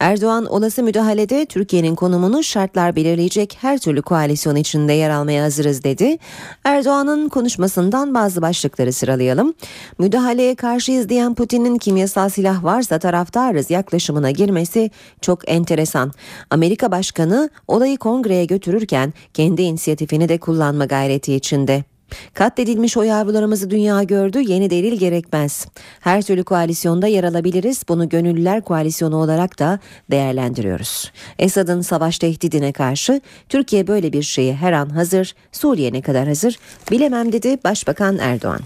Erdoğan 0.00 0.46
olası 0.46 0.82
müdahalede 0.82 1.46
Türkiye'nin 1.46 1.94
konumunu 1.94 2.42
şartlar 2.42 2.96
belirleyecek 2.96 3.58
her 3.60 3.78
türlü 3.78 4.02
koalisyon 4.02 4.56
içinde 4.56 4.92
yer 4.92 5.10
almaya 5.10 5.44
hazırız 5.44 5.84
dedi. 5.84 6.18
Erdoğan'ın 6.64 7.28
konuşmasından 7.28 8.14
bazı 8.14 8.42
başlıkları 8.42 8.92
sıralayalım. 8.92 9.54
Müdahaleye 9.98 10.54
karşıyız 10.54 11.08
diyen 11.08 11.34
Putin'in 11.34 11.78
kimyasal 11.78 12.28
silah 12.28 12.64
varsa 12.64 12.98
taraftarız 12.98 13.70
yaklaşımına 13.70 14.30
girmesi 14.30 14.90
çok 15.20 15.50
enteresan. 15.50 16.12
Amerika 16.50 16.90
Başkanı 16.90 17.50
olayı 17.68 17.96
kongreye 17.96 18.44
götürürken 18.44 19.12
kendi 19.34 19.62
inisiyatifini 19.62 20.28
de 20.28 20.38
kullanma 20.38 20.84
gayreti 20.84 21.34
içinde. 21.34 21.91
Katledilmiş 22.34 22.96
o 22.96 23.02
yavrularımızı 23.02 23.70
dünya 23.70 24.02
gördü 24.02 24.40
yeni 24.40 24.70
delil 24.70 24.98
gerekmez. 24.98 25.66
Her 26.00 26.22
türlü 26.22 26.44
koalisyonda 26.44 27.06
yer 27.06 27.24
alabiliriz 27.24 27.82
bunu 27.88 28.08
gönüllüler 28.08 28.62
koalisyonu 28.62 29.16
olarak 29.16 29.58
da 29.58 29.78
değerlendiriyoruz. 30.10 31.12
Esad'ın 31.38 31.80
savaş 31.80 32.18
tehdidine 32.18 32.72
karşı 32.72 33.20
Türkiye 33.48 33.86
böyle 33.86 34.12
bir 34.12 34.22
şeye 34.22 34.54
her 34.54 34.72
an 34.72 34.88
hazır 34.88 35.34
Suriye 35.52 35.92
ne 35.92 36.02
kadar 36.02 36.28
hazır 36.28 36.58
bilemem 36.90 37.32
dedi 37.32 37.58
Başbakan 37.64 38.18
Erdoğan. 38.18 38.60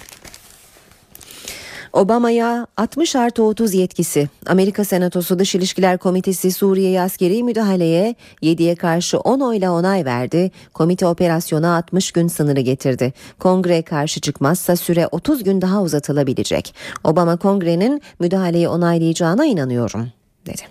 Obama'ya 1.97 2.67
60 2.77 3.17
artı 3.17 3.43
30 3.43 3.75
yetkisi. 3.75 4.29
Amerika 4.47 4.85
Senatosu 4.85 5.39
Dış 5.39 5.55
İlişkiler 5.55 5.99
Komitesi 5.99 6.53
Suriye'ye 6.53 7.01
askeri 7.01 7.43
müdahaleye 7.43 8.15
7'ye 8.43 8.75
karşı 8.75 9.19
10 9.19 9.41
oyla 9.41 9.73
onay 9.73 10.05
verdi. 10.05 10.51
Komite 10.75 11.07
operasyona 11.07 11.77
60 11.77 12.13
gün 12.13 12.29
sınırı 12.29 12.61
getirdi. 12.61 13.13
Kongre 13.39 13.83
karşı 13.83 14.21
çıkmazsa 14.21 14.77
süre 14.77 15.07
30 15.07 15.45
gün 15.45 15.61
daha 15.61 15.83
uzatılabilecek. 15.83 16.75
Obama 17.05 17.37
kongrenin 17.37 18.03
müdahaleyi 18.21 18.69
onaylayacağına 18.69 19.47
inanıyorum 19.47 20.09
dedi. 20.47 20.63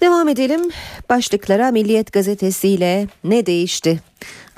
Devam 0.00 0.28
edelim 0.28 0.70
başlıklara 1.08 1.70
Milliyet 1.70 2.12
Gazetesi 2.12 2.68
ile 2.68 3.08
ne 3.24 3.46
değişti? 3.46 4.00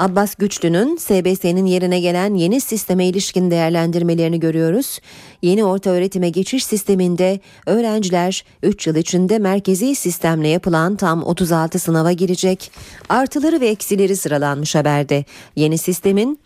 Abbas 0.02 0.34
Güçlü'nün 0.34 0.96
SBS'nin 0.96 1.66
yerine 1.66 2.00
gelen 2.00 2.34
yeni 2.34 2.60
sisteme 2.60 3.06
ilişkin 3.06 3.50
değerlendirmelerini 3.50 4.40
görüyoruz. 4.40 4.98
Yeni 5.42 5.64
orta 5.64 5.90
öğretime 5.90 6.30
geçiş 6.30 6.64
sisteminde 6.66 7.40
öğrenciler 7.66 8.44
3 8.62 8.86
yıl 8.86 8.96
içinde 8.96 9.38
merkezi 9.38 9.94
sistemle 9.94 10.48
yapılan 10.48 10.96
tam 10.96 11.22
36 11.22 11.78
sınava 11.78 12.12
girecek. 12.12 12.70
Artıları 13.08 13.60
ve 13.60 13.68
eksileri 13.68 14.16
sıralanmış 14.16 14.74
haberde. 14.74 15.24
Yeni 15.56 15.78
sistemin 15.78 16.38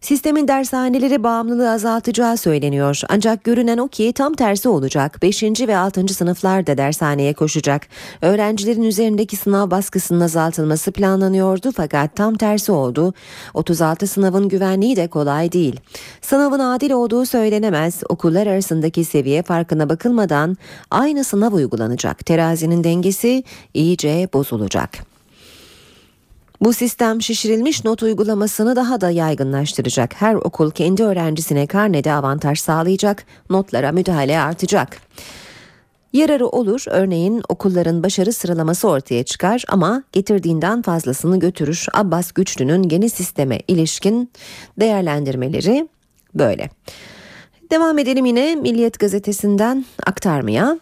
Sistemin 0.00 0.48
dershaneleri 0.48 1.22
bağımlılığı 1.22 1.70
azaltacağı 1.70 2.36
söyleniyor. 2.36 3.00
Ancak 3.08 3.44
görünen 3.44 3.78
o 3.78 3.88
ki 3.88 4.12
tam 4.12 4.34
tersi 4.34 4.68
olacak. 4.68 5.22
5. 5.22 5.42
ve 5.42 5.76
6. 5.76 6.08
sınıflar 6.08 6.66
da 6.66 6.78
dershaneye 6.78 7.34
koşacak. 7.34 7.86
Öğrencilerin 8.22 8.82
üzerindeki 8.82 9.36
sınav 9.36 9.70
baskısının 9.70 10.20
azaltılması 10.20 10.92
planlanıyordu 10.92 11.72
fakat 11.76 12.16
tam 12.16 12.34
tersi 12.34 12.72
oldu. 12.72 13.14
36 13.54 14.06
sınavın 14.06 14.48
güvenliği 14.48 14.96
de 14.96 15.08
kolay 15.08 15.52
değil. 15.52 15.80
Sınavın 16.22 16.58
adil 16.58 16.90
olduğu 16.90 17.26
söylenemez. 17.26 18.02
Okullar 18.08 18.46
arasındaki 18.46 19.04
seviye 19.04 19.42
farkına 19.42 19.88
bakılmadan 19.88 20.56
aynı 20.90 21.24
sınav 21.24 21.52
uygulanacak. 21.52 22.26
Terazinin 22.26 22.84
dengesi 22.84 23.44
iyice 23.74 24.28
bozulacak. 24.32 25.15
Bu 26.60 26.72
sistem 26.72 27.22
şişirilmiş 27.22 27.84
not 27.84 28.02
uygulamasını 28.02 28.76
daha 28.76 29.00
da 29.00 29.10
yaygınlaştıracak. 29.10 30.14
Her 30.14 30.34
okul 30.34 30.70
kendi 30.70 31.02
öğrencisine 31.02 31.66
karnede 31.66 32.12
avantaj 32.12 32.60
sağlayacak, 32.60 33.24
notlara 33.50 33.92
müdahale 33.92 34.40
artacak. 34.40 35.00
Yararı 36.12 36.46
olur 36.46 36.84
örneğin 36.86 37.42
okulların 37.48 38.02
başarı 38.02 38.32
sıralaması 38.32 38.88
ortaya 38.88 39.24
çıkar 39.24 39.64
ama 39.68 40.02
getirdiğinden 40.12 40.82
fazlasını 40.82 41.38
götürür. 41.38 41.86
Abbas 41.94 42.32
Güçlü'nün 42.32 42.88
yeni 42.90 43.10
sisteme 43.10 43.60
ilişkin 43.68 44.30
değerlendirmeleri 44.80 45.88
böyle. 46.34 46.70
Devam 47.70 47.98
edelim 47.98 48.24
yine 48.24 48.54
Milliyet 48.54 48.98
gazetesinden 48.98 49.84
aktarmaya. 50.06 50.78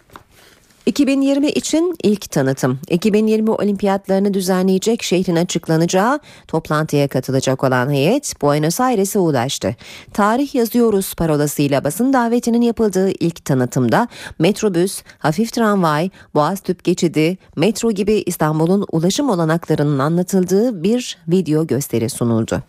2020 0.86 1.48
için 1.48 1.96
ilk 2.02 2.30
tanıtım. 2.30 2.78
2020 2.90 3.50
olimpiyatlarını 3.50 4.34
düzenleyecek 4.34 5.02
şehrin 5.02 5.36
açıklanacağı 5.36 6.20
toplantıya 6.48 7.08
katılacak 7.08 7.64
olan 7.64 7.90
heyet 7.90 8.42
Buenos 8.42 8.80
Aires'e 8.80 9.18
ulaştı. 9.18 9.76
Tarih 10.12 10.54
yazıyoruz 10.54 11.14
parolasıyla 11.14 11.84
basın 11.84 12.12
davetinin 12.12 12.62
yapıldığı 12.62 13.10
ilk 13.10 13.44
tanıtımda 13.44 14.08
metrobüs, 14.38 15.02
hafif 15.18 15.52
tramvay, 15.52 16.10
boğaz 16.34 16.60
tüp 16.60 16.84
geçidi, 16.84 17.38
metro 17.56 17.90
gibi 17.92 18.22
İstanbul'un 18.26 18.86
ulaşım 18.92 19.30
olanaklarının 19.30 19.98
anlatıldığı 19.98 20.82
bir 20.82 21.18
video 21.28 21.66
gösteri 21.66 22.10
sunuldu. 22.10 22.62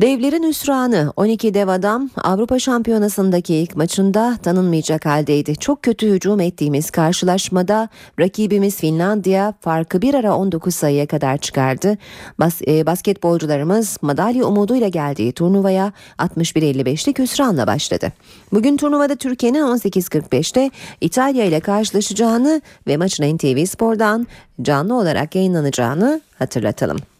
Devlerin 0.00 0.42
hüsranı 0.42 1.12
12 1.16 1.54
dev 1.54 1.68
adam 1.68 2.10
Avrupa 2.24 2.58
Şampiyonası'ndaki 2.58 3.54
ilk 3.54 3.76
maçında 3.76 4.38
tanınmayacak 4.42 5.06
haldeydi. 5.06 5.56
Çok 5.56 5.82
kötü 5.82 6.10
hücum 6.10 6.40
ettiğimiz 6.40 6.90
karşılaşmada 6.90 7.88
rakibimiz 8.20 8.76
Finlandiya 8.76 9.54
farkı 9.60 10.02
bir 10.02 10.14
ara 10.14 10.36
19 10.36 10.74
sayıya 10.74 11.06
kadar 11.06 11.38
çıkardı. 11.38 11.98
Bas, 12.38 12.62
e, 12.66 12.86
basketbolcularımız 12.86 13.98
madalya 14.02 14.44
umuduyla 14.44 14.88
geldiği 14.88 15.32
turnuvaya 15.32 15.92
61-55'lik 16.18 17.18
hüsranla 17.18 17.66
başladı. 17.66 18.12
Bugün 18.52 18.76
turnuvada 18.76 19.16
Türkiye'nin 19.16 19.62
18.45'te 19.62 20.70
İtalya 21.00 21.44
ile 21.44 21.60
karşılaşacağını 21.60 22.62
ve 22.86 22.96
maçın 22.96 23.36
NTV 23.36 23.64
Spor'dan 23.64 24.26
canlı 24.62 24.94
olarak 24.94 25.34
yayınlanacağını 25.34 26.20
hatırlatalım. 26.38 27.15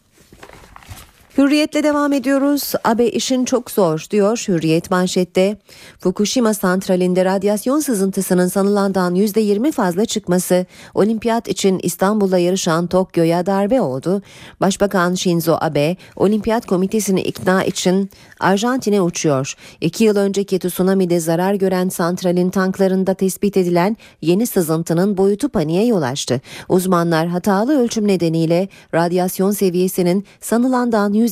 Hürriyetle 1.38 1.82
devam 1.82 2.12
ediyoruz. 2.12 2.72
Abe 2.84 3.06
işin 3.06 3.44
çok 3.44 3.70
zor 3.70 4.06
diyor 4.10 4.44
Hürriyet 4.48 4.90
manşette. 4.90 5.56
Fukushima 5.98 6.54
santralinde 6.54 7.24
radyasyon 7.24 7.80
sızıntısının 7.80 8.46
sanılandan 8.46 9.14
%20 9.14 9.72
fazla 9.72 10.04
çıkması 10.04 10.66
olimpiyat 10.94 11.48
için 11.48 11.80
İstanbul'da 11.82 12.38
yarışan 12.38 12.86
Tokyo'ya 12.86 13.46
darbe 13.46 13.80
oldu. 13.80 14.22
Başbakan 14.60 15.14
Shinzo 15.14 15.56
Abe 15.60 15.96
olimpiyat 16.16 16.66
komitesini 16.66 17.20
ikna 17.20 17.64
için 17.64 18.10
Arjantin'e 18.40 19.00
uçuyor. 19.00 19.54
İki 19.80 20.04
yıl 20.04 20.16
önceki 20.16 20.58
tsunami'de 20.58 21.20
zarar 21.20 21.54
gören 21.54 21.88
santralin 21.88 22.50
tanklarında 22.50 23.14
tespit 23.14 23.56
edilen 23.56 23.96
yeni 24.22 24.46
sızıntının 24.46 25.16
boyutu 25.16 25.48
paniğe 25.48 25.86
yol 25.86 26.02
açtı. 26.02 26.40
Uzmanlar 26.68 27.26
hatalı 27.26 27.80
ölçüm 27.80 28.08
nedeniyle 28.08 28.68
radyasyon 28.94 29.50
seviyesinin 29.50 30.24
sanılandan 30.40 31.12
%20 31.14 31.25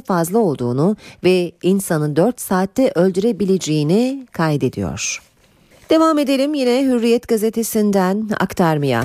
fazla 0.00 0.38
olduğunu 0.38 0.96
ve 1.24 1.52
insanı 1.62 2.16
4 2.16 2.40
saatte 2.40 2.92
öldürebileceğini 2.94 4.26
kaydediyor. 4.32 5.22
Devam 5.90 6.18
edelim 6.18 6.54
yine 6.54 6.84
Hürriyet 6.84 7.28
gazetesinden 7.28 8.28
aktarmaya. 8.40 9.04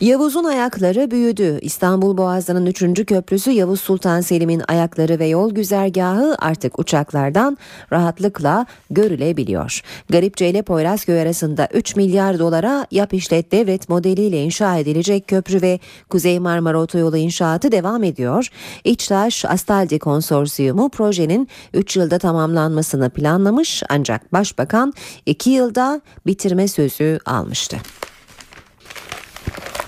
Yavuz'un 0.00 0.44
ayakları 0.44 1.10
büyüdü. 1.10 1.58
İstanbul 1.62 2.16
Boğazı'nın 2.16 2.66
3. 2.66 3.06
köprüsü 3.06 3.50
Yavuz 3.50 3.80
Sultan 3.80 4.20
Selim'in 4.20 4.62
ayakları 4.68 5.18
ve 5.18 5.26
yol 5.26 5.54
güzergahı 5.54 6.36
artık 6.38 6.78
uçaklardan 6.78 7.58
rahatlıkla 7.92 8.66
görülebiliyor. 8.90 9.80
Garipçe 10.10 10.48
ile 10.50 10.62
Poyrazköy 10.62 11.20
arasında 11.20 11.68
3 11.72 11.96
milyar 11.96 12.38
dolara 12.38 12.86
yap 12.90 13.14
işlet 13.14 13.52
devlet 13.52 13.88
modeliyle 13.88 14.42
inşa 14.42 14.76
edilecek 14.76 15.28
köprü 15.28 15.62
ve 15.62 15.80
Kuzey 16.08 16.38
Marmara 16.38 16.80
Otoyolu 16.80 17.16
inşaatı 17.16 17.72
devam 17.72 18.04
ediyor. 18.04 18.48
İçtaş 18.84 19.44
Astaldi 19.44 19.98
Konsorsiyumu 19.98 20.88
projenin 20.88 21.48
3 21.74 21.96
yılda 21.96 22.18
tamamlanmasını 22.18 23.10
planlamış 23.10 23.82
ancak 23.88 24.32
Başbakan 24.32 24.92
2 25.26 25.50
yılda 25.50 26.00
bitirme 26.26 26.68
sözü 26.68 27.18
almıştı. 27.26 27.76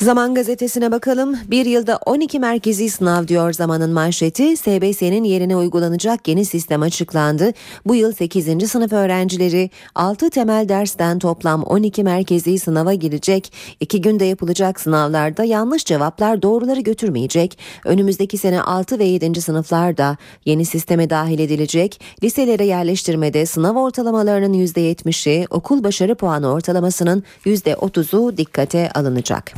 Zaman 0.03 0.35
gazetesine 0.35 0.93
bakalım. 0.93 1.37
Bir 1.49 1.67
yılda 1.67 1.99
12 2.07 2.39
merkezi 2.39 2.91
sınav 2.91 3.29
diyor 3.29 3.53
zamanın 3.53 3.93
manşeti. 3.93 4.57
SBS'nin 4.57 5.25
yerine 5.25 5.57
uygulanacak 5.57 6.29
yeni 6.29 6.45
sistem 6.45 6.83
açıklandı. 6.83 7.53
Bu 7.87 7.95
yıl 7.95 8.13
8. 8.13 8.71
sınıf 8.71 8.93
öğrencileri 8.93 9.71
6 9.95 10.31
temel 10.31 10.69
dersten 10.69 11.19
toplam 11.19 11.63
12 11.63 12.05
merkezi 12.05 12.59
sınava 12.59 12.95
girecek. 12.95 13.53
İki 13.81 14.01
günde 14.01 14.25
yapılacak 14.25 14.81
sınavlarda 14.81 15.45
yanlış 15.45 15.85
cevaplar 15.85 16.43
doğruları 16.43 16.81
götürmeyecek. 16.81 17.59
Önümüzdeki 17.85 18.39
sene 18.39 18.63
6 18.63 18.99
ve 18.99 19.05
7. 19.05 19.41
sınıflarda 19.41 20.17
yeni 20.45 20.65
sisteme 20.65 21.11
dahil 21.11 21.39
edilecek. 21.39 22.01
Liselere 22.23 22.65
yerleştirmede 22.65 23.47
sınav 23.47 23.77
ortalamalarının 23.77 24.55
%70'i, 24.55 25.47
okul 25.51 25.85
başarı 25.85 26.15
puanı 26.15 26.53
ortalamasının 26.53 27.23
%30'u 27.47 28.37
dikkate 28.37 28.91
alınacak. 28.95 29.53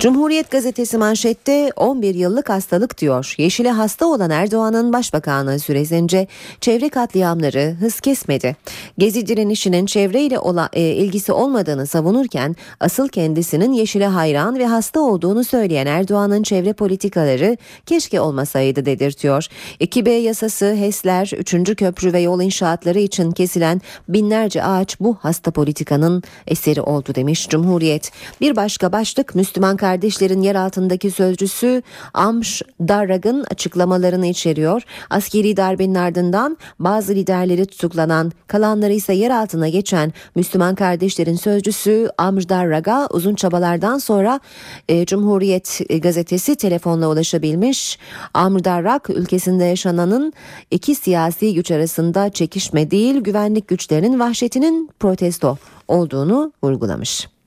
Cumhuriyet 0.00 0.50
gazetesi 0.50 0.98
manşette 0.98 1.72
11 1.76 2.14
yıllık 2.14 2.48
hastalık 2.48 2.98
diyor. 2.98 3.34
Yeşile 3.38 3.70
hasta 3.70 4.06
olan 4.06 4.30
Erdoğan'ın 4.30 4.92
başbakanlığı 4.92 5.58
süresince 5.58 6.26
çevre 6.60 6.88
katliamları 6.88 7.76
hız 7.80 8.00
kesmedi. 8.00 8.56
Gezi 8.98 9.26
direnişinin 9.26 9.86
çevreyle 9.86 10.38
ola, 10.38 10.68
e, 10.72 10.82
ilgisi 10.82 11.32
olmadığını 11.32 11.86
savunurken 11.86 12.56
asıl 12.80 13.08
kendisinin 13.08 13.72
yeşile 13.72 14.06
hayran 14.06 14.58
ve 14.58 14.66
hasta 14.66 15.00
olduğunu 15.00 15.44
söyleyen 15.44 15.86
Erdoğan'ın 15.86 16.42
çevre 16.42 16.72
politikaları 16.72 17.56
keşke 17.86 18.20
olmasaydı 18.20 18.86
dedirtiyor. 18.86 19.46
2B 19.80 20.10
yasası, 20.10 20.74
HES'ler, 20.74 21.32
3. 21.38 21.76
köprü 21.76 22.12
ve 22.12 22.20
yol 22.20 22.40
inşaatları 22.40 22.98
için 22.98 23.30
kesilen 23.30 23.80
binlerce 24.08 24.64
ağaç 24.64 25.00
bu 25.00 25.16
hasta 25.20 25.50
politikanın 25.50 26.22
eseri 26.46 26.80
oldu 26.80 27.14
demiş 27.14 27.48
Cumhuriyet. 27.48 28.12
Bir 28.40 28.56
başka 28.56 28.92
başlık 28.92 29.34
Müslüman 29.34 29.76
kardeşlerin 29.90 30.42
yer 30.42 30.54
altındaki 30.54 31.10
sözcüsü 31.10 31.82
Amş 32.14 32.62
Darrag'ın 32.80 33.44
açıklamalarını 33.50 34.26
içeriyor. 34.26 34.82
Askeri 35.10 35.56
darbenin 35.56 35.94
ardından 35.94 36.56
bazı 36.78 37.14
liderleri 37.14 37.66
tutuklanan, 37.66 38.32
kalanları 38.46 38.92
ise 38.92 39.12
yer 39.12 39.30
altına 39.30 39.68
geçen 39.68 40.12
Müslüman 40.34 40.74
kardeşlerin 40.74 41.34
sözcüsü 41.34 42.08
Amr 42.18 42.48
Darrag'a 42.48 43.08
uzun 43.10 43.34
çabalardan 43.34 43.98
sonra 43.98 44.40
e, 44.88 45.06
Cumhuriyet 45.06 45.80
gazetesi 46.02 46.56
telefonla 46.56 47.08
ulaşabilmiş. 47.08 47.98
Amr 48.34 48.64
Darrag 48.64 49.10
ülkesinde 49.10 49.64
yaşananın 49.64 50.32
iki 50.70 50.94
siyasi 50.94 51.54
güç 51.54 51.70
arasında 51.70 52.30
çekişme 52.30 52.90
değil 52.90 53.20
güvenlik 53.20 53.68
güçlerinin 53.68 54.20
vahşetinin 54.20 54.90
protesto 55.00 55.58
olduğunu 55.88 56.52
vurgulamış. 56.62 57.39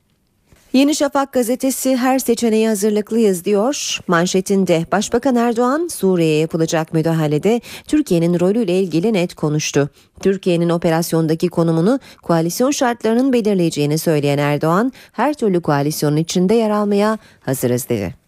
Yeni 0.73 0.95
Şafak 0.95 1.33
gazetesi 1.33 1.95
her 1.95 2.19
seçeneğe 2.19 2.67
hazırlıklıyız 2.67 3.45
diyor. 3.45 3.99
Manşetinde 4.07 4.85
Başbakan 4.91 5.35
Erdoğan 5.35 5.87
Suriye'ye 5.87 6.39
yapılacak 6.39 6.93
müdahalede 6.93 7.61
Türkiye'nin 7.87 8.39
rolüyle 8.39 8.79
ilgili 8.79 9.13
net 9.13 9.33
konuştu. 9.33 9.89
Türkiye'nin 10.19 10.69
operasyondaki 10.69 11.47
konumunu 11.47 11.99
koalisyon 12.23 12.71
şartlarının 12.71 13.33
belirleyeceğini 13.33 13.97
söyleyen 13.97 14.37
Erdoğan 14.37 14.91
her 15.11 15.33
türlü 15.33 15.61
koalisyonun 15.61 16.17
içinde 16.17 16.53
yer 16.53 16.69
almaya 16.69 17.17
hazırız 17.41 17.89
dedi. 17.89 18.22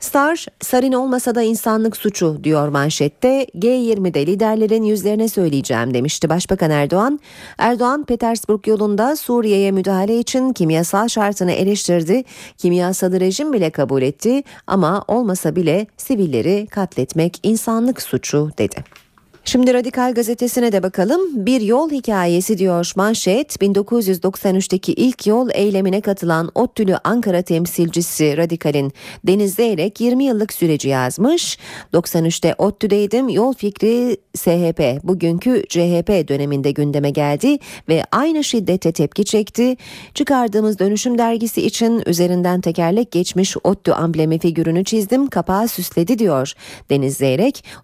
Star, 0.00 0.46
Sarin 0.60 0.92
olmasa 0.92 1.34
da 1.34 1.42
insanlık 1.42 1.96
suçu 1.96 2.44
diyor 2.44 2.68
manşette. 2.68 3.44
G20'de 3.44 4.26
liderlerin 4.26 4.82
yüzlerine 4.82 5.28
söyleyeceğim 5.28 5.94
demişti 5.94 6.28
Başbakan 6.28 6.70
Erdoğan. 6.70 7.20
Erdoğan, 7.58 8.04
Petersburg 8.04 8.66
yolunda 8.68 9.16
Suriye'ye 9.16 9.70
müdahale 9.70 10.18
için 10.18 10.52
kimyasal 10.52 11.08
şartını 11.08 11.52
eleştirdi. 11.52 12.24
Kimyasalı 12.58 13.20
rejim 13.20 13.52
bile 13.52 13.70
kabul 13.70 14.02
etti 14.02 14.42
ama 14.66 15.04
olmasa 15.08 15.56
bile 15.56 15.86
sivilleri 15.96 16.66
katletmek 16.70 17.40
insanlık 17.42 18.02
suçu 18.02 18.50
dedi. 18.58 18.99
Şimdi 19.44 19.74
Radikal 19.74 20.14
gazetesine 20.14 20.72
de 20.72 20.82
bakalım. 20.82 21.46
Bir 21.46 21.60
yol 21.60 21.90
hikayesi 21.90 22.58
diyor 22.58 22.92
manşet. 22.96 23.56
1993'teki 23.56 24.92
ilk 24.92 25.26
yol 25.26 25.48
eylemine 25.54 26.00
katılan 26.00 26.50
ODTÜ'lü 26.54 26.96
Ankara 27.04 27.42
temsilcisi 27.42 28.36
Radikal'in 28.36 28.92
Deniz 29.26 29.54
Zeyrek 29.54 30.00
20 30.00 30.24
yıllık 30.24 30.52
süreci 30.52 30.88
yazmış. 30.88 31.58
93'te 31.92 32.54
ODTÜ'deydim. 32.58 33.28
Yol 33.28 33.54
fikri 33.54 34.16
SHP 34.34 35.04
bugünkü 35.04 35.64
CHP 35.68 36.28
döneminde 36.28 36.70
gündeme 36.70 37.10
geldi 37.10 37.58
ve 37.88 38.04
aynı 38.12 38.44
şiddete 38.44 38.92
tepki 38.92 39.24
çekti. 39.24 39.76
Çıkardığımız 40.14 40.78
dönüşüm 40.78 41.18
dergisi 41.18 41.66
için 41.66 42.02
üzerinden 42.06 42.60
tekerlek 42.60 43.12
geçmiş 43.12 43.56
ODTÜ 43.64 43.92
amblemi 43.92 44.38
figürünü 44.38 44.84
çizdim. 44.84 45.26
Kapağı 45.26 45.68
süsledi 45.68 46.18
diyor 46.18 46.52
Deniz. 46.90 47.20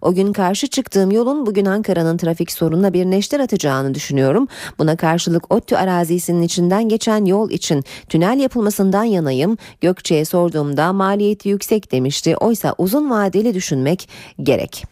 O 0.01 0.13
gün 0.13 0.33
karşı 0.33 0.67
çıktığım 0.67 1.11
yolun 1.11 1.46
bugün 1.47 1.65
Ankara'nın 1.65 2.17
trafik 2.17 2.51
sorununa 2.51 2.93
bir 2.93 3.05
neşter 3.05 3.39
atacağını 3.39 3.93
düşünüyorum. 3.93 4.47
Buna 4.79 4.95
karşılık 4.95 5.53
ODTÜ 5.53 5.75
arazisinin 5.75 6.41
içinden 6.41 6.89
geçen 6.89 7.25
yol 7.25 7.51
için 7.51 7.83
tünel 8.09 8.39
yapılmasından 8.39 9.03
yanayım. 9.03 9.57
Gökçe'ye 9.81 10.25
sorduğumda 10.25 10.93
maliyeti 10.93 11.49
yüksek 11.49 11.91
demişti. 11.91 12.37
Oysa 12.37 12.75
uzun 12.77 13.09
vadeli 13.09 13.53
düşünmek 13.53 14.09
gerek. 14.43 14.83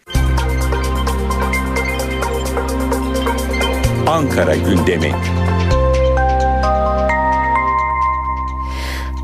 Ankara 4.08 4.56
gündemi. 4.56 5.12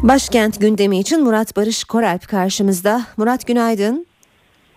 Başkent 0.04 0.62
gündemi 0.62 1.00
için 1.00 1.24
Murat 1.24 1.58
Barış 1.58 1.84
Koralp 1.84 2.28
karşımızda. 2.28 3.02
Murat 3.18 3.48
günaydın. 3.48 4.06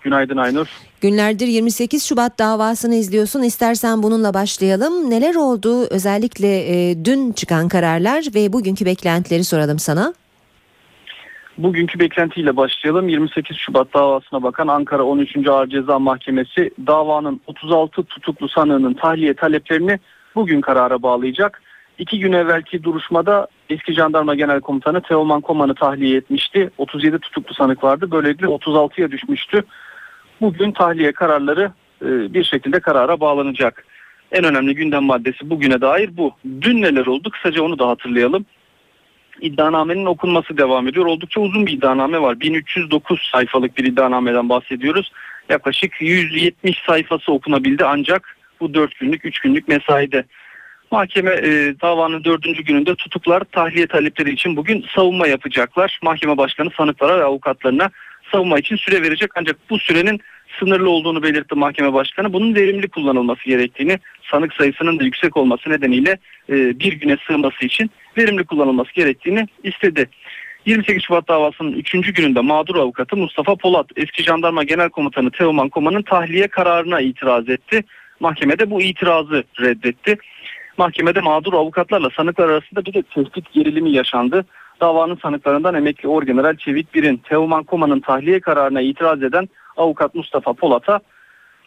Günaydın 0.00 0.36
Aynur. 0.36 0.68
Günlerdir 1.04 1.46
28 1.46 2.06
Şubat 2.08 2.38
davasını 2.38 2.94
izliyorsun. 2.94 3.42
İstersen 3.42 4.02
bununla 4.02 4.34
başlayalım. 4.34 5.10
Neler 5.10 5.34
oldu? 5.34 5.86
Özellikle 5.90 6.48
e, 6.48 7.04
dün 7.04 7.32
çıkan 7.32 7.68
kararlar 7.68 8.24
ve 8.34 8.52
bugünkü 8.52 8.86
beklentileri 8.86 9.44
soralım 9.44 9.78
sana. 9.78 10.14
Bugünkü 11.58 11.98
beklentiyle 11.98 12.56
başlayalım. 12.56 13.08
28 13.08 13.56
Şubat 13.56 13.94
davasına 13.94 14.42
bakan 14.42 14.68
Ankara 14.68 15.02
13. 15.02 15.48
Ağır 15.48 15.66
Ceza 15.66 15.98
Mahkemesi 15.98 16.70
davanın 16.86 17.40
36 17.46 18.04
tutuklu 18.04 18.48
sanığının 18.48 18.94
tahliye 18.94 19.34
taleplerini 19.34 19.98
bugün 20.34 20.60
karara 20.60 21.02
bağlayacak. 21.02 21.62
İki 21.98 22.18
gün 22.18 22.32
evvelki 22.32 22.82
duruşmada 22.82 23.48
eski 23.70 23.92
jandarma 23.92 24.34
genel 24.34 24.60
komutanı 24.60 25.02
Teoman 25.02 25.40
Koman'ı 25.40 25.74
tahliye 25.74 26.16
etmişti. 26.16 26.70
37 26.78 27.18
tutuklu 27.18 27.54
sanık 27.54 27.84
vardı. 27.84 28.10
Böylelikle 28.10 28.46
36'ya 28.46 29.10
düşmüştü. 29.10 29.64
Bugün 30.40 30.72
tahliye 30.72 31.12
kararları 31.12 31.72
e, 32.02 32.34
bir 32.34 32.44
şekilde 32.44 32.80
karara 32.80 33.20
bağlanacak. 33.20 33.86
En 34.32 34.44
önemli 34.44 34.74
gündem 34.74 35.04
maddesi 35.04 35.50
bugüne 35.50 35.80
dair 35.80 36.16
bu. 36.16 36.34
Dün 36.60 36.82
neler 36.82 37.06
oldu 37.06 37.30
kısaca 37.30 37.62
onu 37.62 37.78
da 37.78 37.88
hatırlayalım. 37.88 38.46
İddianamenin 39.40 40.06
okunması 40.06 40.58
devam 40.58 40.88
ediyor. 40.88 41.06
Oldukça 41.06 41.40
uzun 41.40 41.66
bir 41.66 41.72
iddianame 41.72 42.20
var. 42.20 42.40
1309 42.40 43.28
sayfalık 43.32 43.78
bir 43.78 43.84
iddianameden 43.84 44.48
bahsediyoruz. 44.48 45.12
Yaklaşık 45.48 45.92
170 46.00 46.82
sayfası 46.86 47.32
okunabildi 47.32 47.84
ancak 47.84 48.36
bu 48.60 48.74
4 48.74 48.98
günlük 48.98 49.24
3 49.24 49.38
günlük 49.38 49.68
mesaide. 49.68 50.24
Mahkeme 50.90 51.30
e, 51.30 51.74
davanın 51.82 52.24
dördüncü 52.24 52.62
gününde 52.62 52.94
tutuklar 52.94 53.44
tahliye 53.44 53.86
talepleri 53.86 54.30
için 54.30 54.56
bugün 54.56 54.84
savunma 54.94 55.26
yapacaklar. 55.26 55.98
Mahkeme 56.02 56.36
başkanı 56.36 56.70
sanıklara 56.76 57.18
ve 57.18 57.24
avukatlarına 57.24 57.90
savunma 58.32 58.58
için 58.58 58.76
süre 58.76 59.02
verecek 59.02 59.30
ancak 59.36 59.56
bu 59.70 59.78
sürenin 59.78 60.20
sınırlı 60.58 60.90
olduğunu 60.90 61.22
belirtti 61.22 61.54
mahkeme 61.54 61.92
başkanı. 61.92 62.32
Bunun 62.32 62.54
verimli 62.54 62.88
kullanılması 62.88 63.44
gerektiğini, 63.44 63.98
sanık 64.30 64.52
sayısının 64.52 64.98
da 64.98 65.04
yüksek 65.04 65.36
olması 65.36 65.70
nedeniyle 65.70 66.18
e, 66.48 66.78
bir 66.78 66.92
güne 66.92 67.16
sığması 67.26 67.64
için 67.64 67.90
verimli 68.18 68.44
kullanılması 68.44 68.94
gerektiğini 68.94 69.46
istedi. 69.62 70.08
28 70.66 71.02
Şubat 71.02 71.28
davasının 71.28 71.72
3. 71.72 71.92
gününde 71.92 72.40
mağdur 72.40 72.76
avukatı 72.76 73.16
Mustafa 73.16 73.56
Polat, 73.56 73.86
eski 73.96 74.22
jandarma 74.22 74.64
genel 74.64 74.88
komutanı 74.88 75.30
Teoman 75.30 75.68
Koman'ın 75.68 76.02
tahliye 76.02 76.48
kararına 76.48 77.00
itiraz 77.00 77.48
etti. 77.48 77.84
Mahkemede 78.20 78.70
bu 78.70 78.82
itirazı 78.82 79.44
reddetti. 79.60 80.16
Mahkemede 80.78 81.20
mağdur 81.20 81.52
avukatlarla 81.52 82.10
sanıklar 82.16 82.48
arasında 82.48 82.84
bir 82.84 82.94
de 82.94 83.02
tehdit 83.02 83.52
gerilimi 83.52 83.92
yaşandı. 83.92 84.44
Davanın 84.80 85.18
sanıklarından 85.22 85.74
emekli 85.74 86.08
Orgeneral 86.08 86.56
Çevik 86.56 86.94
Bir'in 86.94 87.16
Teoman 87.16 87.64
Koma'nın 87.64 88.00
tahliye 88.00 88.40
kararına 88.40 88.80
itiraz 88.80 89.22
eden 89.22 89.48
avukat 89.76 90.14
Mustafa 90.14 90.52
Polat'a 90.52 91.00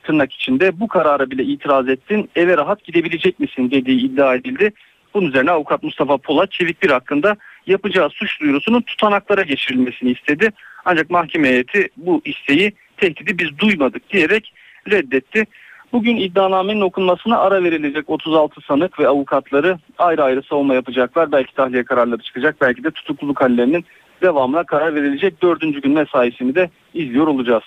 tırnak 0.03 0.33
içinde 0.33 0.79
bu 0.79 0.87
karara 0.87 1.31
bile 1.31 1.43
itiraz 1.43 1.89
ettin 1.89 2.29
eve 2.35 2.57
rahat 2.57 2.83
gidebilecek 2.83 3.39
misin 3.39 3.71
dediği 3.71 4.05
iddia 4.05 4.35
edildi. 4.35 4.71
Bunun 5.13 5.27
üzerine 5.27 5.51
avukat 5.51 5.83
Mustafa 5.83 6.17
Polat 6.17 6.51
Çevik 6.51 6.83
Bir 6.83 6.89
hakkında 6.89 7.35
yapacağı 7.67 8.09
suç 8.09 8.41
duyurusunun 8.41 8.81
tutanaklara 8.81 9.41
geçirilmesini 9.41 10.11
istedi. 10.11 10.51
Ancak 10.85 11.09
mahkeme 11.09 11.49
heyeti 11.49 11.89
bu 11.97 12.21
isteği 12.25 12.71
tehdidi 12.97 13.39
biz 13.39 13.59
duymadık 13.59 14.09
diyerek 14.09 14.53
reddetti. 14.89 15.45
Bugün 15.93 16.17
iddianamenin 16.17 16.81
okunmasına 16.81 17.37
ara 17.37 17.63
verilecek 17.63 18.09
36 18.09 18.61
sanık 18.61 18.99
ve 18.99 19.07
avukatları 19.07 19.77
ayrı 19.97 20.23
ayrı 20.23 20.43
savunma 20.49 20.73
yapacaklar. 20.73 21.31
Belki 21.31 21.53
tahliye 21.53 21.83
kararları 21.83 22.21
çıkacak 22.21 22.55
belki 22.61 22.83
de 22.83 22.91
tutukluluk 22.91 23.41
hallerinin 23.41 23.85
devamına 24.21 24.63
karar 24.63 24.95
verilecek. 24.95 25.41
Dördüncü 25.41 25.81
gün 25.81 25.91
mesaisini 25.91 26.55
de 26.55 26.69
izliyor 26.93 27.27
olacağız. 27.27 27.63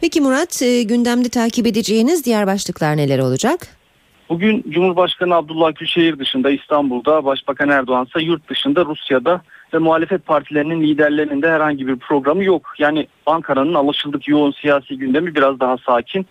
Peki 0.00 0.20
Murat 0.20 0.62
e, 0.62 0.82
gündemde 0.82 1.28
takip 1.28 1.66
edeceğiniz 1.66 2.24
diğer 2.24 2.46
başlıklar 2.46 2.96
neler 2.96 3.18
olacak? 3.18 3.60
Bugün 4.28 4.64
Cumhurbaşkanı 4.68 5.34
Abdullah 5.34 5.74
Gül 5.74 5.86
şehir 5.86 6.18
dışında 6.18 6.50
İstanbul'da, 6.50 7.24
Başbakan 7.24 7.68
Erdoğan 7.68 8.06
ise 8.06 8.24
yurt 8.24 8.48
dışında 8.48 8.84
Rusya'da 8.84 9.42
ve 9.74 9.78
muhalefet 9.78 10.26
partilerinin 10.26 10.82
liderlerinin 10.82 11.42
de 11.42 11.50
herhangi 11.50 11.86
bir 11.86 11.96
programı 11.96 12.44
yok. 12.44 12.74
Yani 12.78 13.06
Ankara'nın 13.26 13.74
alışıldık 13.74 14.28
yoğun 14.28 14.52
siyasi 14.52 14.98
gündemi 14.98 15.34
biraz 15.34 15.60
daha 15.60 15.76
sakin. 15.78 16.26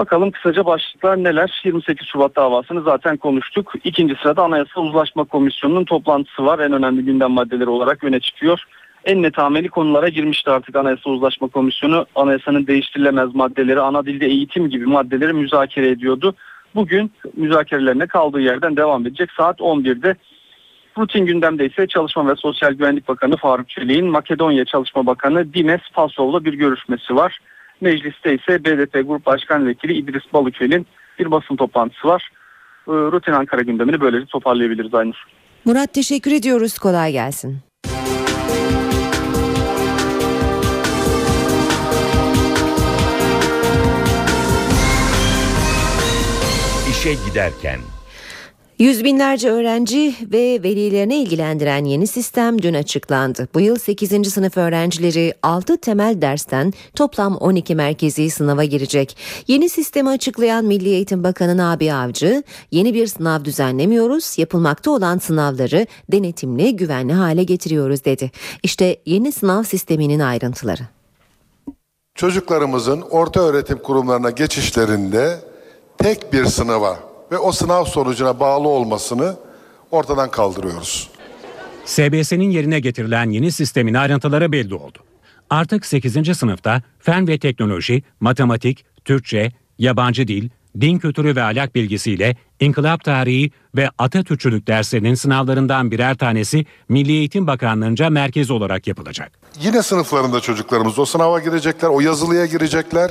Bakalım 0.00 0.30
kısaca 0.30 0.66
başlıklar 0.66 1.24
neler? 1.24 1.60
28 1.64 2.06
Şubat 2.06 2.36
davasını 2.36 2.82
zaten 2.82 3.16
konuştuk. 3.16 3.72
İkinci 3.84 4.14
sırada 4.22 4.42
Anayasa 4.42 4.80
Uzlaşma 4.80 5.24
Komisyonu'nun 5.24 5.84
toplantısı 5.84 6.44
var. 6.46 6.58
En 6.58 6.72
önemli 6.72 7.04
gündem 7.04 7.30
maddeleri 7.30 7.68
olarak 7.68 8.04
öne 8.04 8.20
çıkıyor. 8.20 8.64
En 9.04 9.22
netameli 9.22 9.68
konulara 9.68 10.08
girmişti 10.08 10.50
artık 10.50 10.76
Anayasa 10.76 11.10
Uzlaşma 11.10 11.48
Komisyonu. 11.48 12.06
Anayasanın 12.14 12.66
değiştirilemez 12.66 13.34
maddeleri, 13.34 13.80
ana 13.80 14.06
dilde 14.06 14.26
eğitim 14.26 14.70
gibi 14.70 14.86
maddeleri 14.86 15.32
müzakere 15.32 15.88
ediyordu. 15.88 16.34
Bugün 16.74 17.12
müzakerelerine 17.36 18.06
kaldığı 18.06 18.40
yerden 18.40 18.76
devam 18.76 19.06
edecek. 19.06 19.30
Saat 19.36 19.60
11'de 19.60 20.16
Rutin 20.98 21.26
gündemde 21.26 21.66
ise 21.66 21.86
Çalışma 21.86 22.28
ve 22.28 22.36
Sosyal 22.36 22.72
Güvenlik 22.72 23.08
Bakanı 23.08 23.36
Faruk 23.36 23.68
Çelik'in 23.68 24.06
Makedonya 24.06 24.64
Çalışma 24.64 25.06
Bakanı 25.06 25.54
Dimes 25.54 25.82
Pasov'la 25.94 26.44
bir 26.44 26.54
görüşmesi 26.54 27.16
var. 27.16 27.38
Mecliste 27.80 28.34
ise 28.34 28.64
BDP 28.64 28.92
Grup 29.08 29.26
Başkan 29.26 29.66
Vekili 29.66 29.92
İdris 29.92 30.22
Balıköy'ün 30.32 30.86
bir 31.18 31.30
basın 31.30 31.56
toplantısı 31.56 32.08
var. 32.08 32.28
Ee, 32.88 32.92
Rutin 32.92 33.32
Ankara 33.32 33.60
gündemini 33.60 34.00
böylece 34.00 34.26
toparlayabiliriz 34.26 34.94
Aynur. 34.94 35.24
Murat 35.64 35.94
teşekkür 35.94 36.32
ediyoruz. 36.32 36.78
Kolay 36.78 37.12
gelsin. 37.12 37.58
İşe 46.90 47.14
giderken 47.30 47.80
Yüz 48.80 49.04
binlerce 49.04 49.50
öğrenci 49.50 50.14
ve 50.32 50.62
velilerini 50.62 51.16
ilgilendiren 51.16 51.84
yeni 51.84 52.06
sistem 52.06 52.62
dün 52.62 52.74
açıklandı. 52.74 53.48
Bu 53.54 53.60
yıl 53.60 53.76
8. 53.78 54.32
sınıf 54.32 54.56
öğrencileri 54.56 55.34
6 55.42 55.76
temel 55.76 56.22
dersten 56.22 56.72
toplam 56.94 57.36
12 57.36 57.74
merkezi 57.74 58.30
sınava 58.30 58.64
girecek. 58.64 59.16
Yeni 59.48 59.68
sistemi 59.68 60.08
açıklayan 60.08 60.64
Milli 60.64 60.88
Eğitim 60.88 61.24
Bakanı 61.24 61.56
Nabi 61.56 61.92
Avcı, 61.92 62.42
yeni 62.70 62.94
bir 62.94 63.06
sınav 63.06 63.44
düzenlemiyoruz, 63.44 64.38
yapılmakta 64.38 64.90
olan 64.90 65.18
sınavları 65.18 65.86
denetimli, 66.12 66.76
güvenli 66.76 67.12
hale 67.12 67.44
getiriyoruz 67.44 68.04
dedi. 68.04 68.30
İşte 68.62 68.96
yeni 69.06 69.32
sınav 69.32 69.62
sisteminin 69.62 70.20
ayrıntıları. 70.20 70.82
Çocuklarımızın 72.14 73.00
orta 73.10 73.40
öğretim 73.40 73.78
kurumlarına 73.78 74.30
geçişlerinde 74.30 75.38
tek 75.98 76.32
bir 76.32 76.44
sınava 76.44 77.09
ve 77.30 77.38
o 77.38 77.52
sınav 77.52 77.84
sonucuna 77.84 78.40
bağlı 78.40 78.68
olmasını 78.68 79.36
ortadan 79.90 80.30
kaldırıyoruz. 80.30 81.10
SBS'nin 81.84 82.50
yerine 82.50 82.80
getirilen 82.80 83.30
yeni 83.30 83.52
sistemin 83.52 83.94
ayrıntıları 83.94 84.52
belli 84.52 84.74
oldu. 84.74 84.98
Artık 85.50 85.86
8. 85.86 86.38
sınıfta 86.38 86.82
fen 86.98 87.28
ve 87.28 87.38
teknoloji, 87.38 88.02
matematik, 88.20 88.84
Türkçe, 89.04 89.52
yabancı 89.78 90.28
dil, 90.28 90.48
din 90.80 90.98
kültürü 90.98 91.36
ve 91.36 91.42
ahlak 91.42 91.74
bilgisiyle 91.74 92.36
inkılap 92.60 93.04
tarihi 93.04 93.50
ve 93.76 93.90
Atatürkçülük 93.98 94.66
derslerinin 94.66 95.14
sınavlarından 95.14 95.90
birer 95.90 96.14
tanesi 96.14 96.66
Milli 96.88 97.12
Eğitim 97.12 97.46
Bakanlığı'nca 97.46 98.10
merkez 98.10 98.50
olarak 98.50 98.86
yapılacak. 98.86 99.32
Yine 99.62 99.82
sınıflarında 99.82 100.40
çocuklarımız 100.40 100.98
o 100.98 101.04
sınava 101.04 101.40
girecekler, 101.40 101.88
o 101.88 102.00
yazılıya 102.00 102.46
girecekler. 102.46 103.10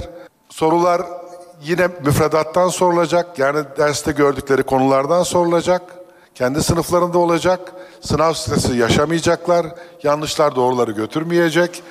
Sorular 0.50 1.02
yine 1.64 1.88
müfredattan 2.06 2.70
sorulacak. 2.70 3.40
Yani 3.40 3.64
derste 3.78 4.12
gördükleri 4.12 4.64
konulardan 4.64 5.24
sorulacak. 5.24 5.82
Kendi 6.36 6.64
sınıflarında 6.64 7.18
olacak. 7.18 7.74
Sınav 8.02 8.34
stresi 8.34 8.78
yaşamayacaklar. 8.78 9.68
Yanlışlar 10.04 10.56
doğruları 10.56 10.92
götürmeyecek. 10.92 11.84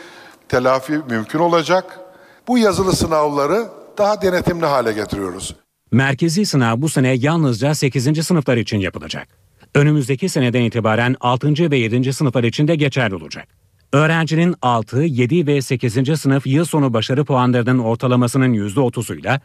Telafi 0.49 0.93
mümkün 0.93 1.39
olacak. 1.39 2.01
Bu 2.49 2.59
yazılı 2.59 2.93
sınavları 2.97 3.69
daha 3.99 4.23
denetimli 4.23 4.67
hale 4.67 4.93
getiriyoruz. 4.93 5.55
Merkezi 5.93 6.47
sınav 6.47 6.81
bu 6.81 6.89
sene 6.89 7.15
yalnızca 7.15 7.75
8. 7.75 8.27
sınıflar 8.27 8.57
için 8.57 8.79
yapılacak. 8.79 9.29
Önümüzdeki 9.75 10.29
seneden 10.29 10.63
itibaren 10.63 11.17
6. 11.21 11.71
ve 11.71 11.77
7. 11.77 12.13
sınıflar 12.13 12.45
için 12.45 12.69
de 12.69 12.77
geçerli 12.77 13.15
olacak. 13.15 13.49
Öğrencinin 13.93 14.55
6, 14.63 15.03
7 15.03 15.47
ve 15.47 15.63
8. 15.63 16.21
sınıf 16.21 16.47
yıl 16.47 16.65
sonu 16.65 16.95
başarı 16.95 17.25
puanlarının 17.25 17.79
ortalamasının 17.79 18.55
%30'uyla 18.55 19.41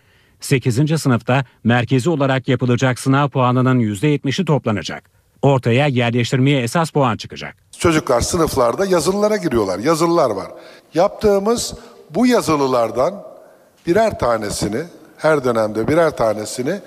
8. 0.46 1.02
sınıfta 1.02 1.46
merkezi 1.64 2.10
olarak 2.10 2.48
yapılacak 2.48 3.00
sınav 3.00 3.30
puanının 3.30 3.80
%70'i 3.80 4.46
toplanacak. 4.46 5.10
Ortaya 5.42 5.88
yerleştirmeye 5.88 6.62
esas 6.62 6.90
puan 6.92 7.18
çıkacak. 7.18 7.56
Çocuklar 7.78 8.22
sınıflarda 8.22 8.86
yazılılara 8.86 9.38
giriyorlar. 9.38 9.80
Yazılılar 9.80 10.30
var. 10.30 10.48
Yaptığımız 10.94 11.74
bu 12.10 12.28
yazılılardan 12.28 13.24
birer 13.88 14.20
tanesini 14.20 14.82
her 15.18 15.44
dönemde 15.44 15.88
birer 15.88 16.18
tanesini 16.18 16.80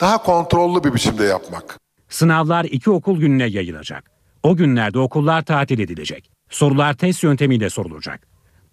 daha 0.00 0.22
kontrollü 0.22 0.84
bir 0.84 0.94
biçimde 0.94 1.24
yapmak. 1.24 1.78
Sınavlar 2.08 2.64
iki 2.64 2.90
okul 2.90 3.20
gününe 3.20 3.46
yayılacak. 3.46 4.10
O 4.42 4.56
günlerde 4.56 4.98
okullar 4.98 5.42
tatil 5.42 5.78
edilecek. 5.78 6.30
Sorular 6.50 6.94
test 6.94 7.22
yöntemiyle 7.22 7.70
sorulacak. 7.70 8.20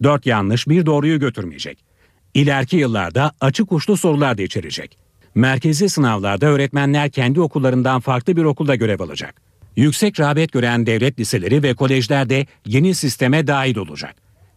Dört 0.02 0.26
yanlış 0.26 0.68
bir 0.68 0.86
doğruyu 0.86 1.20
götürmeyecek. 1.20 1.87
İleriki 2.34 2.76
yıllarda 2.76 3.32
açık 3.40 3.72
uçlu 3.72 3.96
sorular 3.96 4.38
da 4.38 4.42
içerecek. 4.42 4.98
Merkezi 5.34 5.88
sınavlarda 5.88 6.46
öğretmenler 6.46 7.10
kendi 7.10 7.40
okullarından 7.40 8.00
farklı 8.00 8.36
bir 8.36 8.44
okulda 8.44 8.74
görev 8.74 9.00
alacak. 9.00 9.34
Yüksek 9.76 10.20
rağbet 10.20 10.52
gören 10.52 10.86
devlet 10.86 11.20
liseleri 11.20 11.62
ve 11.62 11.74
kolejler 11.74 12.28
de 12.30 12.46
yeni 12.66 12.94
sisteme 12.94 13.46
dahil 13.46 13.76
olacak. 13.76 14.14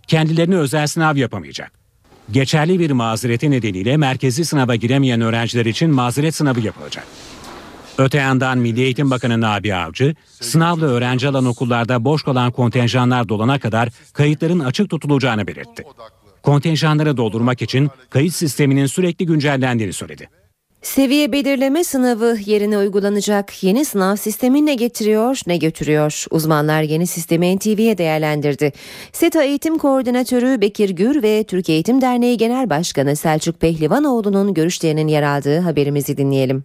Kendilerini 0.07 0.57
özel 0.57 0.87
sınav 0.87 1.15
yapamayacak. 1.15 1.71
Geçerli 2.31 2.79
bir 2.79 2.91
mazereti 2.91 3.51
nedeniyle 3.51 3.97
merkezi 3.97 4.45
sınava 4.45 4.75
giremeyen 4.75 5.21
öğrenciler 5.21 5.65
için 5.65 5.89
mazeret 5.89 6.35
sınavı 6.35 6.59
yapılacak. 6.59 7.07
Öte 7.97 8.17
yandan 8.17 8.57
Milli 8.57 8.81
Eğitim 8.81 9.11
Bakanı 9.11 9.41
Nabi 9.41 9.75
Avcı, 9.75 10.15
sınavla 10.41 10.85
öğrenci 10.85 11.27
alan 11.27 11.45
okullarda 11.45 12.05
boş 12.05 12.23
kalan 12.23 12.51
kontenjanlar 12.51 13.29
dolana 13.29 13.59
kadar 13.59 13.89
kayıtların 14.13 14.59
açık 14.59 14.89
tutulacağını 14.89 15.47
belirtti 15.47 15.83
kontenjanları 16.43 17.17
doldurmak 17.17 17.61
için 17.61 17.89
kayıt 18.09 18.33
sisteminin 18.33 18.85
sürekli 18.85 19.25
güncellendiğini 19.25 19.93
söyledi. 19.93 20.29
Seviye 20.81 21.31
belirleme 21.31 21.83
sınavı 21.83 22.37
yerine 22.45 22.77
uygulanacak 22.77 23.63
yeni 23.63 23.85
sınav 23.85 24.15
sistemi 24.15 24.65
ne 24.65 24.75
getiriyor 24.75 25.39
ne 25.47 25.57
götürüyor? 25.57 26.25
Uzmanlar 26.31 26.81
yeni 26.81 27.07
sistemi 27.07 27.55
NTV'ye 27.55 27.97
değerlendirdi. 27.97 28.71
SETA 29.11 29.43
Eğitim 29.43 29.77
Koordinatörü 29.77 30.61
Bekir 30.61 30.89
Gür 30.89 31.23
ve 31.23 31.43
Türk 31.43 31.69
Eğitim 31.69 32.01
Derneği 32.01 32.37
Genel 32.37 32.69
Başkanı 32.69 33.15
Selçuk 33.15 33.59
Pehlivanoğlu'nun 33.59 34.53
görüşlerinin 34.53 35.07
yer 35.07 35.23
aldığı 35.23 35.59
haberimizi 35.59 36.17
dinleyelim. 36.17 36.63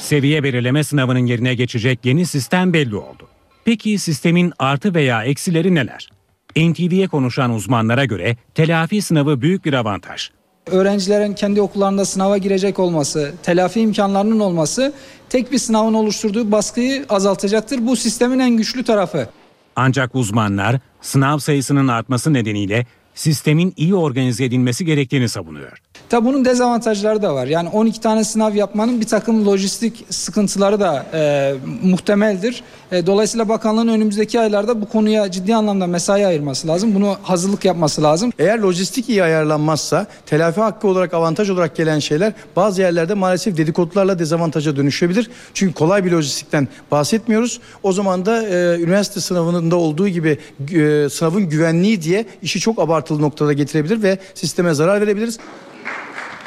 Seviye 0.00 0.42
belirleme 0.42 0.84
sınavının 0.84 1.26
yerine 1.26 1.54
geçecek 1.54 1.98
yeni 2.04 2.26
sistem 2.26 2.72
belli 2.72 2.96
oldu. 2.96 3.28
Peki 3.64 3.98
sistemin 3.98 4.52
artı 4.58 4.94
veya 4.94 5.24
eksileri 5.24 5.74
neler? 5.74 6.17
NTV'ye 6.56 7.08
konuşan 7.08 7.50
uzmanlara 7.50 8.04
göre 8.04 8.36
telafi 8.54 9.02
sınavı 9.02 9.40
büyük 9.40 9.64
bir 9.64 9.72
avantaj. 9.72 10.30
Öğrencilerin 10.66 11.34
kendi 11.34 11.60
okullarında 11.60 12.04
sınava 12.04 12.38
girecek 12.38 12.78
olması, 12.78 13.34
telafi 13.42 13.80
imkanlarının 13.80 14.40
olması 14.40 14.92
tek 15.28 15.52
bir 15.52 15.58
sınavın 15.58 15.94
oluşturduğu 15.94 16.52
baskıyı 16.52 17.06
azaltacaktır. 17.08 17.86
Bu 17.86 17.96
sistemin 17.96 18.38
en 18.38 18.56
güçlü 18.56 18.84
tarafı. 18.84 19.28
Ancak 19.76 20.14
uzmanlar 20.14 20.80
sınav 21.00 21.38
sayısının 21.38 21.88
artması 21.88 22.32
nedeniyle 22.32 22.86
sistemin 23.14 23.74
iyi 23.76 23.94
organize 23.94 24.44
edilmesi 24.44 24.84
gerektiğini 24.84 25.28
savunuyor. 25.28 25.78
Tabi 26.08 26.26
bunun 26.26 26.44
dezavantajları 26.44 27.22
da 27.22 27.34
var. 27.34 27.46
Yani 27.46 27.68
12 27.68 28.00
tane 28.00 28.24
sınav 28.24 28.54
yapmanın 28.54 29.00
bir 29.00 29.06
takım 29.06 29.46
lojistik 29.46 30.04
sıkıntıları 30.10 30.80
da 30.80 31.06
e, 31.14 31.54
muhtemeldir. 31.82 32.62
E, 32.92 33.06
dolayısıyla 33.06 33.48
bakanlığın 33.48 33.88
önümüzdeki 33.88 34.40
aylarda 34.40 34.80
bu 34.80 34.88
konuya 34.88 35.30
ciddi 35.30 35.54
anlamda 35.54 35.86
mesai 35.86 36.26
ayırması 36.26 36.68
lazım. 36.68 36.94
Bunu 36.94 37.16
hazırlık 37.22 37.64
yapması 37.64 38.02
lazım. 38.02 38.32
Eğer 38.38 38.58
lojistik 38.58 39.08
iyi 39.08 39.22
ayarlanmazsa 39.22 40.06
telafi 40.26 40.60
hakkı 40.60 40.88
olarak 40.88 41.14
avantaj 41.14 41.50
olarak 41.50 41.76
gelen 41.76 41.98
şeyler 41.98 42.32
bazı 42.56 42.80
yerlerde 42.80 43.14
maalesef 43.14 43.56
dedikodularla 43.56 44.18
dezavantaja 44.18 44.76
dönüşebilir. 44.76 45.30
Çünkü 45.54 45.74
kolay 45.74 46.04
bir 46.04 46.12
lojistikten 46.12 46.68
bahsetmiyoruz. 46.90 47.60
O 47.82 47.92
zaman 47.92 48.26
da 48.26 48.48
e, 48.48 48.80
üniversite 48.80 49.20
sınavında 49.20 49.76
olduğu 49.76 50.08
gibi 50.08 50.38
e, 50.72 51.08
sınavın 51.08 51.48
güvenliği 51.48 52.02
diye 52.02 52.26
işi 52.42 52.60
çok 52.60 52.78
abartılı 52.78 53.22
noktada 53.22 53.52
getirebilir 53.52 54.02
ve 54.02 54.18
sisteme 54.34 54.74
zarar 54.74 55.00
verebiliriz. 55.00 55.38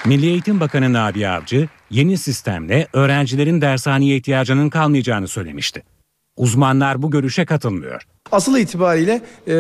Milli 0.05 0.25
Eğitim 0.25 0.59
Bakanı 0.59 0.93
Nabi 0.93 1.27
Avcı 1.27 1.67
yeni 1.89 2.17
sistemle 2.17 2.87
öğrencilerin 2.93 3.61
dershaneye 3.61 4.17
ihtiyacının 4.17 4.69
kalmayacağını 4.69 5.27
söylemişti. 5.27 5.83
Uzmanlar 6.37 7.01
bu 7.01 7.11
görüşe 7.11 7.45
katılmıyor. 7.45 8.01
Asıl 8.31 8.57
itibariyle 8.57 9.21
e, 9.47 9.53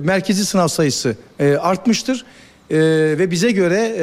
merkezi 0.00 0.44
sınav 0.44 0.68
sayısı 0.68 1.16
e, 1.38 1.54
artmıştır. 1.54 2.24
E, 2.70 2.78
ve 3.18 3.30
bize 3.30 3.50
göre 3.50 3.94
e, 3.96 4.02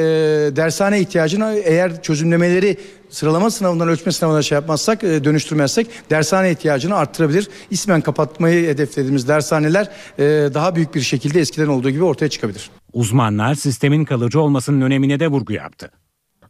dershane 0.56 1.00
ihtiyacını 1.00 1.54
eğer 1.64 2.02
çözümlemeleri 2.02 2.76
sıralama 3.10 3.50
sınavından 3.50 3.88
ölçme 3.88 4.12
sınavına 4.12 4.42
şey 4.42 4.56
yapmazsak 4.56 5.04
e, 5.04 5.24
dönüştürmezsek 5.24 5.86
dershane 6.10 6.50
ihtiyacını 6.50 6.96
arttırabilir. 6.96 7.48
İsmen 7.70 8.00
kapatmayı 8.00 8.68
hedeflediğimiz 8.68 9.28
dershaneler 9.28 9.90
e, 10.18 10.22
daha 10.54 10.76
büyük 10.76 10.94
bir 10.94 11.00
şekilde 11.00 11.40
eskiden 11.40 11.66
olduğu 11.66 11.90
gibi 11.90 12.04
ortaya 12.04 12.28
çıkabilir. 12.28 12.70
Uzmanlar 12.92 13.54
sistemin 13.54 14.04
kalıcı 14.04 14.40
olmasının 14.40 14.80
önemine 14.80 15.20
de 15.20 15.28
vurgu 15.28 15.52
yaptı. 15.52 15.90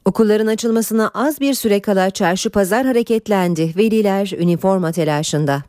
Okulların 0.04 0.46
açılmasına 0.46 1.10
az 1.14 1.40
bir 1.40 1.54
süre 1.54 1.80
kala 1.80 2.10
çarşı 2.10 2.50
pazar 2.50 2.86
hareketlendi. 2.86 3.72
Veliler 3.76 4.32
üniforma 4.38 4.92
telaşında. 4.92 5.62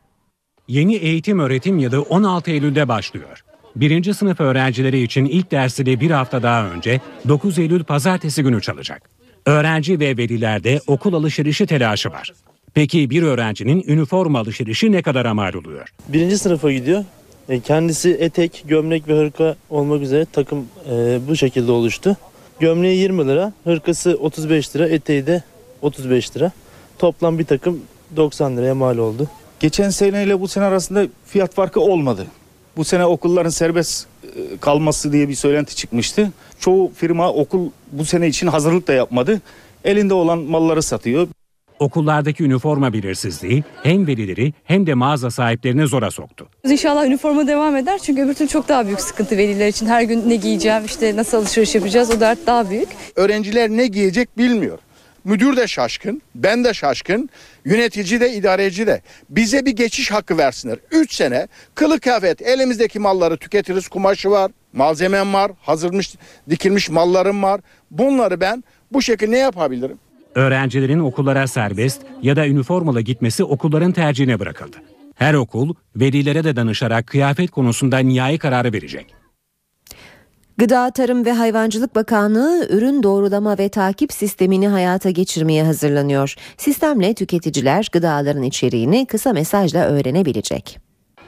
Yeni 0.68 0.94
eğitim 0.94 1.38
öğretim 1.38 1.78
yılı 1.78 2.02
16 2.02 2.50
Eylül'de 2.50 2.88
başlıyor. 2.88 3.44
Birinci 3.76 4.14
sınıf 4.14 4.40
öğrencileri 4.40 5.02
için 5.02 5.24
ilk 5.24 5.50
dersi 5.50 5.86
de 5.86 6.00
bir 6.00 6.10
hafta 6.10 6.42
daha 6.42 6.66
önce 6.66 7.00
9 7.28 7.58
Eylül 7.58 7.84
pazartesi 7.84 8.42
günü 8.42 8.60
çalacak. 8.60 9.10
Öğrenci 9.46 10.00
ve 10.00 10.16
velilerde 10.16 10.80
okul 10.86 11.14
alışverişi 11.14 11.66
telaşı 11.66 12.10
var. 12.10 12.32
Peki 12.74 13.10
bir 13.10 13.22
öğrencinin 13.22 13.84
üniforma 13.86 14.38
alışverişi 14.38 14.92
ne 14.92 15.02
kadar 15.02 15.32
mal 15.32 15.54
oluyor? 15.54 15.94
Birinci 16.08 16.38
sınıfa 16.38 16.72
gidiyor. 16.72 17.04
E, 17.48 17.60
Kendisi 17.60 18.10
etek, 18.10 18.64
gömlek 18.66 19.08
ve 19.08 19.18
hırka 19.18 19.56
olmak 19.70 20.02
üzere 20.02 20.26
takım 20.32 20.66
e, 20.90 21.18
bu 21.28 21.36
şekilde 21.36 21.72
oluştu. 21.72 22.16
Gömleği 22.60 22.98
20 22.98 23.28
lira, 23.28 23.52
hırkası 23.64 24.18
35 24.20 24.76
lira, 24.76 24.88
eteği 24.88 25.26
de 25.26 25.42
35 25.82 26.36
lira. 26.36 26.52
Toplam 26.98 27.38
bir 27.38 27.44
takım 27.44 27.80
90 28.16 28.56
liraya 28.56 28.74
mal 28.74 28.98
oldu. 28.98 29.28
Geçen 29.60 29.90
seneyle 29.90 30.40
bu 30.40 30.48
sene 30.48 30.64
arasında 30.64 31.06
fiyat 31.26 31.54
farkı 31.54 31.80
olmadı. 31.80 32.26
Bu 32.76 32.84
sene 32.84 33.06
okulların 33.06 33.50
serbest 33.50 34.06
e, 34.24 34.56
kalması 34.60 35.12
diye 35.12 35.28
bir 35.28 35.34
söylenti 35.34 35.76
çıkmıştı. 35.76 36.32
Çoğu 36.58 36.92
firma 36.94 37.32
okul 37.32 37.70
bu 37.92 38.04
sene 38.04 38.28
için 38.28 38.46
hazırlık 38.46 38.88
da 38.88 38.92
yapmadı. 38.92 39.40
Elinde 39.84 40.14
olan 40.14 40.38
malları 40.38 40.82
satıyor. 40.82 41.28
Okullardaki 41.78 42.44
üniforma 42.44 42.92
belirsizliği 42.92 43.64
hem 43.82 44.06
velileri 44.06 44.52
hem 44.64 44.86
de 44.86 44.94
mağaza 44.94 45.30
sahiplerini 45.30 45.86
zora 45.86 46.10
soktu. 46.10 46.48
İnşallah 46.64 47.06
üniforma 47.06 47.46
devam 47.46 47.76
eder 47.76 47.98
çünkü 47.98 48.22
öbür 48.22 48.34
türlü 48.34 48.48
çok 48.48 48.68
daha 48.68 48.86
büyük 48.86 49.00
sıkıntı 49.00 49.36
veliler 49.36 49.68
için. 49.68 49.86
Her 49.86 50.02
gün 50.02 50.28
ne 50.28 50.36
giyeceğim, 50.36 50.84
işte 50.84 51.16
nasıl 51.16 51.38
alışveriş 51.38 51.74
yapacağız 51.74 52.10
o 52.10 52.20
dert 52.20 52.46
daha 52.46 52.70
büyük. 52.70 52.88
Öğrenciler 53.16 53.70
ne 53.70 53.86
giyecek 53.86 54.38
bilmiyor. 54.38 54.78
Müdür 55.24 55.56
de 55.56 55.66
şaşkın, 55.68 56.22
ben 56.34 56.64
de 56.64 56.74
şaşkın, 56.74 57.30
yönetici 57.64 58.20
de 58.20 58.32
idareci 58.32 58.86
de. 58.86 59.02
Bize 59.30 59.66
bir 59.66 59.70
geçiş 59.76 60.10
hakkı 60.10 60.38
versinler. 60.38 60.78
3 60.90 61.14
sene 61.14 61.48
kılık 61.74 62.02
kıyafet 62.02 62.42
elimizdeki 62.42 62.98
malları 62.98 63.36
tüketiriz. 63.36 63.88
Kumaşı 63.88 64.30
var, 64.30 64.50
malzemem 64.72 65.34
var, 65.34 65.52
hazırmış 65.62 66.14
dikilmiş 66.50 66.90
mallarım 66.90 67.42
var. 67.42 67.60
Bunları 67.90 68.40
ben 68.40 68.64
bu 68.92 69.02
şekilde 69.02 69.30
ne 69.30 69.38
yapabilirim? 69.38 69.98
Öğrencilerin 70.34 70.98
okullara 70.98 71.46
serbest 71.46 72.02
ya 72.22 72.36
da 72.36 72.46
üniformalı 72.46 73.00
gitmesi 73.00 73.44
okulların 73.44 73.92
tercihine 73.92 74.40
bırakıldı. 74.40 74.76
Her 75.14 75.34
okul 75.34 75.74
velilere 75.96 76.44
de 76.44 76.56
danışarak 76.56 77.06
kıyafet 77.06 77.50
konusunda 77.50 77.98
nihai 77.98 78.38
kararı 78.38 78.72
verecek. 78.72 79.14
Gıda, 80.58 80.90
Tarım 80.90 81.24
ve 81.24 81.32
Hayvancılık 81.32 81.94
Bakanlığı 81.94 82.66
ürün 82.70 83.02
doğrulama 83.02 83.58
ve 83.58 83.68
takip 83.68 84.12
sistemini 84.12 84.68
hayata 84.68 85.10
geçirmeye 85.10 85.64
hazırlanıyor. 85.64 86.34
Sistemle 86.56 87.14
tüketiciler 87.14 87.88
gıdaların 87.92 88.42
içeriğini 88.42 89.06
kısa 89.06 89.32
mesajla 89.32 89.84
öğrenebilecek. 89.84 90.78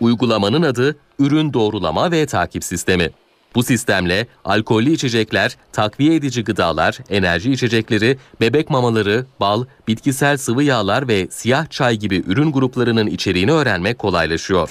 Uygulamanın 0.00 0.62
adı 0.62 0.96
Ürün 1.18 1.52
Doğrulama 1.52 2.10
ve 2.10 2.26
Takip 2.26 2.64
Sistemi. 2.64 3.10
Bu 3.56 3.62
sistemle 3.62 4.26
alkollü 4.44 4.92
içecekler, 4.92 5.56
takviye 5.72 6.14
edici 6.14 6.44
gıdalar, 6.44 6.98
enerji 7.10 7.52
içecekleri, 7.52 8.18
bebek 8.40 8.70
mamaları, 8.70 9.26
bal, 9.40 9.64
bitkisel 9.88 10.36
sıvı 10.36 10.62
yağlar 10.62 11.08
ve 11.08 11.28
siyah 11.30 11.70
çay 11.70 11.96
gibi 11.96 12.22
ürün 12.26 12.52
gruplarının 12.52 13.06
içeriğini 13.06 13.52
öğrenmek 13.52 13.98
kolaylaşıyor. 13.98 14.70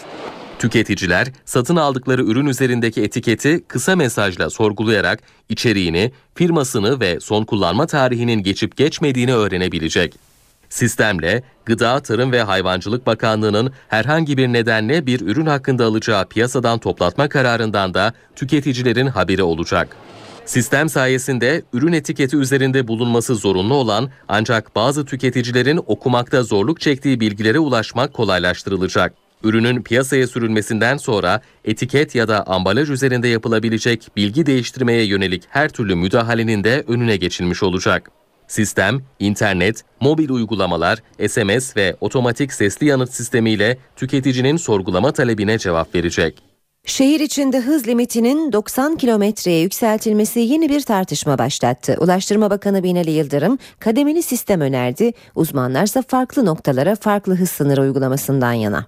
Tüketiciler 0.59 1.27
satın 1.45 1.75
aldıkları 1.75 2.23
ürün 2.23 2.45
üzerindeki 2.45 3.01
etiketi 3.01 3.63
kısa 3.67 3.95
mesajla 3.95 4.49
sorgulayarak 4.49 5.19
içeriğini, 5.49 6.11
firmasını 6.35 6.99
ve 6.99 7.19
son 7.19 7.43
kullanma 7.43 7.87
tarihinin 7.87 8.43
geçip 8.43 8.77
geçmediğini 8.77 9.33
öğrenebilecek. 9.33 10.34
Sistemle 10.75 11.43
Gıda, 11.65 11.99
Tarım 11.99 12.31
ve 12.31 12.41
Hayvancılık 12.41 13.05
Bakanlığı'nın 13.07 13.71
herhangi 13.87 14.37
bir 14.37 14.47
nedenle 14.47 15.05
bir 15.05 15.21
ürün 15.21 15.45
hakkında 15.45 15.85
alacağı 15.85 16.29
piyasadan 16.29 16.79
toplatma 16.79 17.29
kararından 17.29 17.93
da 17.93 18.13
tüketicilerin 18.35 19.07
haberi 19.07 19.43
olacak. 19.43 19.97
Sistem 20.45 20.89
sayesinde 20.89 21.63
ürün 21.73 21.93
etiketi 21.93 22.37
üzerinde 22.37 22.87
bulunması 22.87 23.35
zorunlu 23.35 23.73
olan 23.73 24.09
ancak 24.27 24.75
bazı 24.75 25.05
tüketicilerin 25.05 25.79
okumakta 25.87 26.43
zorluk 26.43 26.81
çektiği 26.81 27.19
bilgilere 27.19 27.59
ulaşmak 27.59 28.13
kolaylaştırılacak. 28.13 29.13
Ürünün 29.43 29.81
piyasaya 29.81 30.27
sürülmesinden 30.27 30.97
sonra 30.97 31.41
etiket 31.65 32.15
ya 32.15 32.27
da 32.27 32.47
ambalaj 32.47 32.89
üzerinde 32.89 33.27
yapılabilecek 33.27 34.07
bilgi 34.15 34.45
değiştirmeye 34.45 35.05
yönelik 35.05 35.43
her 35.49 35.69
türlü 35.69 35.95
müdahalenin 35.95 36.63
de 36.63 36.83
önüne 36.87 37.17
geçilmiş 37.17 37.63
olacak. 37.63 38.11
Sistem, 38.47 39.01
internet, 39.19 39.83
mobil 40.01 40.29
uygulamalar, 40.29 40.99
SMS 41.27 41.77
ve 41.77 41.95
otomatik 42.01 42.53
sesli 42.53 42.85
yanıt 42.85 43.13
sistemiyle 43.13 43.77
tüketicinin 43.95 44.57
sorgulama 44.57 45.11
talebine 45.11 45.57
cevap 45.57 45.95
verecek. 45.95 46.43
Şehir 46.85 47.19
içinde 47.19 47.59
hız 47.59 47.87
limitinin 47.87 48.51
90 48.51 48.97
kilometreye 48.97 49.61
yükseltilmesi 49.61 50.39
yeni 50.39 50.69
bir 50.69 50.81
tartışma 50.81 51.37
başlattı. 51.37 51.97
Ulaştırma 51.99 52.49
Bakanı 52.49 52.83
Binali 52.83 53.11
Yıldırım 53.11 53.57
kademeli 53.79 54.23
sistem 54.23 54.61
önerdi. 54.61 55.13
Uzmanlarsa 55.35 56.03
farklı 56.07 56.45
noktalara 56.45 56.95
farklı 56.95 57.35
hız 57.35 57.49
sınırı 57.49 57.81
uygulamasından 57.81 58.53
yana. 58.53 58.85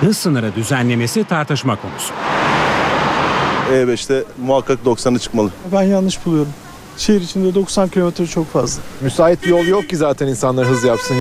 Hız 0.00 0.18
sınırı 0.18 0.54
düzenlemesi 0.54 1.24
tartışma 1.24 1.76
konusu. 1.76 2.14
E5'te 3.72 4.24
muhakkak 4.46 4.78
90'ı 4.84 5.18
çıkmalı. 5.18 5.50
Ben 5.72 5.82
yanlış 5.82 6.26
buluyorum. 6.26 6.52
Şehir 6.96 7.20
içinde 7.20 7.54
90 7.54 7.88
kilometre 7.88 8.26
çok 8.26 8.52
fazla. 8.52 8.82
Müsait 9.00 9.42
bir 9.42 9.48
yol 9.48 9.66
yok 9.66 9.88
ki 9.88 9.96
zaten 9.96 10.26
insanlar 10.26 10.66
hız 10.66 10.84
yapsın. 10.84 11.16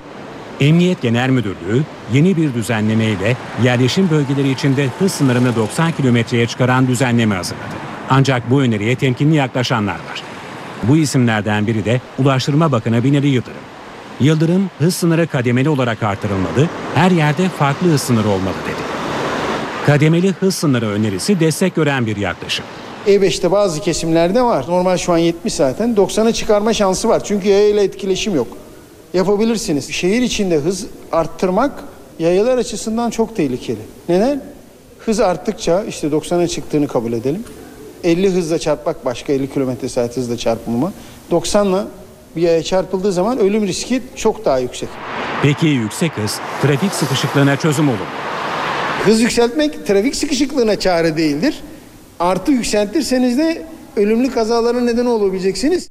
Emniyet 0.59 1.01
Genel 1.01 1.29
Müdürlüğü 1.29 1.83
yeni 2.13 2.37
bir 2.37 2.53
düzenlemeyle 2.53 3.37
yerleşim 3.63 4.09
bölgeleri 4.09 4.49
içinde 4.49 4.87
hız 4.99 5.11
sınırını 5.11 5.55
90 5.55 5.91
kilometreye 5.91 6.47
çıkaran 6.47 6.87
düzenleme 6.87 7.35
hazırladı. 7.35 7.75
Ancak 8.09 8.51
bu 8.51 8.61
öneriye 8.61 8.95
temkinli 8.95 9.35
yaklaşanlar 9.35 9.93
var. 9.93 10.23
Bu 10.83 10.97
isimlerden 10.97 11.67
biri 11.67 11.85
de 11.85 12.01
Ulaştırma 12.19 12.71
Bakanı 12.71 13.03
Binali 13.03 13.27
Yıldırım. 13.27 13.57
Yıldırım 14.19 14.69
hız 14.79 14.95
sınırı 14.95 15.27
kademeli 15.27 15.69
olarak 15.69 16.03
artırılmalı, 16.03 16.69
her 16.95 17.11
yerde 17.11 17.49
farklı 17.49 17.87
hız 17.87 18.01
sınırı 18.01 18.27
olmalı 18.27 18.55
dedi. 18.65 18.81
Kademeli 19.85 20.33
hız 20.39 20.55
sınırı 20.55 20.87
önerisi 20.87 21.39
destek 21.39 21.75
gören 21.75 22.05
bir 22.05 22.17
yaklaşım. 22.17 22.65
E5'te 23.07 23.51
bazı 23.51 23.81
kesimlerde 23.81 24.41
var. 24.41 24.65
Normal 24.67 24.97
şu 24.97 25.13
an 25.13 25.17
70 25.17 25.53
zaten. 25.53 25.95
90'a 25.95 26.33
çıkarma 26.33 26.73
şansı 26.73 27.09
var. 27.09 27.23
Çünkü 27.23 27.47
yayayla 27.47 27.83
etkileşim 27.83 28.35
yok. 28.35 28.47
Yapabilirsiniz. 29.13 29.91
Şehir 29.91 30.21
içinde 30.21 30.57
hız 30.57 30.85
arttırmak 31.11 31.83
yayalar 32.19 32.57
açısından 32.57 33.09
çok 33.09 33.35
tehlikeli. 33.35 33.79
Neden? 34.09 34.41
Hız 34.99 35.19
arttıkça 35.19 35.83
işte 35.83 36.07
90'a 36.07 36.47
çıktığını 36.47 36.87
kabul 36.87 37.13
edelim. 37.13 37.43
50 38.03 38.31
hızla 38.31 38.59
çarpmak 38.59 39.05
başka 39.05 39.33
50 39.33 39.53
kilometre 39.53 39.89
saat 39.89 40.17
hızla 40.17 40.37
çarpılma. 40.37 40.93
90'la 41.31 41.87
bir 42.35 42.41
yaya 42.41 42.63
çarpıldığı 42.63 43.11
zaman 43.11 43.37
ölüm 43.39 43.67
riski 43.67 44.01
çok 44.15 44.45
daha 44.45 44.59
yüksek. 44.59 44.89
Peki 45.41 45.67
yüksek 45.67 46.11
hız 46.17 46.39
trafik 46.61 46.93
sıkışıklığına 46.93 47.57
çözüm 47.57 47.87
olur 47.89 47.97
mu? 47.97 48.05
Hız 49.05 49.21
yükseltmek 49.21 49.87
trafik 49.87 50.15
sıkışıklığına 50.15 50.79
çare 50.79 51.17
değildir. 51.17 51.61
Artı 52.19 52.51
yükseltirseniz 52.51 53.37
de 53.37 53.65
ölümlü 53.95 54.31
kazalara 54.31 54.81
neden 54.81 55.05
olabileceksiniz. 55.05 55.89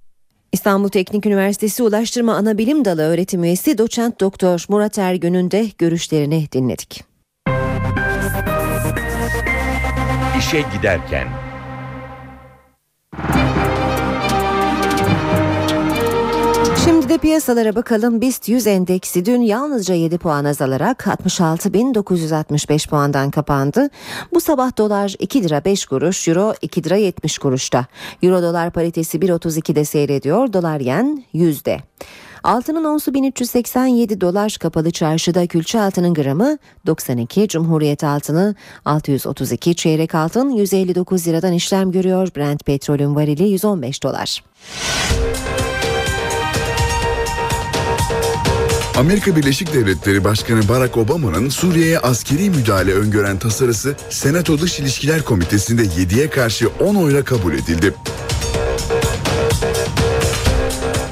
İstanbul 0.53 0.89
Teknik 0.89 1.27
Üniversitesi 1.27 1.83
Ulaştırma 1.83 2.35
Anabilim 2.35 2.85
Dalı 2.85 3.03
öğretim 3.03 3.45
üyesi 3.45 3.79
doçent 3.79 4.21
doktor 4.21 4.65
Murat 4.69 4.99
Ergün'ün 4.99 5.51
de 5.51 5.67
görüşlerini 5.79 6.49
dinledik. 6.53 7.05
İşe 10.39 10.65
giderken 10.77 11.42
Şimdi 16.85 17.09
de 17.09 17.19
piyasalara 17.19 17.75
bakalım. 17.75 18.21
BIST 18.21 18.49
100 18.49 18.67
endeksi 18.67 19.25
dün 19.25 19.41
yalnızca 19.41 19.95
7 19.95 20.19
puan 20.19 20.45
azalarak 20.45 21.07
66.965 21.07 22.89
puandan 22.89 23.31
kapandı. 23.31 23.91
Bu 24.35 24.41
sabah 24.41 24.77
dolar 24.79 25.15
2 25.19 25.45
lira 25.45 25.65
5 25.65 25.87
kuruş, 25.87 26.29
euro 26.29 26.55
2 26.63 26.85
lira 26.85 26.97
70 26.97 27.39
kuruşta. 27.39 27.87
Euro 28.23 28.43
dolar 28.43 28.71
paritesi 28.71 29.19
1.32'de 29.19 29.85
seyrediyor, 29.85 30.53
dolar 30.53 30.81
yen 30.81 31.25
100'de. 31.35 31.81
Altının 32.43 32.85
onsu 32.85 33.15
1387 33.15 34.21
dolar 34.21 34.57
kapalı 34.61 34.91
çarşıda 34.91 35.47
külçe 35.47 35.81
altının 35.81 36.15
gramı 36.15 36.59
92, 36.87 37.49
Cumhuriyet 37.49 38.05
altını 38.05 38.55
632, 38.85 39.75
çeyrek 39.75 40.15
altın 40.15 40.51
159 40.51 41.29
liradan 41.29 41.53
işlem 41.53 41.93
görüyor. 41.93 42.29
Brent 42.37 42.65
petrolün 42.65 43.15
varili 43.15 43.49
115 43.49 44.03
dolar. 44.03 44.45
Amerika 49.03 49.37
Birleşik 49.37 49.75
Devletleri 49.75 50.25
Başkanı 50.25 50.69
Barack 50.69 50.97
Obama'nın 50.97 51.49
Suriye'ye 51.49 51.99
askeri 51.99 52.51
müdahale 52.51 52.93
öngören 52.93 53.39
tasarısı 53.39 53.97
Senato 54.11 54.61
Dış 54.61 54.79
İlişkiler 54.79 55.23
Komitesi'nde 55.23 55.83
7'ye 55.83 56.31
karşı 56.31 56.69
10 56.81 56.95
oyla 56.95 57.25
kabul 57.25 57.55
edildi. 57.55 57.95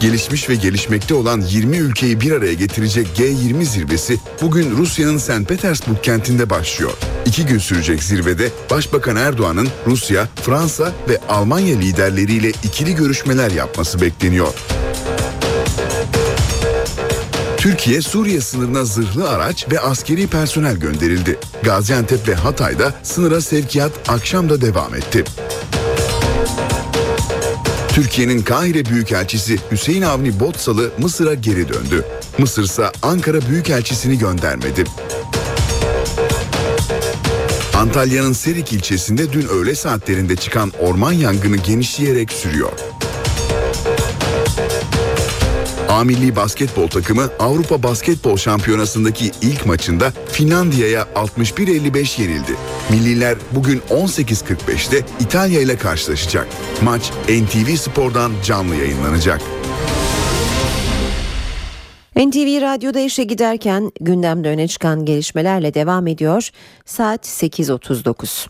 Gelişmiş 0.00 0.48
ve 0.48 0.54
gelişmekte 0.54 1.14
olan 1.14 1.40
20 1.40 1.76
ülkeyi 1.76 2.20
bir 2.20 2.32
araya 2.32 2.54
getirecek 2.54 3.06
G20 3.18 3.64
zirvesi 3.64 4.18
bugün 4.42 4.76
Rusya'nın 4.76 5.18
St. 5.18 5.48
Petersburg 5.48 6.02
kentinde 6.02 6.50
başlıyor. 6.50 6.92
İki 7.26 7.46
gün 7.46 7.58
sürecek 7.58 8.02
zirvede 8.02 8.48
Başbakan 8.70 9.16
Erdoğan'ın 9.16 9.68
Rusya, 9.86 10.28
Fransa 10.42 10.92
ve 11.08 11.18
Almanya 11.28 11.78
liderleriyle 11.78 12.48
ikili 12.48 12.94
görüşmeler 12.94 13.50
yapması 13.50 14.00
bekleniyor. 14.00 14.54
Türkiye 17.60 18.02
Suriye 18.02 18.40
sınırına 18.40 18.84
zırhlı 18.84 19.30
araç 19.30 19.66
ve 19.72 19.80
askeri 19.80 20.26
personel 20.26 20.76
gönderildi. 20.76 21.38
Gaziantep 21.62 22.28
ve 22.28 22.34
Hatay'da 22.34 22.94
sınıra 23.02 23.40
sevkiyat 23.40 23.92
akşam 24.08 24.50
da 24.50 24.60
devam 24.60 24.94
etti. 24.94 25.24
Türkiye'nin 27.88 28.42
Kahire 28.42 28.84
Büyükelçisi 28.84 29.58
Hüseyin 29.70 30.02
Avni 30.02 30.40
Botsalı 30.40 30.90
Mısır'a 30.98 31.34
geri 31.34 31.68
döndü. 31.68 32.04
Mısır 32.38 32.62
ise 32.62 32.90
Ankara 33.02 33.40
Büyükelçisini 33.48 34.18
göndermedi. 34.18 34.84
Antalya'nın 37.74 38.32
Serik 38.32 38.72
ilçesinde 38.72 39.32
dün 39.32 39.46
öğle 39.48 39.74
saatlerinde 39.74 40.36
çıkan 40.36 40.72
orman 40.80 41.12
yangını 41.12 41.56
genişleyerek 41.56 42.32
sürüyor. 42.32 42.72
A 45.90 46.04
milli 46.04 46.36
basketbol 46.36 46.88
takımı 46.88 47.30
Avrupa 47.38 47.82
Basketbol 47.82 48.36
Şampiyonası'ndaki 48.36 49.30
ilk 49.42 49.66
maçında 49.66 50.12
Finlandiya'ya 50.32 51.02
61-55 51.02 52.22
yenildi. 52.22 52.56
Milliler 52.90 53.38
bugün 53.52 53.78
18.45'te 53.90 55.04
İtalya 55.20 55.60
ile 55.60 55.76
karşılaşacak. 55.76 56.46
Maç 56.82 57.10
NTV 57.28 57.76
Spor'dan 57.76 58.32
canlı 58.44 58.74
yayınlanacak. 58.74 59.40
NTV 62.16 62.60
Radyo'da 62.60 63.00
işe 63.00 63.24
giderken 63.24 63.92
gündemde 64.00 64.48
öne 64.48 64.68
çıkan 64.68 65.04
gelişmelerle 65.04 65.74
devam 65.74 66.06
ediyor. 66.06 66.50
Saat 66.84 67.26
8.39. 67.26 68.46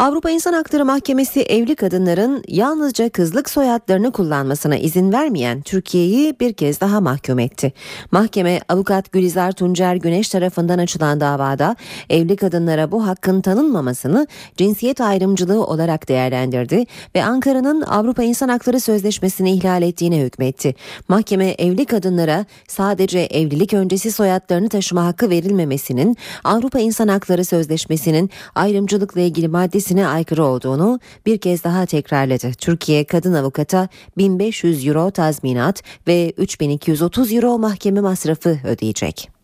Avrupa 0.00 0.30
İnsan 0.30 0.52
Hakları 0.52 0.84
Mahkemesi 0.84 1.42
evli 1.42 1.76
kadınların 1.76 2.44
yalnızca 2.48 3.08
kızlık 3.08 3.50
soyadlarını 3.50 4.12
kullanmasına 4.12 4.76
izin 4.76 5.12
vermeyen 5.12 5.62
Türkiye'yi 5.62 6.40
bir 6.40 6.52
kez 6.52 6.80
daha 6.80 7.00
mahkum 7.00 7.38
etti. 7.38 7.72
Mahkeme 8.10 8.60
avukat 8.68 9.12
Gülizar 9.12 9.52
Tuncer 9.52 9.94
Güneş 9.94 10.28
tarafından 10.28 10.78
açılan 10.78 11.20
davada 11.20 11.76
evli 12.10 12.36
kadınlara 12.36 12.92
bu 12.92 13.06
hakkın 13.06 13.40
tanınmamasını 13.40 14.26
cinsiyet 14.56 15.00
ayrımcılığı 15.00 15.66
olarak 15.66 16.08
değerlendirdi 16.08 16.86
ve 17.14 17.24
Ankara'nın 17.24 17.80
Avrupa 17.80 18.22
İnsan 18.22 18.48
Hakları 18.48 18.80
Sözleşmesi'ni 18.80 19.52
ihlal 19.52 19.82
ettiğine 19.82 20.20
hükmetti. 20.20 20.74
Mahkeme 21.08 21.46
evli 21.46 21.84
kadınlara 21.84 22.46
sadece 22.68 23.18
evlilik 23.20 23.74
öncesi 23.74 24.12
soyadlarını 24.12 24.68
taşıma 24.68 25.04
hakkı 25.04 25.30
verilmemesinin 25.30 26.16
Avrupa 26.44 26.78
İnsan 26.78 27.08
Hakları 27.08 27.44
Sözleşmesi'nin 27.44 28.30
ayrımcılıkla 28.54 29.20
ilgili 29.20 29.48
maddesi 29.48 29.89
ilkesine 29.90 30.06
aykırı 30.06 30.44
olduğunu 30.44 31.00
bir 31.26 31.38
kez 31.38 31.64
daha 31.64 31.86
tekrarladı. 31.86 32.52
Türkiye 32.58 33.04
kadın 33.04 33.34
avukata 33.34 33.88
1500 34.18 34.86
euro 34.86 35.10
tazminat 35.10 35.82
ve 36.06 36.30
3230 36.36 37.32
euro 37.32 37.58
mahkeme 37.58 38.00
masrafı 38.00 38.58
ödeyecek. 38.64 39.39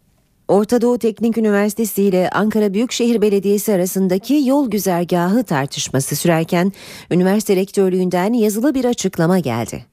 Orta 0.49 0.81
Doğu 0.81 0.99
Teknik 0.99 1.39
Üniversitesi 1.39 2.03
ile 2.03 2.31
Ankara 2.31 2.75
Büyükşehir 2.75 3.23
Belediyesi 3.23 3.73
arasındaki 3.73 4.43
yol 4.45 4.71
güzergahı 4.71 5.45
tartışması 5.45 6.17
sürerken 6.17 6.73
üniversite 7.11 7.57
rektörlüğünden 7.57 8.33
yazılı 8.33 8.75
bir 8.75 8.85
açıklama 8.85 9.39
geldi. 9.39 9.85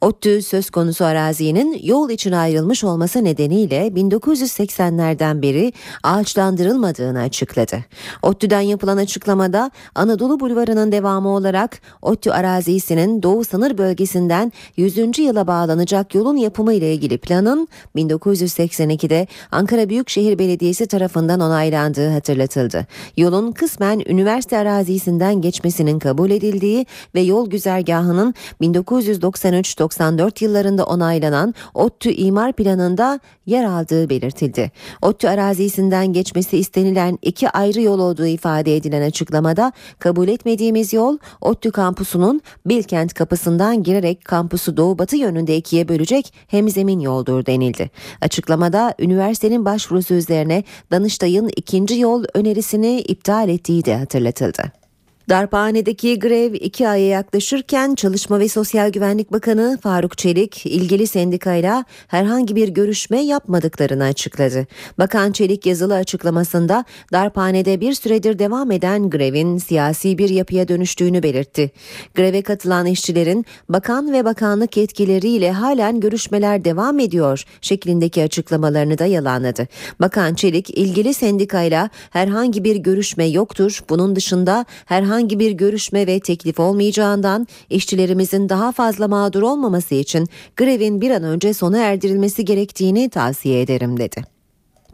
ODTÜ 0.00 0.42
söz 0.42 0.70
konusu 0.70 1.04
arazinin 1.04 1.80
yol 1.82 2.10
için 2.10 2.32
ayrılmış 2.32 2.84
olması 2.84 3.24
nedeniyle 3.24 3.86
1980'lerden 3.88 5.42
beri 5.42 5.72
ağaçlandırılmadığını 6.02 7.20
açıkladı. 7.20 7.84
ODTÜ'den 8.22 8.60
yapılan 8.60 8.96
açıklamada 8.96 9.70
Anadolu 9.94 10.40
Bulvarı'nın 10.40 10.92
devamı 10.92 11.28
olarak 11.28 11.80
ODTÜ 12.02 12.30
arazisinin 12.30 13.22
doğu 13.22 13.44
sınır 13.44 13.78
bölgesinden 13.78 14.52
100. 14.76 15.18
yıla 15.18 15.46
bağlanacak 15.46 16.14
yolun 16.14 16.36
yapımı 16.36 16.74
ile 16.74 16.94
ilgili 16.94 17.18
planın 17.18 17.68
1982'de 17.96 19.26
Ankara 19.50 19.88
Büyükşehir 19.88 19.95
Belediyesi 20.38 20.86
tarafından 20.86 21.40
onaylandığı 21.40 22.08
hatırlatıldı. 22.08 22.86
Yolun 23.16 23.52
kısmen 23.52 24.02
üniversite 24.06 24.58
arazisinden 24.58 25.40
geçmesinin 25.40 25.98
kabul 25.98 26.30
edildiği 26.30 26.86
ve 27.14 27.20
yol 27.20 27.50
güzergahının 27.50 28.34
1993-94 28.60 30.44
yıllarında 30.44 30.84
onaylanan 30.84 31.54
ODTÜ 31.74 32.10
imar 32.10 32.52
planında 32.52 33.20
yer 33.46 33.64
aldığı 33.64 34.10
belirtildi. 34.10 34.70
ODTÜ 35.02 35.28
arazisinden 35.28 36.12
geçmesi 36.12 36.58
istenilen 36.58 37.18
iki 37.22 37.50
ayrı 37.50 37.80
yol 37.80 37.98
olduğu 37.98 38.26
ifade 38.26 38.76
edilen 38.76 39.02
açıklamada 39.02 39.72
kabul 39.98 40.28
etmediğimiz 40.28 40.92
yol 40.92 41.18
ODTÜ 41.40 41.70
kampusunun 41.70 42.40
Bilkent 42.66 43.14
kapısından 43.14 43.82
girerek 43.82 44.24
kampusu 44.24 44.76
doğu 44.76 44.98
batı 44.98 45.16
yönünde 45.16 45.56
ikiye 45.56 45.88
bölecek 45.88 46.34
hemzemin 46.46 47.00
yoldur 47.00 47.46
denildi. 47.46 47.90
Açıklamada 48.20 48.94
üniversitenin 48.98 49.64
başvurusu 49.86 50.14
üzerine 50.14 50.64
Danıştay'ın 50.90 51.50
ikinci 51.56 51.98
yol 51.98 52.24
önerisini 52.34 53.00
iptal 53.00 53.48
ettiği 53.48 53.84
de 53.84 53.96
hatırlatıldı. 53.96 54.85
Darphanedeki 55.28 56.18
grev 56.18 56.54
iki 56.54 56.88
aya 56.88 57.06
yaklaşırken 57.06 57.94
Çalışma 57.94 58.40
ve 58.40 58.48
Sosyal 58.48 58.90
Güvenlik 58.90 59.32
Bakanı 59.32 59.78
Faruk 59.82 60.18
Çelik 60.18 60.66
ilgili 60.66 61.06
sendikayla 61.06 61.84
herhangi 62.08 62.56
bir 62.56 62.68
görüşme 62.68 63.20
yapmadıklarını 63.20 64.04
açıkladı. 64.04 64.66
Bakan 64.98 65.32
Çelik 65.32 65.66
yazılı 65.66 65.94
açıklamasında 65.94 66.84
darphanede 67.12 67.80
bir 67.80 67.92
süredir 67.92 68.38
devam 68.38 68.70
eden 68.70 69.10
grevin 69.10 69.58
siyasi 69.58 70.18
bir 70.18 70.28
yapıya 70.28 70.68
dönüştüğünü 70.68 71.22
belirtti. 71.22 71.70
Greve 72.14 72.42
katılan 72.42 72.86
işçilerin 72.86 73.44
bakan 73.68 74.12
ve 74.12 74.24
bakanlık 74.24 74.76
yetkileriyle 74.76 75.52
halen 75.52 76.00
görüşmeler 76.00 76.64
devam 76.64 76.98
ediyor 76.98 77.44
şeklindeki 77.60 78.22
açıklamalarını 78.22 78.98
da 78.98 79.06
yalanladı. 79.06 79.68
Bakan 80.00 80.34
Çelik 80.34 80.70
ilgili 80.70 81.14
sendikayla 81.14 81.90
herhangi 82.10 82.64
bir 82.64 82.76
görüşme 82.76 83.24
yoktur. 83.24 83.80
Bunun 83.88 84.16
dışında 84.16 84.64
herhangi 84.84 85.15
herhangi 85.16 85.38
bir 85.38 85.50
görüşme 85.50 86.06
ve 86.06 86.20
teklif 86.20 86.60
olmayacağından 86.60 87.46
işçilerimizin 87.70 88.48
daha 88.48 88.72
fazla 88.72 89.08
mağdur 89.08 89.42
olmaması 89.42 89.94
için 89.94 90.28
grevin 90.56 91.00
bir 91.00 91.10
an 91.10 91.22
önce 91.22 91.54
sona 91.54 91.78
erdirilmesi 91.78 92.44
gerektiğini 92.44 93.10
tavsiye 93.10 93.60
ederim 93.60 93.98
dedi. 93.98 94.35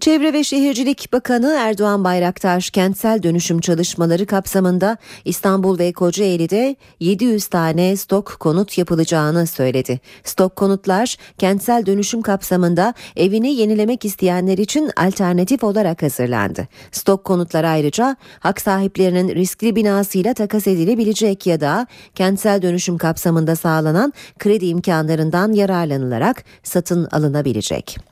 Çevre 0.02 0.32
ve 0.32 0.44
Şehircilik 0.44 1.12
Bakanı 1.12 1.56
Erdoğan 1.58 2.04
Bayraktar 2.04 2.62
kentsel 2.72 3.22
dönüşüm 3.22 3.60
çalışmaları 3.60 4.26
kapsamında 4.26 4.96
İstanbul 5.24 5.78
ve 5.78 5.92
Kocaeli'de 5.92 6.76
700 7.00 7.46
tane 7.46 7.96
stok 7.96 8.36
konut 8.40 8.78
yapılacağını 8.78 9.46
söyledi. 9.46 10.00
Stok 10.24 10.56
konutlar 10.56 11.16
kentsel 11.38 11.86
dönüşüm 11.86 12.22
kapsamında 12.22 12.94
evini 13.16 13.54
yenilemek 13.54 14.04
isteyenler 14.04 14.58
için 14.58 14.90
alternatif 14.96 15.64
olarak 15.64 16.02
hazırlandı. 16.02 16.68
Stok 16.92 17.24
konutlar 17.24 17.64
ayrıca 17.64 18.16
hak 18.40 18.60
sahiplerinin 18.60 19.34
riskli 19.34 19.76
binasıyla 19.76 20.34
takas 20.34 20.66
edilebilecek 20.66 21.46
ya 21.46 21.60
da 21.60 21.86
kentsel 22.14 22.62
dönüşüm 22.62 22.98
kapsamında 22.98 23.56
sağlanan 23.56 24.12
kredi 24.38 24.66
imkanlarından 24.66 25.52
yararlanılarak 25.52 26.44
satın 26.62 27.08
alınabilecek. 27.12 28.11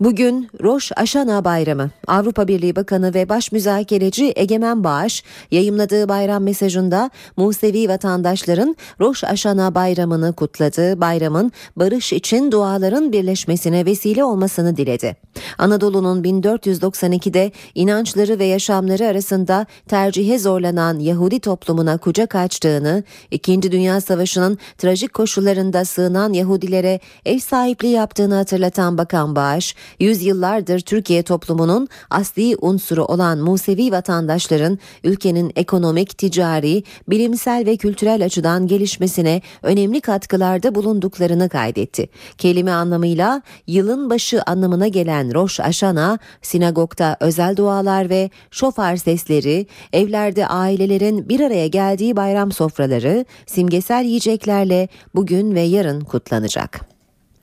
Bugün 0.00 0.48
Roş 0.62 0.90
Aşana 0.96 1.44
Bayramı. 1.44 1.90
Avrupa 2.06 2.48
Birliği 2.48 2.76
Bakanı 2.76 3.14
ve 3.14 3.28
Baş 3.28 3.52
Müzakereci 3.52 4.32
Egemen 4.36 4.84
Bağış 4.84 5.24
yayımladığı 5.50 6.08
bayram 6.08 6.42
mesajında 6.42 7.10
Musevi 7.36 7.88
vatandaşların 7.88 8.76
Roş 9.00 9.24
Aşana 9.24 9.74
Bayramı'nı 9.74 10.32
kutladı. 10.32 11.00
Bayramın 11.00 11.52
barış 11.76 12.12
için 12.12 12.52
duaların 12.52 13.12
birleşmesine 13.12 13.86
vesile 13.86 14.24
olmasını 14.24 14.76
diledi. 14.76 15.16
Anadolu'nun 15.58 16.22
1492'de 16.22 17.52
inançları 17.74 18.38
ve 18.38 18.44
yaşamları 18.44 19.06
arasında 19.06 19.66
tercihe 19.88 20.38
zorlanan 20.38 20.98
Yahudi 20.98 21.40
toplumuna 21.40 21.98
kucak 21.98 22.34
açtığını, 22.34 23.04
İkinci 23.30 23.72
Dünya 23.72 24.00
Savaşı'nın 24.00 24.58
trajik 24.78 25.12
koşullarında 25.12 25.84
sığınan 25.84 26.32
Yahudilere 26.32 27.00
ev 27.26 27.38
sahipliği 27.38 27.92
yaptığını 27.92 28.34
hatırlatan 28.34 28.98
Bakan 28.98 29.36
Bağış, 29.36 29.74
yüzyıllardır 30.00 30.80
Türkiye 30.80 31.22
toplumunun 31.22 31.88
asli 32.10 32.56
unsuru 32.60 33.04
olan 33.04 33.38
Musevi 33.38 33.92
vatandaşların 33.92 34.78
ülkenin 35.04 35.52
ekonomik, 35.56 36.18
ticari, 36.18 36.82
bilimsel 37.08 37.66
ve 37.66 37.76
kültürel 37.76 38.24
açıdan 38.24 38.66
gelişmesine 38.66 39.42
önemli 39.62 40.00
katkılarda 40.00 40.74
bulunduklarını 40.74 41.48
kaydetti. 41.48 42.08
Kelime 42.38 42.70
anlamıyla 42.70 43.42
yılın 43.66 44.10
başı 44.10 44.42
anlamına 44.42 44.88
gelen 44.88 45.34
Roş 45.34 45.60
Aşana, 45.60 46.18
sinagogda 46.42 47.16
özel 47.20 47.56
dualar 47.56 48.10
ve 48.10 48.30
şofar 48.50 48.96
sesleri, 48.96 49.66
evlerde 49.92 50.46
ailelerin 50.46 51.28
bir 51.28 51.40
araya 51.40 51.66
geldiği 51.66 52.16
bayram 52.16 52.52
sofraları, 52.52 53.24
simgesel 53.46 54.04
yiyeceklerle 54.04 54.88
bugün 55.14 55.54
ve 55.54 55.60
yarın 55.60 56.00
kutlanacak. 56.00 56.97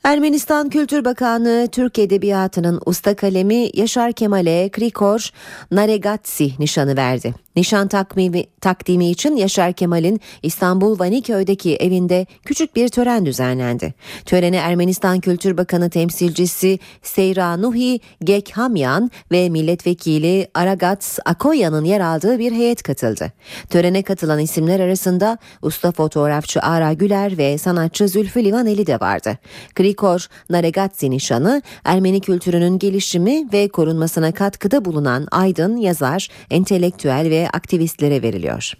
Ermenistan 0.05 0.69
Kültür 0.69 1.05
Bakanlığı 1.05 1.67
Türk 1.71 1.99
Edebiyatı'nın 1.99 2.81
usta 2.85 3.15
kalemi 3.15 3.69
Yaşar 3.73 4.11
Kemal'e 4.11 4.69
Krikor 4.69 5.29
Naregatsi 5.71 6.51
nişanı 6.59 6.97
verdi. 6.97 7.44
Nişan 7.55 7.87
takvimi, 7.87 8.43
takdimi 8.61 9.09
için 9.09 9.35
Yaşar 9.35 9.73
Kemal'in 9.73 10.21
İstanbul 10.43 10.99
Vaniköy'deki 10.99 11.75
evinde 11.75 12.25
küçük 12.45 12.75
bir 12.75 12.89
tören 12.89 13.25
düzenlendi. 13.25 13.93
Törene 14.25 14.57
Ermenistan 14.57 15.19
Kültür 15.19 15.57
Bakanı 15.57 15.89
temsilcisi 15.89 16.79
Seyra 17.03 17.57
Nuhi 17.57 17.99
Gekhamyan 18.23 19.11
ve 19.31 19.49
milletvekili 19.49 20.47
Aragats 20.53 21.19
Akoya'nın 21.25 21.85
yer 21.85 22.01
aldığı 22.01 22.39
bir 22.39 22.51
heyet 22.51 22.83
katıldı. 22.83 23.31
Törene 23.69 24.03
katılan 24.03 24.39
isimler 24.39 24.79
arasında 24.79 25.37
usta 25.61 25.91
fotoğrafçı 25.91 26.61
Ara 26.61 26.93
Güler 26.93 27.37
ve 27.37 27.57
sanatçı 27.57 28.07
Zülfü 28.07 28.43
Livaneli 28.43 28.87
de 28.87 28.99
vardı. 28.99 29.37
Krikor 29.75 30.27
Naregatsi 30.49 31.11
nişanı 31.11 31.61
Ermeni 31.83 32.21
kültürünün 32.21 32.79
gelişimi 32.79 33.47
ve 33.53 33.67
korunmasına 33.67 34.31
katkıda 34.31 34.85
bulunan 34.85 35.27
aydın, 35.31 35.77
yazar, 35.77 36.29
entelektüel 36.49 37.29
ve 37.29 37.44
aktivistlere 37.49 38.21
veriliyor. 38.21 38.73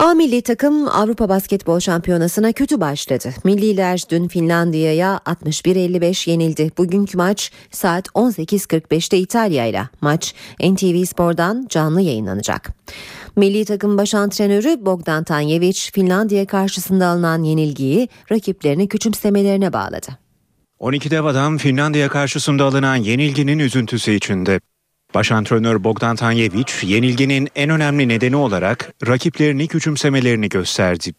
A 0.00 0.14
milli 0.14 0.42
takım 0.42 0.88
Avrupa 0.88 1.28
Basketbol 1.28 1.80
Şampiyonası'na 1.80 2.52
kötü 2.52 2.80
başladı. 2.80 3.30
Milliler 3.44 4.02
dün 4.10 4.28
Finlandiya'ya 4.28 5.20
61-55 5.26 6.30
yenildi. 6.30 6.70
Bugünkü 6.78 7.16
maç 7.16 7.52
saat 7.70 8.08
18.45'te 8.08 9.18
İtalya 9.18 9.66
ile. 9.66 9.82
Maç 10.00 10.34
NTV 10.60 11.04
Spor'dan 11.04 11.66
canlı 11.68 12.00
yayınlanacak. 12.00 12.70
Milli 13.36 13.64
takım 13.64 13.98
baş 13.98 14.14
antrenörü 14.14 14.86
Bogdan 14.86 15.24
Tanjevic 15.24 15.90
Finlandiya 15.92 16.46
karşısında 16.46 17.06
alınan 17.06 17.42
yenilgiyi 17.42 18.08
rakiplerini 18.32 18.88
küçümsemelerine 18.88 19.72
bağladı. 19.72 20.29
12 20.80 21.10
dev 21.10 21.24
adam 21.24 21.58
Finlandiya 21.58 22.08
karşısında 22.08 22.64
alınan 22.64 22.96
yenilginin 22.96 23.58
üzüntüsü 23.58 24.12
içinde. 24.12 24.60
Baş 25.14 25.32
antrenör 25.32 25.84
Bogdan 25.84 26.16
Tanjevic 26.16 26.72
yenilginin 26.82 27.48
en 27.54 27.70
önemli 27.70 28.08
nedeni 28.08 28.36
olarak 28.36 28.92
rakiplerini 29.06 29.68
küçümsemelerini 29.68 30.48
gösterdi. 30.48 31.12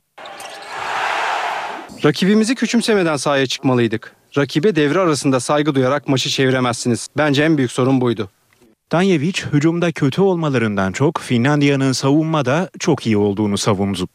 Rakibimizi 2.05 2.55
küçümsemeden 2.55 3.17
sahaya 3.17 3.47
çıkmalıydık. 3.47 4.15
Rakibe 4.37 4.75
devre 4.75 4.99
arasında 4.99 5.39
saygı 5.39 5.75
duyarak 5.75 6.07
maçı 6.07 6.29
çeviremezsiniz. 6.29 7.07
Bence 7.17 7.43
en 7.43 7.57
büyük 7.57 7.71
sorun 7.71 8.01
buydu. 8.01 8.29
Tanjevic 8.89 9.41
hücumda 9.53 9.91
kötü 9.91 10.21
olmalarından 10.21 10.91
çok 10.91 11.19
Finlandiya'nın 11.19 11.91
savunmada 11.91 12.69
çok 12.79 13.05
iyi 13.05 13.17
olduğunu 13.17 13.57
savundu. 13.57 14.07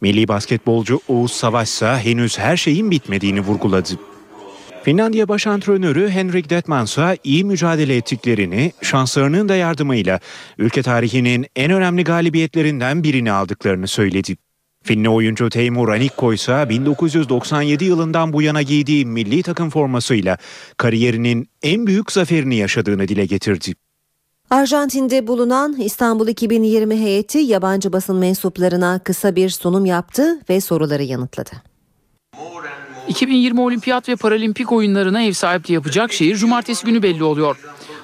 Milli 0.00 0.28
basketbolcu 0.28 1.00
Oğuz 1.08 1.32
Savaş 1.32 1.68
ise 1.68 1.86
henüz 1.86 2.38
her 2.38 2.56
şeyin 2.56 2.90
bitmediğini 2.90 3.40
vurguladı. 3.40 4.13
Finlandiya 4.84 5.28
baş 5.28 5.46
antrenörü 5.46 6.08
Henrik 6.08 6.50
Detman 6.50 6.84
ise 6.84 7.18
iyi 7.24 7.44
mücadele 7.44 7.96
ettiklerini, 7.96 8.72
şanslarının 8.82 9.48
da 9.48 9.56
yardımıyla 9.56 10.20
ülke 10.58 10.82
tarihinin 10.82 11.46
en 11.56 11.70
önemli 11.70 12.04
galibiyetlerinden 12.04 13.04
birini 13.04 13.32
aldıklarını 13.32 13.88
söyledi. 13.88 14.36
Finli 14.82 15.08
oyuncu 15.08 15.48
Teymur 15.48 15.88
Anikko 15.88 16.32
ise 16.32 16.66
1997 16.68 17.84
yılından 17.84 18.32
bu 18.32 18.42
yana 18.42 18.62
giydiği 18.62 19.06
milli 19.06 19.42
takım 19.42 19.70
formasıyla 19.70 20.38
kariyerinin 20.76 21.48
en 21.62 21.86
büyük 21.86 22.12
zaferini 22.12 22.56
yaşadığını 22.56 23.08
dile 23.08 23.26
getirdi. 23.26 23.72
Arjantin'de 24.50 25.26
bulunan 25.26 25.76
İstanbul 25.80 26.28
2020 26.28 27.00
heyeti 27.00 27.38
yabancı 27.38 27.92
basın 27.92 28.16
mensuplarına 28.16 28.98
kısa 28.98 29.36
bir 29.36 29.50
sunum 29.50 29.86
yaptı 29.86 30.40
ve 30.48 30.60
soruları 30.60 31.02
yanıtladı. 31.02 31.73
2020 33.08 33.60
Olimpiyat 33.60 34.08
ve 34.08 34.16
Paralimpik 34.16 34.72
oyunlarına 34.72 35.22
ev 35.22 35.32
sahipliği 35.32 35.72
yapacak 35.72 36.12
şehir 36.12 36.36
cumartesi 36.36 36.86
günü 36.86 37.02
belli 37.02 37.24
oluyor. 37.24 37.56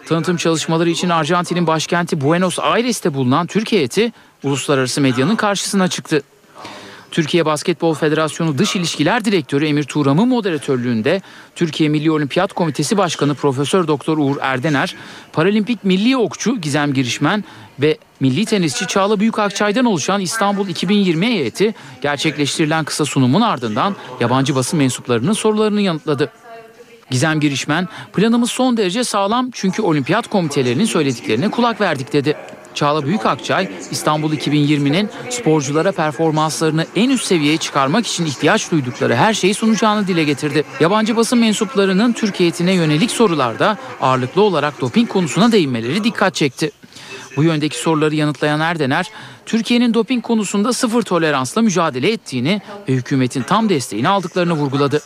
Tanıtım 0.07 0.37
çalışmaları 0.37 0.91
için 0.91 1.09
Arjantin'in 1.09 1.67
başkenti 1.67 2.21
Buenos 2.21 2.59
Aires'te 2.59 3.15
bulunan 3.15 3.47
Türkiye 3.47 3.79
heyeti 3.79 4.13
uluslararası 4.45 5.01
medyanın 5.01 5.37
karşısına 5.37 5.89
çıktı. 5.89 6.23
Türkiye 7.11 7.47
Basketbol 7.47 7.95
Federasyonu 7.95 8.59
Dış 8.59 8.77
İlişkiler 8.77 9.25
Direktörü 9.25 9.67
Emir 9.67 9.85
Tuğram'ın 9.85 10.29
moderatörlüğünde 10.29 11.23
Türkiye 11.55 11.89
Milli 11.89 12.11
Olimpiyat 12.11 12.53
Komitesi 12.53 12.97
Başkanı 12.97 13.35
Profesör 13.35 13.87
Doktor 13.87 14.19
Uğur 14.19 14.37
Erdener, 14.41 14.95
Paralimpik 15.33 15.85
Milli 15.85 16.17
Okçu 16.17 16.61
Gizem 16.61 16.93
Girişmen 16.93 17.45
ve 17.81 17.99
milli 18.21 18.45
tenisçi 18.45 18.87
Çağla 18.87 19.21
Büyükakçay'dan 19.21 19.85
oluşan 19.85 20.21
İstanbul 20.21 20.69
2020 20.69 21.27
heyeti 21.27 21.75
gerçekleştirilen 22.03 22.85
kısa 22.85 23.05
sunumun 23.05 23.41
ardından 23.41 23.97
yabancı 24.21 24.55
basın 24.55 24.79
mensuplarının 24.79 25.33
sorularını 25.33 25.81
yanıtladı. 25.81 26.33
Gizem 27.11 27.41
Girişmen, 27.41 27.89
planımız 28.13 28.51
son 28.51 28.77
derece 28.77 29.05
sağlam 29.05 29.51
çünkü 29.53 29.83
olimpiyat 29.83 30.29
komitelerinin 30.29 30.85
söylediklerine 30.85 31.51
kulak 31.51 31.81
verdik 31.81 32.13
dedi. 32.13 32.37
Çağla 32.75 33.07
Büyükakçay, 33.07 33.71
İstanbul 33.91 34.33
2020'nin 34.33 35.11
sporculara 35.31 35.93
performanslarını 35.93 36.87
en 36.97 37.11
üst 37.11 37.25
seviyeye 37.25 37.57
çıkarmak 37.57 38.07
için 38.07 38.27
ihtiyaç 38.27 38.71
duydukları 38.71 39.15
her 39.15 39.35
şeyi 39.35 39.55
sunacağını 39.55 40.07
dile 40.07 40.25
getirdi. 40.25 40.65
Yabancı 40.81 41.17
basın 41.17 41.39
mensuplarının 41.39 42.13
Türkiye'tine 42.13 42.73
yönelik 42.73 43.11
sorularda 43.11 43.79
ağırlıklı 44.01 44.43
olarak 44.43 44.81
doping 44.81 45.09
konusuna 45.09 45.53
değinmeleri 45.53 46.05
dikkat 46.05 46.35
çekti. 46.35 46.71
Bu 47.37 47.45
yöndeki 47.45 47.79
soruları 47.79 48.15
yanıtlayan 48.15 48.61
Erdener, 48.61 49.11
Türkiye'nin 49.47 49.95
doping 49.95 50.25
konusunda 50.25 50.73
sıfır 50.73 51.03
toleransla 51.03 51.63
mücadele 51.63 52.13
ettiğini 52.13 52.63
ve 52.89 52.93
hükümetin 52.93 53.43
tam 53.43 53.69
desteğini 53.69 54.09
aldıklarını 54.09 54.53
vurguladı. 54.53 55.03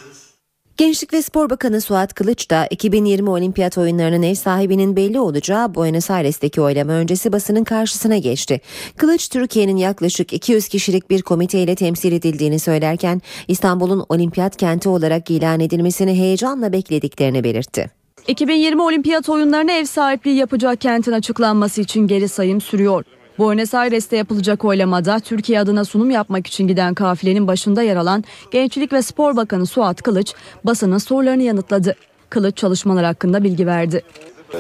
Gençlik 0.77 1.13
ve 1.13 1.23
Spor 1.23 1.51
Bakanı 1.51 1.81
Suat 1.81 2.15
Kılıç 2.15 2.51
da 2.51 2.67
2020 2.67 3.31
Olimpiyat 3.31 3.79
oyunlarının 3.79 4.23
ev 4.23 4.35
sahibinin 4.35 4.97
belli 4.97 5.21
olacağı 5.21 5.75
Buenos 5.75 6.11
Aires'teki 6.11 6.61
oylama 6.61 6.93
öncesi 6.93 7.33
basının 7.33 7.65
karşısına 7.65 8.19
geçti. 8.19 8.61
Kılıç 8.97 9.29
Türkiye'nin 9.29 9.77
yaklaşık 9.77 10.33
200 10.33 10.69
kişilik 10.69 11.11
bir 11.11 11.23
komiteyle 11.23 11.75
temsil 11.75 12.13
edildiğini 12.13 12.59
söylerken 12.59 13.23
İstanbul'un 13.49 14.07
olimpiyat 14.09 14.57
kenti 14.57 14.89
olarak 14.89 15.31
ilan 15.31 15.61
edilmesini 15.61 16.15
heyecanla 16.15 16.73
beklediklerini 16.73 17.45
belirtti. 17.45 18.04
2020 18.29 18.83
Olimpiyat 18.83 19.29
oyunlarına 19.29 19.73
ev 19.73 19.85
sahipliği 19.85 20.37
yapacak 20.37 20.81
kentin 20.81 21.13
açıklanması 21.13 21.81
için 21.81 22.07
geri 22.07 22.29
sayım 22.29 22.61
sürüyor. 22.61 23.05
Buenos 23.39 23.75
Aires'te 23.75 24.17
yapılacak 24.17 24.65
oylamada 24.65 25.21
Türkiye 25.21 25.61
adına 25.61 25.85
sunum 25.85 26.11
yapmak 26.11 26.47
için 26.47 26.69
giden 26.69 26.95
kafilenin 26.95 27.49
başında 27.49 27.83
yer 27.83 27.97
alan 27.97 28.25
Gençlik 28.51 28.93
ve 28.93 29.03
Spor 29.03 29.37
Bakanı 29.37 29.67
Suat 29.67 30.03
Kılıç 30.03 30.35
basının 30.65 30.99
sorularını 30.99 31.43
yanıtladı. 31.43 31.97
Kılıç 32.31 32.57
çalışmalar 32.57 33.05
hakkında 33.05 33.45
bilgi 33.45 33.67
verdi. 33.67 34.03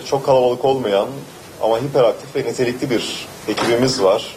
Çok 0.06 0.26
kalabalık 0.26 0.64
olmayan 0.64 1.08
ama 1.62 1.78
hiperaktif 1.78 2.36
ve 2.36 2.50
nitelikli 2.50 2.90
bir 2.90 3.26
ekibimiz 3.48 4.02
var. 4.02 4.36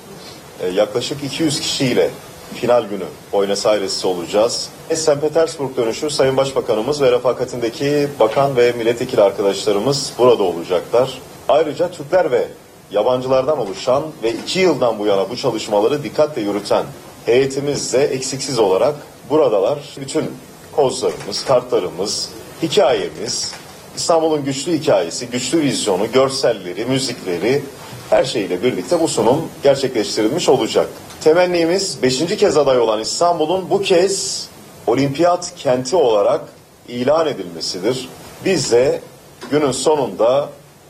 Ee, 0.61 0.67
Yaklaşık 0.67 1.23
200 1.23 1.59
kişiyle 1.59 2.09
final 2.55 2.83
günü 2.83 3.05
Buenos 3.33 3.65
Aires'te 3.65 4.07
olacağız. 4.07 4.69
St. 4.95 5.21
Petersburg 5.21 5.77
dönüşü 5.77 6.09
Sayın 6.09 6.37
Başbakanımız 6.37 7.01
ve 7.01 7.11
refakatindeki 7.11 8.07
bakan 8.19 8.55
ve 8.57 8.71
milletvekili 8.71 9.21
arkadaşlarımız 9.21 10.13
burada 10.17 10.43
olacaklar. 10.43 11.21
Ayrıca 11.49 11.91
Türkler 11.91 12.31
ve 12.31 12.47
yabancılardan 12.91 13.59
oluşan 13.59 14.03
ve 14.23 14.33
iki 14.33 14.59
yıldan 14.59 14.99
bu 14.99 15.05
yana 15.05 15.29
bu 15.29 15.37
çalışmaları 15.37 16.03
dikkatle 16.03 16.41
yürüten 16.41 16.85
heyetimiz 17.25 17.93
de 17.93 18.03
eksiksiz 18.05 18.59
olarak 18.59 18.95
buradalar. 19.29 19.79
Bütün 19.99 20.31
kozlarımız, 20.71 21.45
kartlarımız, 21.45 22.29
hikayemiz, 22.63 23.51
İstanbul'un 23.95 24.45
güçlü 24.45 24.79
hikayesi, 24.79 25.27
güçlü 25.27 25.61
vizyonu, 25.61 26.11
görselleri, 26.11 26.85
müzikleri 26.85 27.63
her 28.09 28.23
şeyle 28.23 28.63
birlikte 28.63 28.99
bu 28.99 29.07
sunum 29.07 29.41
gerçekleştirilmiş 29.63 30.49
olacak. 30.49 30.87
Temennimiz 31.23 32.01
5. 32.01 32.37
kez 32.37 32.57
aday 32.57 32.79
olan 32.79 32.99
İstanbul'un 32.99 33.69
bu 33.69 33.81
kez 33.81 34.47
olimpiyat 34.87 35.53
kenti 35.55 35.95
olarak 35.95 36.41
ilan 36.87 37.27
edilmesidir. 37.27 38.09
Biz 38.45 38.71
de 38.71 39.01
günün 39.51 39.71
sonunda 39.71 40.49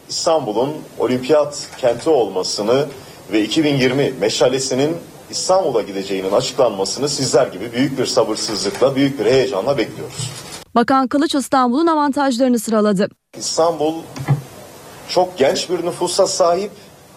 İstanbul'un 0.09 0.69
olimpiyat 0.99 1.67
kenti 1.77 2.09
olmasını 2.09 2.85
ve 3.31 3.41
2020 3.43 4.13
meşalesinin 4.19 4.97
İstanbul'a 5.29 5.81
gideceğinin 5.81 6.31
açıklanmasını 6.31 7.09
sizler 7.09 7.47
gibi 7.47 7.71
büyük 7.71 7.99
bir 7.99 8.05
sabırsızlıkla, 8.05 8.95
büyük 8.95 9.19
bir 9.19 9.25
heyecanla 9.25 9.77
bekliyoruz. 9.77 10.31
Bakan 10.75 11.07
Kılıç 11.07 11.35
İstanbul'un 11.35 11.87
avantajlarını 11.87 12.59
sıraladı. 12.59 13.09
İstanbul 13.37 13.93
çok 15.09 15.37
genç 15.37 15.69
bir 15.69 15.85
nüfusa 15.85 16.27
sahip 16.27 16.71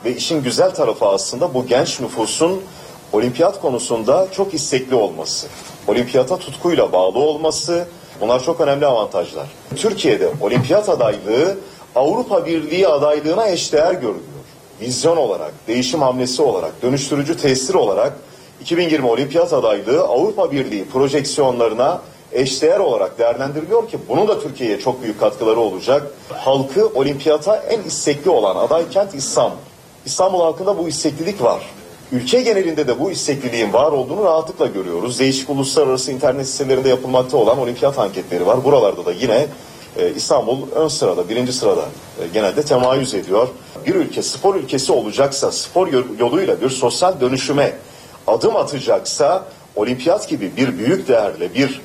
ve 0.05 0.17
işin 0.17 0.43
güzel 0.43 0.75
tarafı 0.75 1.07
aslında 1.07 1.55
bu 1.55 1.67
genç 1.67 2.01
nüfusun 2.01 2.61
olimpiyat 3.13 3.61
konusunda 3.61 4.29
çok 4.33 4.55
istekli 4.55 4.95
olması. 4.95 5.47
Olimpiyata 5.89 6.37
tutkuyla 6.37 6.93
bağlı 6.93 7.19
olması 7.19 7.87
bunlar 8.21 8.45
çok 8.45 8.61
önemli 8.61 8.87
avantajlar. 8.87 9.47
Türkiye'de 9.77 10.31
olimpiyat 10.41 10.89
adaylığı 10.89 11.59
Avrupa 11.95 12.47
Birliği 12.47 12.89
adaylığına 12.89 13.49
eşdeğer 13.49 13.93
görülüyor. 13.93 14.41
Vizyon 14.81 15.17
olarak, 15.17 15.53
değişim 15.69 16.03
hamlesi 16.03 16.43
olarak, 16.43 16.83
dönüştürücü 16.83 17.37
tesir 17.37 17.75
olarak 17.75 18.13
2020 18.61 19.09
olimpiyat 19.09 19.53
adaylığı 19.53 20.01
Avrupa 20.03 20.53
Birliği 20.53 20.85
projeksiyonlarına 20.85 22.03
eşdeğer 22.33 22.79
olarak 22.79 23.19
değerlendiriliyor 23.19 23.89
ki 23.89 23.99
bunun 24.09 24.29
da 24.29 24.41
Türkiye'ye 24.41 24.81
çok 24.81 25.03
büyük 25.03 25.21
katkıları 25.21 25.61
olacak. 25.61 26.15
Halkı 26.29 26.87
olimpiyata 26.87 27.57
en 27.57 27.83
istekli 27.83 28.31
olan 28.31 28.57
aday 28.57 28.89
kent 28.91 29.15
İstanbul. 29.15 29.57
İstanbul 30.07 30.41
halkında 30.41 30.79
bu 30.79 30.89
isteklilik 30.89 31.43
var. 31.43 31.63
Ülke 32.13 32.43
genelinde 32.43 32.87
de 32.87 33.01
bu 33.01 33.11
istekliliğin 33.11 33.73
var 33.73 33.93
olduğunu 33.93 34.25
rahatlıkla 34.25 34.67
görüyoruz. 34.67 35.19
Değişik 35.19 35.51
uluslararası 35.51 36.13
internet 36.13 36.49
sitelerinde 36.49 36.89
yapılmakta 36.89 37.37
olan 37.37 37.59
olimpiyat 37.59 37.99
anketleri 37.99 38.47
var. 38.47 38.65
Buralarda 38.65 39.07
da 39.07 39.13
yine 39.13 39.47
e, 39.97 40.15
İstanbul 40.17 40.71
ön 40.75 40.89
sırada, 40.89 41.29
birinci 41.29 41.53
sırada 41.53 41.85
e, 42.21 42.29
genelde 42.35 42.63
temayüz 42.63 43.15
ediyor. 43.15 43.49
Bir 43.87 43.95
ülke 43.95 44.23
spor 44.23 44.55
ülkesi 44.55 44.93
olacaksa, 44.93 45.53
spor 45.53 45.89
yoluyla 46.19 46.61
bir 46.61 46.71
sosyal 46.71 47.21
dönüşüme 47.21 47.73
adım 48.27 48.57
atacaksa, 48.57 49.45
olimpiyat 49.77 50.29
gibi 50.29 50.53
bir 50.57 50.79
büyük 50.79 51.09
değerle, 51.09 51.55
bir 51.55 51.81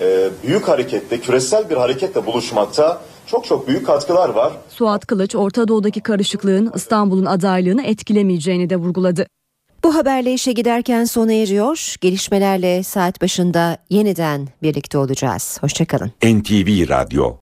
e, 0.00 0.28
büyük 0.46 0.68
harekette, 0.68 1.20
küresel 1.20 1.70
bir 1.70 1.76
hareketle 1.76 2.26
buluşmakta 2.26 3.00
çok 3.26 3.44
çok 3.44 3.68
büyük 3.68 3.86
katkılar 3.86 4.28
var. 4.28 4.52
Suat 4.68 5.06
Kılıç 5.06 5.36
Orta 5.36 5.68
Doğu'daki 5.68 6.00
karışıklığın 6.00 6.72
İstanbul'un 6.74 7.26
adaylığını 7.26 7.82
etkilemeyeceğini 7.82 8.70
de 8.70 8.76
vurguladı. 8.76 9.26
Bu 9.84 9.94
haberle 9.94 10.32
işe 10.32 10.52
giderken 10.52 11.04
sona 11.04 11.32
eriyor. 11.32 11.94
Gelişmelerle 12.00 12.82
saat 12.82 13.22
başında 13.22 13.76
yeniden 13.90 14.48
birlikte 14.62 14.98
olacağız. 14.98 15.58
Hoşçakalın. 15.60 16.12
NTV 16.22 16.88
Radyo 16.88 17.36